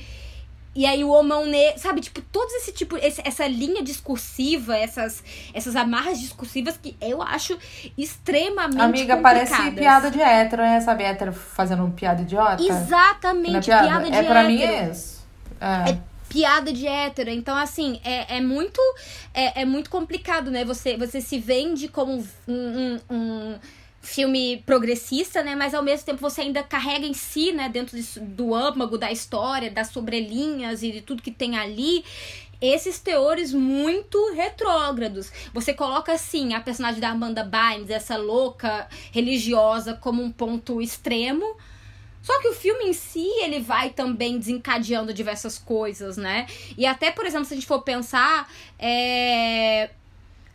E 0.76 0.86
aí 0.86 1.02
o 1.02 1.08
homão 1.10 1.44
negro, 1.44 1.80
sabe, 1.80 2.00
tipo, 2.00 2.20
todos 2.30 2.54
esse 2.54 2.70
tipo, 2.70 2.96
esse- 2.98 3.22
essa 3.24 3.48
linha 3.48 3.82
discursiva, 3.82 4.76
essas, 4.76 5.24
essas 5.52 5.74
amarras 5.74 6.20
discursivas 6.20 6.76
que 6.80 6.94
eu 7.00 7.20
acho 7.20 7.58
extremamente 7.96 8.80
Amiga, 8.80 9.16
parece 9.16 9.70
piada 9.72 10.08
de 10.10 10.20
hétero, 10.20 10.62
né? 10.62 10.80
Sabe, 10.80 11.02
hétero 11.02 11.32
fazendo 11.32 11.88
piada 11.90 12.22
idiota? 12.22 12.62
Não 12.62 12.76
é 12.76 12.80
Exatamente, 12.82 13.64
piada? 13.66 13.86
piada, 13.88 14.10
de 14.10 14.16
é, 14.16 14.22
pra 14.22 14.44
mim 14.44 14.62
hétero. 14.62 14.72
é 14.88 14.90
isso. 14.92 15.26
É. 15.60 15.90
É 15.90 15.98
piada 16.28 16.72
de 16.72 16.86
hétero. 16.86 17.30
Então, 17.30 17.56
assim, 17.56 18.00
é, 18.04 18.36
é 18.36 18.40
muito 18.40 18.80
é, 19.32 19.62
é 19.62 19.64
muito 19.64 19.90
complicado, 19.90 20.50
né? 20.50 20.64
Você, 20.64 20.96
você 20.96 21.20
se 21.20 21.38
vende 21.38 21.88
como 21.88 22.24
um, 22.46 22.54
um, 22.56 23.00
um 23.10 23.58
filme 24.00 24.62
progressista, 24.64 25.42
né? 25.42 25.54
Mas 25.54 25.74
ao 25.74 25.82
mesmo 25.82 26.06
tempo 26.06 26.20
você 26.20 26.42
ainda 26.42 26.62
carrega 26.62 27.06
em 27.06 27.14
si, 27.14 27.52
né? 27.52 27.68
Dentro 27.68 27.96
do 28.20 28.54
âmago 28.54 28.96
da 28.98 29.10
história, 29.10 29.70
das 29.70 29.88
sobrelinhas 29.88 30.82
e 30.82 30.92
de 30.92 31.00
tudo 31.00 31.22
que 31.22 31.30
tem 31.30 31.56
ali. 31.56 32.04
Esses 32.60 32.98
teores 32.98 33.52
muito 33.52 34.32
retrógrados. 34.34 35.30
Você 35.54 35.72
coloca 35.72 36.12
assim 36.12 36.54
a 36.54 36.60
personagem 36.60 37.00
da 37.00 37.10
Amanda 37.10 37.44
Bynes, 37.44 37.88
essa 37.88 38.16
louca 38.16 38.88
religiosa, 39.12 39.94
como 39.94 40.22
um 40.22 40.32
ponto 40.32 40.82
extremo 40.82 41.56
Só 42.22 42.40
que 42.40 42.48
o 42.48 42.54
filme 42.54 42.84
em 42.86 42.92
si, 42.92 43.26
ele 43.42 43.60
vai 43.60 43.90
também 43.90 44.38
desencadeando 44.38 45.14
diversas 45.14 45.56
coisas, 45.58 46.16
né? 46.16 46.46
E 46.76 46.84
até, 46.86 47.10
por 47.10 47.24
exemplo, 47.26 47.46
se 47.46 47.54
a 47.54 47.56
gente 47.56 47.66
for 47.66 47.80
pensar, 47.82 48.48
é... 48.78 49.90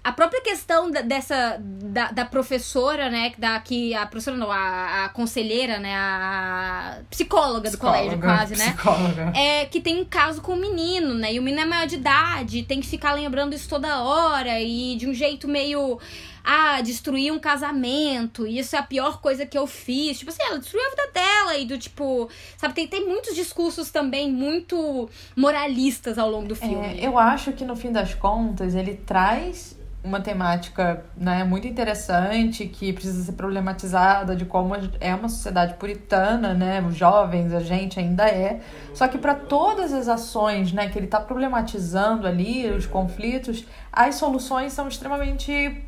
a 0.04 0.12
própria 0.12 0.42
questão 0.42 0.92
da- 0.92 1.02
dessa 1.02 1.58
da, 1.60 2.12
da 2.12 2.26
professora, 2.26 3.10
né, 3.10 3.32
da 3.38 3.58
que 3.60 3.94
a 3.96 4.06
professora 4.06 4.36
não, 4.36 4.52
a, 4.52 5.06
a 5.06 5.10
conselheira, 5.10 5.80
né, 5.80 5.96
a 5.96 7.00
psicóloga 7.10 7.72
do 7.72 7.78
colégio 7.78 8.20
quase, 8.20 8.56
né? 8.58 8.74
Psicóloga. 8.74 9.32
é 9.36 9.66
que 9.66 9.80
tem 9.80 10.02
um 10.02 10.06
caso 10.06 10.42
com 10.42 10.54
o 10.54 10.58
menino, 10.58 11.14
né? 11.14 11.34
E 11.34 11.40
o 11.40 11.42
menino 11.44 11.62
é 11.64 11.66
maior 11.66 11.88
de 11.88 11.96
idade, 11.96 12.64
tem 12.64 12.82
que 12.82 12.88
ficar 12.88 13.14
lembrando 13.14 13.54
isso 13.56 13.70
toda 13.70 14.04
hora 14.04 14.60
e 14.62 14.96
de 14.98 15.08
um 15.08 15.14
jeito 15.14 15.48
meio. 15.48 15.98
Ah, 16.44 16.82
destruir 16.82 17.32
um 17.32 17.40
casamento, 17.40 18.46
isso 18.46 18.76
é 18.76 18.80
a 18.80 18.84
pior 18.84 19.22
coisa 19.22 19.46
que 19.46 19.58
eu 19.58 19.66
fiz. 19.66 20.20
Tipo 20.20 20.32
assim, 20.32 20.44
ela 20.44 20.60
destruiu 20.60 20.86
a 20.86 20.90
vida 20.90 21.12
dela 21.14 21.58
e 21.58 21.66
do 21.66 21.78
tipo. 21.78 22.30
Sabe, 22.58 22.74
tem, 22.74 22.88
tem 22.88 23.08
muitos 23.08 23.36
discursos 23.36 23.90
também 23.92 24.32
muito 24.32 25.10
moralistas 25.36 26.18
ao 26.18 26.30
longo 26.30 26.48
do 26.48 26.56
filme. 26.56 27.00
É, 27.00 27.08
eu 27.08 27.18
acho 27.18 27.54
que 27.54 27.64
no 27.64 27.76
fim 27.76 27.92
das 27.92 28.14
contas 28.14 28.76
ele 28.76 28.96
traz 28.96 29.78
uma 30.04 30.20
temática 30.20 31.06
né, 31.16 31.44
muito 31.46 31.66
interessante 31.66 32.68
que 32.68 32.92
precisa 32.92 33.24
ser 33.24 33.32
problematizada 33.32 34.36
de 34.36 34.44
como 34.44 34.76
é 35.00 35.16
uma 35.16 35.30
sociedade 35.30 35.76
puritana, 35.76 36.54
né? 36.54 36.82
Os 36.82 36.96
jovens, 36.96 37.54
a 37.54 37.62
gente 37.62 38.00
ainda 38.00 38.28
é. 38.28 38.60
Só 38.94 39.08
que 39.08 39.18
para 39.18 39.34
todas 39.34 39.94
as 39.94 40.10
ações 40.10 40.74
né, 40.74 40.90
que 40.90 41.00
ele 41.00 41.06
está 41.06 41.22
problematizando 41.22 42.28
ali, 42.28 42.70
os 42.70 42.86
conflitos, 42.86 43.66
as 43.92 44.16
soluções 44.16 44.74
são 44.74 44.90
extremamente 44.90 45.82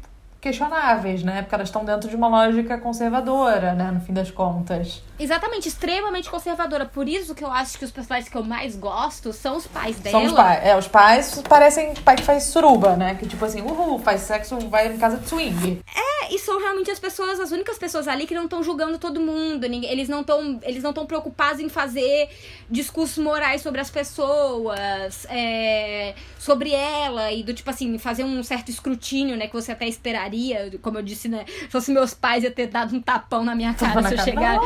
questionáveis, 0.45 1.23
né? 1.23 1.41
Porque 1.41 1.55
elas 1.55 1.69
estão 1.69 1.83
dentro 1.83 2.07
de 2.07 2.15
uma 2.15 2.27
lógica 2.27 2.77
conservadora, 2.77 3.73
né? 3.73 3.89
No 3.91 3.99
fim 3.99 4.13
das 4.13 4.29
contas. 4.29 5.01
Exatamente, 5.19 5.67
extremamente 5.67 6.29
conservadora. 6.29 6.85
Por 6.85 7.07
isso 7.07 7.33
que 7.33 7.43
eu 7.43 7.51
acho 7.51 7.79
que 7.79 7.85
os 7.85 7.89
personagens 7.89 8.29
que 8.29 8.37
eu 8.37 8.43
mais 8.43 8.75
gosto 8.75 9.33
são 9.33 9.57
os 9.57 9.65
pais 9.65 9.97
dela. 9.97 10.19
São 10.19 10.25
os 10.27 10.33
pais. 10.33 10.63
É, 10.63 10.77
os 10.77 10.87
pais 10.87 11.41
parecem 11.49 11.95
pai 11.95 12.15
que 12.17 12.23
faz 12.23 12.43
suruba, 12.43 12.95
né? 12.95 13.15
Que 13.15 13.25
tipo 13.25 13.43
assim, 13.43 13.61
uhul, 13.61 13.97
faz 13.97 14.21
sexo, 14.21 14.59
vai 14.69 14.93
em 14.93 14.99
casa 14.99 15.17
de 15.17 15.27
swing. 15.27 15.81
É, 15.95 16.33
e 16.33 16.37
são 16.37 16.59
realmente 16.59 16.91
as 16.91 16.99
pessoas, 16.99 17.39
as 17.39 17.51
únicas 17.51 17.79
pessoas 17.79 18.07
ali 18.07 18.27
que 18.27 18.35
não 18.35 18.43
estão 18.43 18.61
julgando 18.61 18.99
todo 18.99 19.19
mundo. 19.19 19.65
Eles 19.65 20.07
não 20.07 20.21
estão 20.21 20.59
eles 20.61 20.83
não 20.83 20.91
estão 20.91 21.07
preocupados 21.07 21.59
em 21.59 21.69
fazer 21.69 22.29
discursos 22.69 23.17
morais 23.17 23.61
sobre 23.61 23.81
as 23.81 23.89
pessoas, 23.89 25.25
é, 25.27 26.13
sobre 26.37 26.71
ela, 26.71 27.31
e 27.31 27.41
do 27.41 27.53
tipo 27.53 27.69
assim, 27.69 27.97
fazer 27.97 28.23
um 28.23 28.43
certo 28.43 28.69
escrutínio, 28.69 29.35
né? 29.35 29.47
Que 29.47 29.53
você 29.53 29.71
até 29.71 29.87
esperaria. 29.87 30.34
Como 30.81 30.97
eu 30.97 31.03
disse, 31.03 31.27
né? 31.27 31.45
Se 31.47 31.67
fosse 31.69 31.91
meus 31.91 32.13
pais, 32.13 32.43
ia 32.43 32.51
ter 32.51 32.67
dado 32.67 32.95
um 32.95 33.01
tapão 33.01 33.43
na 33.43 33.55
minha 33.55 33.73
cara 33.73 34.01
na 34.01 34.09
se 34.09 34.15
eu 34.15 34.23
chegar. 34.23 34.59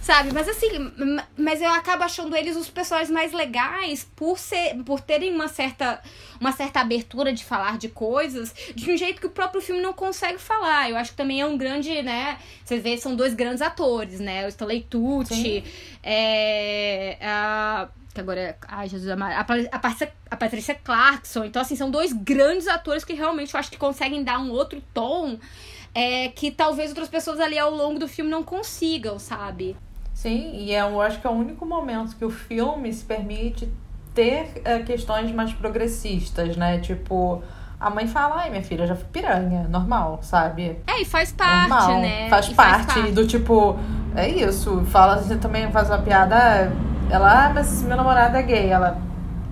Sabe? 0.00 0.32
Mas 0.32 0.48
assim, 0.48 0.68
mas 1.36 1.60
eu 1.60 1.70
acabo 1.70 2.04
achando 2.04 2.36
eles 2.36 2.56
os 2.56 2.68
personagens 2.68 3.10
mais 3.10 3.32
legais 3.32 4.08
por 4.16 4.38
ser, 4.38 4.76
por 4.84 5.00
terem 5.00 5.34
uma 5.34 5.48
certa, 5.48 6.00
uma 6.40 6.52
certa 6.52 6.80
abertura 6.80 7.32
de 7.32 7.44
falar 7.44 7.78
de 7.78 7.88
coisas 7.88 8.54
de 8.74 8.90
um 8.90 8.96
jeito 8.96 9.20
que 9.20 9.26
o 9.26 9.30
próprio 9.30 9.60
filme 9.60 9.80
não 9.80 9.92
consegue 9.92 10.38
falar. 10.38 10.90
Eu 10.90 10.96
acho 10.96 11.10
que 11.10 11.16
também 11.16 11.40
é 11.40 11.46
um 11.46 11.56
grande, 11.56 12.02
né? 12.02 12.38
Você 12.64 12.78
vê, 12.78 12.96
são 12.96 13.14
dois 13.14 13.34
grandes 13.34 13.62
atores, 13.62 14.20
né? 14.20 14.46
O 14.46 14.48
Stanley 14.48 14.86
Tucci, 14.88 15.64
é, 16.02 17.16
a 17.20 17.88
que 18.12 18.20
agora 18.20 18.40
é. 18.40 18.56
Ai, 18.68 18.88
Jesus 18.88 19.10
amado. 19.10 19.32
A, 19.38 19.44
Pa- 19.44 19.54
a, 19.72 19.78
Patrícia- 19.78 20.12
a 20.30 20.36
Patrícia 20.36 20.74
Clarkson. 20.74 21.44
Então, 21.44 21.62
assim, 21.62 21.76
são 21.76 21.90
dois 21.90 22.12
grandes 22.12 22.68
atores 22.68 23.04
que 23.04 23.12
realmente 23.14 23.54
eu 23.54 23.60
acho 23.60 23.70
que 23.70 23.76
conseguem 23.78 24.22
dar 24.22 24.38
um 24.38 24.50
outro 24.50 24.82
tom 24.94 25.38
é, 25.94 26.28
que 26.28 26.50
talvez 26.50 26.90
outras 26.90 27.08
pessoas 27.08 27.38
ali 27.40 27.58
ao 27.58 27.70
longo 27.70 27.98
do 27.98 28.08
filme 28.08 28.30
não 28.30 28.42
consigam, 28.42 29.18
sabe? 29.18 29.76
Sim, 30.14 30.52
e 30.54 30.72
é, 30.74 30.80
eu 30.82 31.00
acho 31.00 31.20
que 31.20 31.26
é 31.26 31.30
o 31.30 31.32
único 31.32 31.64
momento 31.66 32.14
que 32.16 32.24
o 32.24 32.30
filme 32.30 32.92
se 32.92 33.04
permite 33.04 33.68
ter 34.14 34.60
é, 34.64 34.78
questões 34.80 35.32
mais 35.32 35.52
progressistas, 35.52 36.56
né? 36.56 36.78
Tipo, 36.80 37.42
a 37.80 37.90
mãe 37.90 38.06
fala, 38.06 38.42
ai, 38.42 38.50
minha 38.50 38.62
filha, 38.62 38.86
já 38.86 38.94
fui 38.94 39.06
piranha, 39.12 39.66
normal, 39.68 40.20
sabe? 40.22 40.78
É, 40.86 41.00
e 41.00 41.04
faz 41.04 41.32
parte, 41.32 41.68
normal. 41.70 42.00
né? 42.02 42.28
Faz 42.28 42.46
E 42.48 42.54
parte 42.54 43.10
do 43.12 43.26
tipo, 43.26 43.76
é 44.14 44.28
isso. 44.28 44.84
Fala, 44.86 45.16
você 45.20 45.36
também 45.36 45.70
faz 45.72 45.88
uma 45.90 45.98
piada, 45.98 46.70
ela, 47.12 47.46
ah, 47.46 47.50
mas 47.54 47.82
meu 47.82 47.96
namorado 47.96 48.36
é 48.36 48.42
gay. 48.42 48.68
Ela, 48.68 48.98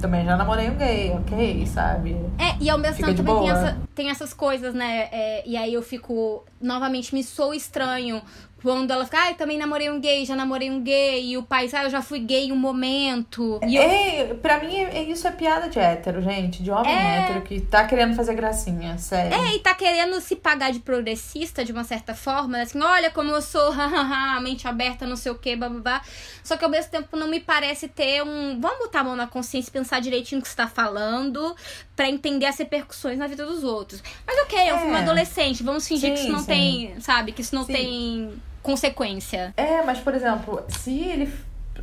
também 0.01 0.25
já 0.25 0.37
namorei 0.37 0.71
um 0.71 0.77
gay, 0.77 1.11
ok, 1.13 1.67
sabe? 1.67 2.17
É, 2.39 2.57
e 2.59 2.71
ao 2.71 2.79
mesmo 2.79 2.97
Fica 2.97 3.09
tempo 3.09 3.19
também 3.23 3.39
tem, 3.39 3.51
essa- 3.51 3.77
tem 3.95 4.11
essas 4.11 4.33
coisas, 4.33 4.73
né? 4.75 5.09
É, 5.13 5.43
e 5.47 5.57
aí 5.57 5.75
eu 5.75 5.83
fico. 5.83 6.45
Novamente, 6.61 7.15
me 7.15 7.23
sou 7.23 7.53
estranho. 7.53 8.23
Quando 8.63 8.91
ela 8.91 9.05
fica, 9.05 9.19
ai, 9.19 9.35
também 9.35 9.57
namorei 9.59 9.91
um 9.91 10.01
gay, 10.01 10.25
já 10.25 10.37
namorei 10.37 10.71
um 10.71 10.81
gay. 10.83 11.31
E 11.33 11.37
o 11.39 11.43
pai, 11.43 11.69
ah, 11.73 11.85
eu 11.85 11.91
já 11.91 12.03
fui 12.03 12.19
gay 12.21 12.53
um 12.53 12.57
momento. 12.57 13.59
E 13.67 13.77
eu 13.77 13.83
É, 13.83 14.35
pra 14.35 14.59
mim, 14.59 14.75
é, 14.77 15.03
isso 15.05 15.27
é 15.27 15.31
piada 15.31 15.69
de 15.69 15.79
hétero, 15.79 16.21
gente. 16.23 16.63
De 16.63 16.71
homem 16.71 16.93
É. 16.93 17.19
hétero 17.21 17.43
que 17.43 17.61
tá 17.61 17.85
querendo 17.87 18.15
fazer 18.15 18.35
gracinha, 18.35 18.99
sério. 18.99 19.33
É, 19.35 19.55
e 19.55 19.61
tá 19.61 19.75
querendo 19.75 20.21
se 20.21 20.37
pagar 20.37 20.73
de 20.73 20.81
progressista 20.81 21.65
de 21.65 21.73
uma 21.73 21.85
certa 21.85 22.15
forma, 22.15 22.59
né? 22.59 22.63
assim, 22.63 22.81
olha 22.81 23.11
como 23.11 23.31
eu 23.31 23.41
sou, 23.43 23.71
hahaha, 23.73 24.41
mente 24.41 24.67
aberta, 24.69 25.07
não 25.07 25.17
sei 25.17 25.33
o 25.33 25.37
que, 25.39 25.57
babá. 25.57 26.03
Só 26.45 26.57
que 26.57 26.65
ao 26.65 26.71
mesmo 26.71 26.91
tempo 26.91 27.17
não 27.17 27.29
me 27.29 27.41
parece 27.41 27.89
ter 27.89 28.23
um. 28.23 28.61
Vamos 28.61 28.79
botar 28.81 29.01
a 29.01 29.05
mão 29.05 29.17
na 29.17 29.27
consciência 29.27 29.71
e 29.71 29.73
pensar 29.73 30.01
direitinho 30.01 30.39
no 30.39 30.43
que 30.43 30.49
você 30.49 30.57
tá 30.57 30.67
falando 30.69 31.55
pra 31.97 32.09
entender 32.09 32.47
as 32.47 32.59
repercussões 32.59 33.19
na 33.19 33.27
vida 33.27 33.45
dos 33.45 33.65
outros. 33.65 34.03
Mas 34.27 34.39
ok, 34.43 34.59
é 34.59 34.73
um 34.75 34.77
É. 34.77 34.81
filme 34.81 34.97
adolescente, 34.97 35.63
vamos 35.63 35.87
fingir 35.87 36.11
que 36.13 36.17
Sim, 36.19 36.23
isso 36.25 36.33
não 36.33 36.41
sim. 36.41 36.47
tem, 36.47 37.01
sabe? 37.01 37.33
Que 37.33 37.41
isso 37.43 37.55
não 37.55 37.65
Sim. 37.65 37.73
tem 37.73 38.33
consequência. 38.63 39.53
É, 39.57 39.83
mas 39.83 39.99
por 39.99 40.15
exemplo, 40.15 40.63
se 40.69 40.99
ele. 41.01 41.33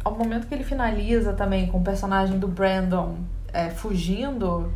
Ao 0.03 0.15
momento 0.15 0.47
que 0.47 0.53
ele 0.53 0.63
finaliza 0.63 1.33
também 1.33 1.67
com 1.67 1.79
o 1.79 1.83
personagem 1.83 2.37
do 2.37 2.47
Brandon 2.47 3.17
é, 3.51 3.69
fugindo, 3.69 4.71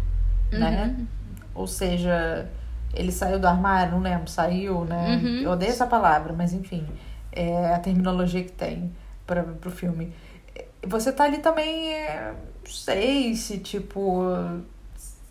né? 0.52 0.96
Uhum. 0.98 1.08
Ou 1.54 1.68
seja, 1.68 2.50
ele 2.94 3.12
saiu 3.12 3.40
do 3.40 3.48
armário, 3.48 3.94
não 3.94 4.00
lembro, 4.00 4.30
saiu, 4.30 4.84
né? 4.86 5.22
Uhum. 5.22 5.42
Eu 5.42 5.52
odeio 5.52 5.72
essa 5.72 5.86
palavra, 5.86 6.34
mas 6.34 6.54
enfim, 6.54 6.86
é 7.32 7.74
a 7.74 7.80
terminologia 7.80 8.44
que 8.44 8.52
tem 8.52 8.92
para 9.26 9.44
pro 9.44 9.72
filme. 9.72 10.14
Você 10.84 11.12
tá 11.12 11.26
ali 11.26 11.38
também, 11.38 11.94
é, 11.94 12.34
não 12.64 12.72
sei 12.72 13.36
se 13.36 13.60
tipo. 13.60 14.24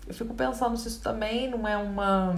Eu 0.06 0.14
fico 0.14 0.34
pensando 0.34 0.76
se 0.76 0.88
isso 0.88 1.02
também 1.02 1.48
não 1.48 1.66
é 1.66 1.76
uma, 1.76 2.34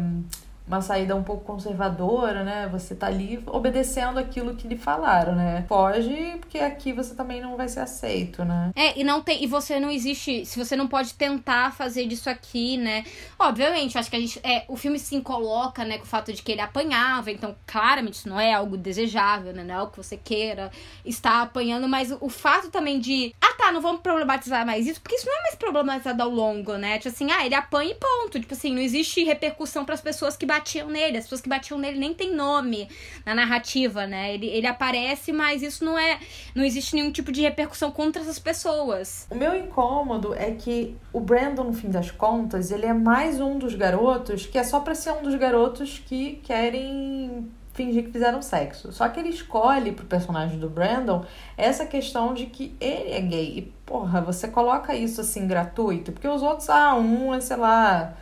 uma 0.67 0.81
saída 0.81 1.17
um 1.17 1.23
pouco 1.23 1.45
conservadora, 1.45 2.45
né? 2.45 2.69
Você 2.71 2.95
tá 2.95 3.07
ali 3.07 3.43
obedecendo 3.47 4.19
aquilo 4.19 4.55
que 4.55 4.69
lhe 4.69 4.77
falaram, 4.77 5.35
né? 5.35 5.65
Foge, 5.69 6.37
porque 6.41 6.59
aqui 6.59 6.93
você 6.93 7.15
também 7.15 7.41
não 7.41 7.57
vai 7.57 7.69
ser 7.69 7.81
aceito, 7.81 8.45
né? 8.45 8.71
É, 8.75 8.99
e 8.99 9.05
não 9.05 9.21
tem. 9.21 9.43
E 9.43 9.47
você 9.47 9.81
não 9.81 9.91
existe. 9.91 10.47
Se 10.47 10.59
você 10.59 10.77
não 10.77 10.87
pode 10.87 11.15
tentar 11.15 11.73
fazer 11.73 12.07
disso 12.07 12.31
aqui, 12.31 12.77
né? 12.77 13.05
Obviamente, 13.39 13.99
acho 13.99 14.09
que 14.09 14.17
a 14.17 14.21
gente. 14.21 14.41
É, 14.43 14.65
o 14.69 14.77
filme 14.77 14.99
se 14.99 15.21
coloca, 15.21 15.85
né, 15.85 15.99
com 15.99 16.05
o 16.05 16.07
fato 16.07 16.33
de 16.33 16.43
que 16.43 16.53
ele 16.53 16.61
apanhava, 16.61 17.31
então, 17.31 17.55
claramente, 17.67 18.15
isso 18.15 18.29
não 18.29 18.41
é 18.41 18.53
algo 18.53 18.77
desejável, 18.77 19.53
né? 19.53 19.65
Não 19.65 19.75
é 19.75 19.79
algo 19.79 19.93
que 19.93 19.99
você 19.99 20.17
queira 20.17 20.71
estar 21.05 21.43
apanhando, 21.43 21.89
mas 21.89 22.11
o, 22.11 22.19
o 22.21 22.29
fato 22.29 22.71
também 22.71 23.01
de. 23.01 23.35
Não 23.73 23.81
vamos 23.81 24.03
problematizar 24.03 24.67
mais 24.67 24.87
isso, 24.87 25.01
porque 25.01 25.17
isso 25.17 25.27
não 25.27 25.39
é 25.39 25.43
mais 25.43 25.55
problematizado 25.55 26.23
ao 26.23 26.29
longo, 26.29 26.75
né? 26.77 26.99
Tipo 26.99 27.09
assim, 27.09 27.31
ah, 27.31 27.45
ele 27.45 27.55
apanha 27.55 27.91
e 27.91 27.95
ponto. 27.95 28.39
Tipo 28.39 28.55
assim, 28.55 28.75
não 28.75 28.83
existe 28.83 29.25
repercussão 29.25 29.85
para 29.85 29.95
as 29.95 30.01
pessoas 30.01 30.37
que 30.37 30.45
batiam 30.45 30.89
nele. 30.89 31.19
As 31.19 31.25
pessoas 31.25 31.41
que 31.41 31.49
batiam 31.49 31.79
nele 31.79 31.99
nem 31.99 32.15
tem 32.15 32.35
nome 32.35 32.89
na 33.25 33.35
narrativa, 33.35 34.07
né? 34.07 34.35
Ele, 34.35 34.47
ele 34.47 34.67
aparece, 34.67 35.33
mas 35.33 35.63
isso 35.63 35.85
não 35.85 35.99
é. 35.99 36.19
Não 36.55 36.65
existe 36.65 36.95
nenhum 36.95 37.11
tipo 37.11 37.33
de 37.33 37.41
repercussão 37.41 37.91
contra 37.91 38.23
essas 38.23 38.39
pessoas. 38.39 39.27
O 39.31 39.35
meu 39.35 39.57
incômodo 39.57 40.35
é 40.35 40.51
que 40.53 40.97
o 41.13 41.21
Brandon, 41.21 41.65
no 41.65 41.73
fim 41.73 41.91
das 41.91 42.11
contas, 42.11 42.71
ele 42.71 42.87
é 42.87 42.93
mais 42.93 43.41
um 43.41 43.59
dos 43.59 43.75
garotos 43.75 44.47
que 44.47 44.59
é 44.59 44.65
só 44.65 44.81
pra 44.81 44.95
ser 44.95 45.13
um 45.13 45.23
dos 45.23 45.35
garotos 45.35 46.03
que 46.07 46.41
querem 46.43 47.51
fingir 47.73 48.05
que 48.05 48.13
fizeram 48.13 48.43
sexo. 48.43 48.93
Só 48.93 49.09
que 49.09 49.19
ele 49.19 49.31
escolhe 49.31 49.93
pro 49.93 50.07
personagem 50.07 50.59
do 50.59 50.69
Brandon 50.69 51.25
essa 51.57 51.87
questão 51.87 52.35
de 52.35 52.47
que 52.47 52.77
ele 52.81 53.13
é 53.13 53.21
gay. 53.21 53.59
E, 53.59 53.63
porra, 53.87 54.21
você 54.21 54.49
coloca 54.49 54.95
isso 54.95 55.21
assim 55.21 55.47
gratuito, 55.47 56.13
porque 56.13 56.29
os 56.29 56.43
outros, 56.43 56.69
ah, 56.71 56.95
um 56.95 57.35
é, 57.35 57.41
sei 57.41 57.57
lá, 57.57 58.15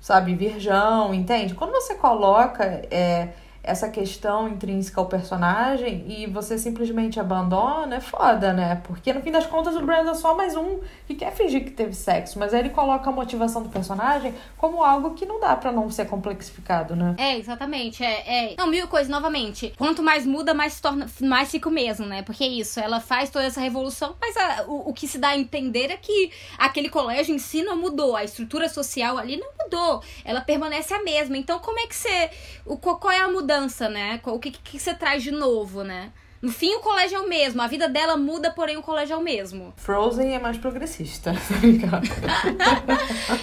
sabe, 0.00 0.34
virgão, 0.34 1.14
entende? 1.14 1.54
Quando 1.54 1.72
você 1.72 1.94
coloca 1.94 2.64
é, 2.90 3.30
essa 3.62 3.88
questão 3.88 4.48
intrínseca 4.48 5.00
ao 5.00 5.06
personagem 5.06 6.04
e 6.08 6.26
você 6.26 6.56
simplesmente 6.58 7.20
abandona, 7.20 7.96
é 7.96 8.00
foda, 8.00 8.52
né? 8.52 8.80
Porque 8.84 9.12
no 9.12 9.20
fim 9.20 9.30
das 9.30 9.46
contas 9.46 9.76
o 9.76 9.80
Brandon 9.82 10.10
é 10.12 10.14
só 10.14 10.34
mais 10.34 10.56
um 10.56 10.78
que 11.06 11.14
quer 11.14 11.32
fingir 11.32 11.64
que 11.64 11.70
teve 11.70 11.92
sexo, 11.94 12.38
mas 12.38 12.54
aí 12.54 12.60
ele 12.60 12.70
coloca 12.70 13.08
a 13.08 13.12
motivação 13.12 13.62
do 13.62 13.68
personagem 13.68 14.34
como 14.56 14.82
algo 14.82 15.14
que 15.14 15.26
não 15.26 15.38
dá 15.40 15.54
pra 15.56 15.70
não 15.72 15.90
ser 15.90 16.06
complexificado, 16.06 16.94
né? 16.96 17.14
É, 17.18 17.36
exatamente. 17.36 18.02
É, 18.04 18.52
é. 18.52 18.54
Não, 18.56 18.66
mil 18.66 18.86
coisas, 18.88 19.08
novamente. 19.08 19.72
Quanto 19.76 20.02
mais 20.02 20.24
muda, 20.24 20.54
mais 20.54 20.74
se 20.74 20.82
torna, 20.82 21.06
mais 21.20 21.50
fica 21.50 21.68
o 21.68 21.72
mesmo, 21.72 22.06
né? 22.06 22.22
Porque 22.22 22.44
é 22.44 22.48
isso, 22.48 22.80
ela 22.80 23.00
faz 23.00 23.28
toda 23.30 23.44
essa 23.44 23.60
revolução, 23.60 24.14
mas 24.20 24.36
a- 24.36 24.64
o, 24.66 24.90
o 24.90 24.92
que 24.94 25.06
se 25.08 25.18
dá 25.18 25.28
a 25.28 25.36
entender 25.38 25.90
é 25.90 25.96
que 25.96 26.30
aquele 26.58 26.88
colégio 26.88 27.34
em 27.34 27.38
si 27.38 27.62
não 27.62 27.76
mudou, 27.76 28.16
a 28.16 28.24
estrutura 28.24 28.68
social 28.68 29.18
ali 29.18 29.36
não 29.36 29.48
mudou, 29.62 30.02
ela 30.24 30.40
permanece 30.40 30.94
a 30.94 31.02
mesma. 31.02 31.36
Então, 31.36 31.58
como 31.58 31.78
é 31.80 31.86
que 31.86 31.94
você. 31.96 32.30
O, 32.64 32.76
qual 32.76 33.10
é 33.10 33.20
a 33.20 33.28
mudança, 33.28 33.47
né? 33.88 34.18
Qual- 34.22 34.36
O 34.36 34.38
que, 34.38 34.50
que 34.50 34.78
você 34.78 34.94
traz 34.94 35.22
de 35.22 35.30
novo, 35.30 35.82
né? 35.82 36.10
No 36.40 36.52
fim, 36.52 36.72
o 36.76 36.80
colégio 36.80 37.16
é 37.16 37.20
o 37.20 37.28
mesmo. 37.28 37.60
A 37.60 37.66
vida 37.66 37.88
dela 37.88 38.16
muda, 38.16 38.50
porém 38.52 38.76
o 38.76 38.82
colégio 38.82 39.14
é 39.14 39.16
o 39.16 39.20
mesmo. 39.20 39.72
Frozen 39.76 40.34
é 40.34 40.38
mais 40.38 40.56
progressista. 40.56 41.32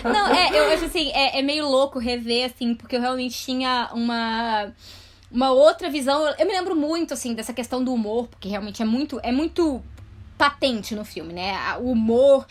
Tá? 0.02 0.10
Não, 0.10 0.28
é, 0.34 0.58
eu 0.58 0.74
acho 0.74 0.86
assim, 0.86 1.12
é, 1.12 1.40
é 1.40 1.42
meio 1.42 1.68
louco 1.68 2.00
rever, 2.00 2.46
assim, 2.46 2.74
porque 2.74 2.96
eu 2.96 3.02
realmente 3.02 3.38
tinha 3.38 3.90
uma. 3.94 4.72
Uma 5.32 5.52
outra 5.52 5.90
visão. 5.90 6.26
Eu 6.40 6.46
me 6.46 6.54
lembro 6.54 6.76
muito, 6.76 7.14
assim, 7.14 7.34
dessa 7.34 7.52
questão 7.52 7.84
do 7.84 7.94
humor, 7.94 8.28
porque 8.30 8.48
realmente 8.48 8.82
é 8.82 8.86
muito. 8.86 9.20
É 9.24 9.32
muito 9.32 9.84
patente 10.38 10.94
no 10.96 11.06
filme, 11.06 11.34
né? 11.34 11.56
O 11.80 11.92
humor, 11.92 12.46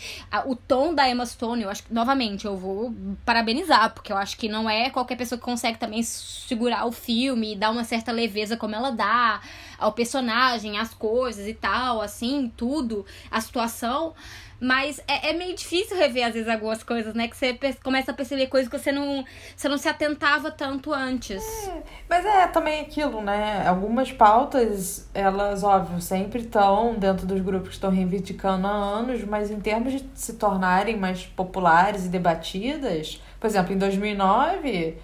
o 0.46 0.56
tom 0.56 0.94
da 0.94 1.08
Emma 1.08 1.26
Stone, 1.26 1.62
eu 1.62 1.70
acho 1.70 1.82
que, 1.82 1.92
novamente, 1.92 2.46
eu 2.46 2.56
vou 2.56 2.94
parabenizar, 3.24 3.92
porque 3.92 4.12
eu 4.12 4.16
acho 4.16 4.36
que 4.36 4.48
não 4.48 4.68
é 4.68 4.90
qualquer 4.90 5.16
pessoa 5.16 5.38
que 5.38 5.44
consegue 5.44 5.78
também 5.78 6.02
segurar 6.02 6.86
o 6.86 6.92
filme 6.92 7.52
e 7.52 7.56
dar 7.56 7.70
uma 7.70 7.84
certa 7.84 8.10
leveza 8.10 8.56
como 8.56 8.74
ela 8.74 8.90
dá 8.90 9.40
ao 9.78 9.92
personagem, 9.92 10.78
às 10.78 10.94
coisas 10.94 11.46
e 11.46 11.54
tal, 11.54 12.00
assim, 12.00 12.50
tudo, 12.56 13.04
a 13.30 13.40
situação. 13.40 14.14
Mas 14.64 14.98
é, 15.06 15.28
é 15.28 15.32
meio 15.34 15.54
difícil 15.54 15.94
rever, 15.94 16.26
às 16.26 16.32
vezes, 16.32 16.48
algumas 16.48 16.82
coisas, 16.82 17.12
né? 17.12 17.28
Que 17.28 17.36
você 17.36 17.54
começa 17.82 18.12
a 18.12 18.14
perceber 18.14 18.46
coisas 18.46 18.66
que 18.66 18.78
você 18.78 18.90
não, 18.90 19.22
você 19.54 19.68
não 19.68 19.76
se 19.76 19.86
atentava 19.86 20.50
tanto 20.50 20.90
antes. 20.90 21.42
Mas 22.08 22.24
é 22.24 22.46
também 22.46 22.80
aquilo, 22.80 23.20
né? 23.20 23.62
Algumas 23.68 24.10
pautas, 24.10 25.06
elas, 25.12 25.62
óbvio, 25.62 26.00
sempre 26.00 26.40
estão 26.40 26.94
dentro 26.94 27.26
dos 27.26 27.42
grupos 27.42 27.68
que 27.68 27.74
estão 27.74 27.90
reivindicando 27.90 28.66
há 28.66 28.70
anos, 28.70 29.22
mas 29.24 29.50
em 29.50 29.60
termos 29.60 29.92
de 29.92 30.08
se 30.14 30.32
tornarem 30.32 30.96
mais 30.96 31.26
populares 31.26 32.06
e 32.06 32.08
debatidas, 32.08 33.20
por 33.38 33.46
exemplo, 33.46 33.74
em 33.74 33.76
2009, 33.76 34.96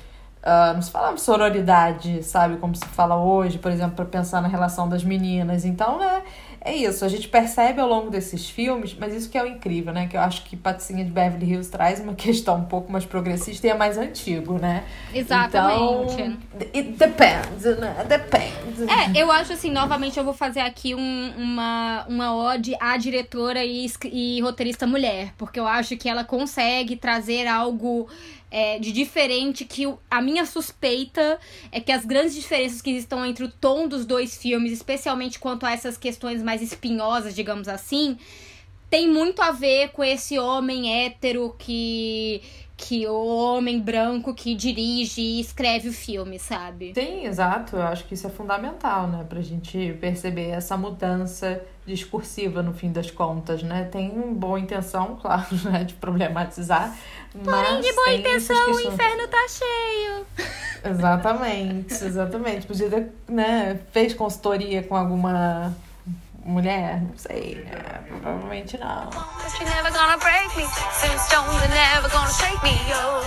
ah, 0.43 0.73
não 0.73 0.81
se 0.81 0.91
falava 0.91 1.15
de 1.15 1.21
sororidade, 1.21 2.23
sabe? 2.23 2.57
Como 2.57 2.75
se 2.75 2.87
fala 2.87 3.17
hoje, 3.17 3.59
por 3.59 3.71
exemplo, 3.71 3.95
para 3.95 4.07
pensar 4.07 4.41
na 4.41 4.49
relação 4.49 4.89
das 4.89 5.05
meninas. 5.05 5.65
Então, 5.67 5.99
né? 5.99 6.23
É 6.63 6.77
isso, 6.77 7.05
a 7.05 7.09
gente 7.09 7.27
percebe 7.27 7.81
ao 7.81 7.89
longo 7.89 8.11
desses 8.11 8.49
filmes, 8.51 8.95
mas 8.99 9.15
isso 9.15 9.31
que 9.31 9.39
é 9.39 9.43
o 9.43 9.47
incrível, 9.47 9.93
né? 9.95 10.07
Que 10.07 10.17
eu 10.17 10.21
acho 10.21 10.45
que 10.45 10.57
Patricinha 10.57 11.03
de 11.05 11.11
Beverly 11.11 11.47
Hills 11.53 11.71
traz 11.71 12.01
uma 12.01 12.13
questão 12.17 12.57
um 12.59 12.65
pouco 12.65 12.93
mais 12.93 13.05
progressista 13.07 13.67
e 13.67 13.71
é 13.71 13.75
mais 13.75 13.97
antigo, 13.97 14.59
né? 14.59 14.85
Exatamente. 15.15 16.13
Então, 16.21 16.39
it 16.75 16.83
depends, 16.93 17.65
né? 17.79 18.05
Depends. 18.07 18.81
É, 18.83 19.21
eu 19.23 19.31
acho 19.33 19.53
assim, 19.55 19.71
novamente 19.71 20.19
eu 20.19 20.25
vou 20.25 20.35
fazer 20.35 20.61
aqui 20.61 20.95
um- 20.95 21.33
uma, 21.37 22.05
uma 22.09 22.35
ode 22.37 22.75
à 22.81 22.97
diretora 22.97 23.65
e, 23.65 23.87
e 24.13 24.41
roteirista 24.43 24.87
mulher, 24.87 25.33
porque 25.39 25.59
eu 25.59 25.67
acho 25.67 25.97
que 25.97 26.09
ela 26.09 26.25
consegue 26.25 26.95
trazer 26.97 27.47
algo 27.47 28.07
é, 28.51 28.79
de 28.79 28.91
diferente 28.93 29.65
que 29.65 29.93
a 30.11 30.21
minha 30.21 30.45
suspeita 30.45 31.39
é 31.71 31.81
que 31.81 31.93
as 31.93 32.05
grandes 32.05 32.35
diferenças 32.35 32.83
que 32.83 32.91
estão 32.91 33.25
entre 33.25 33.45
o 33.45 33.51
tom 33.51 33.87
dos 33.87 34.05
dois 34.05 34.37
filmes, 34.37 34.73
especialmente 34.73 35.39
quanto 35.39 35.65
a 35.65 35.73
essas 35.73 35.97
questões 35.97 36.43
mais 36.43 36.61
espinhosas, 36.61 37.35
digamos 37.35 37.69
assim, 37.69 38.19
tem 38.91 39.09
muito 39.09 39.41
a 39.41 39.53
ver 39.53 39.91
com 39.91 40.03
esse 40.03 40.39
homem 40.39 41.05
hétero 41.05 41.55
que 41.59 42.43
que 42.81 43.07
o 43.07 43.37
homem 43.37 43.79
branco 43.79 44.33
que 44.33 44.55
dirige 44.55 45.21
e 45.21 45.41
escreve 45.41 45.91
o 45.91 45.93
filme, 45.93 46.39
sabe? 46.39 46.93
Sim, 46.95 47.27
exato. 47.27 47.77
Eu 47.77 47.83
acho 47.83 48.05
que 48.07 48.15
isso 48.15 48.27
é 48.27 48.31
fundamental, 48.31 49.07
né? 49.07 49.25
Pra 49.29 49.43
gente 49.43 49.97
perceber 50.01 50.49
essa 50.49 50.79
mudança 50.79 51.63
discursiva 51.87 52.63
no 52.63 52.73
fim 52.73 52.91
das 52.91 53.11
contas, 53.11 53.63
né? 53.63 53.85
Tem 53.85 54.09
boa 54.33 54.59
intenção, 54.59 55.19
claro, 55.21 55.47
né? 55.65 55.85
De 55.85 55.93
problematizar. 55.95 56.97
Porém, 57.45 57.81
De 57.83 57.93
boa 57.93 58.13
intenção, 58.15 58.73
o 58.73 58.81
inferno 58.81 59.29
tá 59.29 59.47
cheio. 59.49 60.27
Exatamente, 60.83 61.93
exatamente. 61.93 62.67
Podia 62.67 62.89
ter, 62.89 63.13
né? 63.29 63.79
Fez 63.93 64.15
consultoria 64.15 64.83
com 64.83 64.97
alguma 64.97 65.77
mulher? 66.45 67.03
Não 67.03 67.17
sei, 67.17 67.65
né? 67.65 68.03
Provavelmente 68.09 68.79
não. 68.79 69.07
But 69.07 69.61
you're 69.61 69.71
never 69.71 69.91
gonna 69.93 70.17
break 70.19 70.57
me. 70.57 70.65
Tombstone, 70.65 71.59
they're 71.61 71.69
never 71.69 72.09
gonna 72.11 72.33
shake 72.33 72.63
me. 72.63 72.79
Oh, 72.95 73.23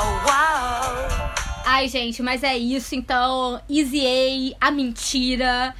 oh, 0.00 0.26
wow. 0.26 1.30
Ai, 1.66 1.88
gente, 1.88 2.22
mas 2.22 2.42
é 2.42 2.56
isso. 2.56 2.94
Então, 2.94 3.60
Easy 3.68 4.54
A, 4.60 4.68
A 4.68 4.70
Mentira, 4.70 5.74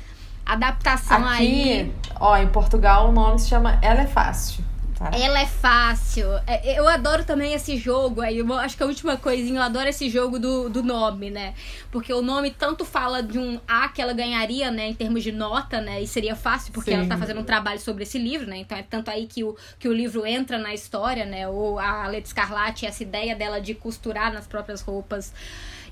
adaptação 0.46 1.26
aí. 1.26 1.82
Aqui, 1.82 1.92
ó, 2.18 2.36
em 2.36 2.48
Portugal 2.48 3.08
o 3.08 3.12
nome 3.12 3.38
se 3.38 3.48
chama 3.48 3.78
Ela 3.82 4.02
é 4.02 4.06
Fácil. 4.06 4.64
Tá? 5.00 5.12
Ela 5.14 5.40
é 5.40 5.46
fácil. 5.46 6.26
É, 6.46 6.78
Eu 6.78 6.86
adoro 6.86 7.24
também 7.24 7.54
esse 7.54 7.74
jogo 7.78 8.20
aí. 8.20 8.36
Eu 8.36 8.52
acho 8.52 8.76
que 8.76 8.82
a 8.82 8.86
última 8.86 9.16
coisinha, 9.16 9.58
eu 9.58 9.62
adoro 9.62 9.88
esse 9.88 10.10
jogo 10.10 10.38
do, 10.38 10.68
do 10.68 10.82
nome, 10.82 11.30
né? 11.30 11.54
Porque 11.90 12.12
o 12.12 12.20
nome 12.20 12.50
tanto 12.50 12.84
fala 12.84 13.22
de 13.22 13.38
um 13.38 13.58
A 13.66 13.88
que 13.88 14.02
ela 14.02 14.12
ganharia, 14.12 14.70
né? 14.70 14.88
Em 14.88 14.94
termos 14.94 15.22
de 15.22 15.32
nota, 15.32 15.80
né? 15.80 16.02
E 16.02 16.06
seria 16.06 16.36
fácil, 16.36 16.70
porque 16.74 16.90
Sim. 16.90 16.98
ela 16.98 17.06
tá 17.06 17.16
fazendo 17.16 17.40
um 17.40 17.44
trabalho 17.44 17.80
sobre 17.80 18.02
esse 18.02 18.18
livro, 18.18 18.46
né? 18.46 18.58
Então 18.58 18.76
é 18.76 18.82
tanto 18.82 19.10
aí 19.10 19.26
que 19.26 19.42
o, 19.42 19.56
que 19.78 19.88
o 19.88 19.92
livro 19.92 20.26
entra 20.26 20.58
na 20.58 20.74
história, 20.74 21.24
né? 21.24 21.48
Ou 21.48 21.78
a 21.78 22.06
Letra 22.06 22.26
Escarlate, 22.26 22.84
essa 22.84 23.02
ideia 23.02 23.34
dela 23.34 23.58
de 23.58 23.74
costurar 23.74 24.30
nas 24.30 24.46
próprias 24.46 24.82
roupas. 24.82 25.32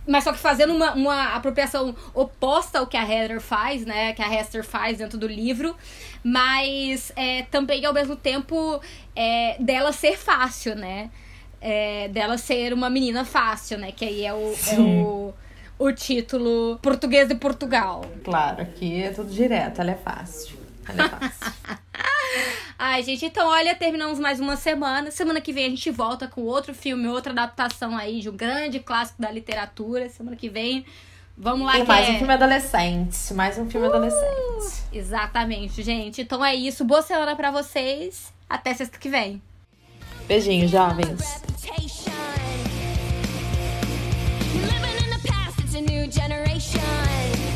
Mas 0.09 0.25
só 0.25 0.33
que 0.33 0.39
fazendo 0.39 0.73
uma, 0.75 0.95
uma 0.95 1.35
apropriação 1.35 1.95
oposta 2.15 2.79
ao 2.79 2.87
que 2.87 2.97
a 2.97 3.03
Heather 3.03 3.41
faz, 3.41 3.85
né? 3.85 4.15
Que 4.15 4.23
a 4.23 4.35
Hester 4.35 4.65
faz 4.65 4.97
dentro 4.97 5.19
do 5.19 5.27
livro. 5.29 5.77
Mas 6.25 7.13
é, 7.15 7.43
também, 7.45 7.85
ao 7.85 7.93
mesmo 7.93 8.17
tempo, 8.17 8.81
é, 9.15 9.57
dela 9.61 9.93
ser 9.93 10.17
fácil, 10.17 10.75
né? 10.75 11.11
É, 11.61 12.09
dela 12.09 12.39
ser 12.39 12.73
uma 12.73 12.89
menina 12.89 13.23
fácil, 13.25 13.77
né? 13.77 13.93
Que 13.93 14.07
aí 14.07 14.25
é 14.25 14.33
o, 14.33 14.55
é 14.67 14.81
o, 14.81 15.35
o 15.79 15.93
título 15.93 16.79
português 16.81 17.29
de 17.29 17.35
Portugal. 17.35 18.03
Claro, 18.25 18.63
aqui 18.63 19.03
é 19.03 19.11
tudo 19.11 19.31
direto, 19.31 19.83
ela 19.83 19.91
é 19.91 19.97
fácil. 19.97 20.58
Ela 20.89 21.05
é 21.05 21.09
fácil. 21.09 21.79
Ai, 22.79 23.03
gente, 23.03 23.27
então 23.27 23.49
olha, 23.49 23.75
terminamos 23.75 24.19
mais 24.19 24.39
uma 24.39 24.57
semana. 24.57 25.11
Semana 25.11 25.41
que 25.41 25.53
vem 25.53 25.67
a 25.67 25.71
gente 25.71 25.91
volta 25.91 26.29
com 26.29 26.43
outro 26.43 26.73
filme, 26.75 27.09
outra 27.09 27.33
adaptação 27.33 27.97
aí 27.97 28.21
de 28.21 28.31
um 28.31 28.37
grande 28.37 28.79
clássico 28.79 29.21
da 29.21 29.31
literatura. 29.31 30.09
Semana 30.09 30.37
que 30.37 30.49
vem, 30.49 30.87
vamos 31.37 31.67
lá 31.67 31.79
e 31.79 31.85
mais 31.85 32.09
é... 32.09 32.13
um 32.13 32.19
filme 32.19 32.33
adolescente. 32.33 33.35
Mais 33.35 33.59
um 33.59 33.69
filme 33.69 33.87
adolescente. 33.89 34.85
Exatamente, 34.93 35.83
gente. 35.83 36.23
Então 36.23 36.45
é 36.45 36.55
isso. 36.55 36.85
Boa 36.85 37.03
semana 37.03 37.35
pra 37.35 37.51
vocês. 37.51 38.33
Até 38.49 38.73
sexta 38.75 38.97
que 38.97 39.09
vem. 39.09 39.43
Beijinhos, 40.27 40.71
jovens. 40.71 41.43
Living 44.55 45.05
in 45.05 45.11
the 45.11 45.29
past, 45.29 45.59
it's 45.61 45.75
a 45.75 45.81
new 45.81 46.11
generation. 46.11 47.48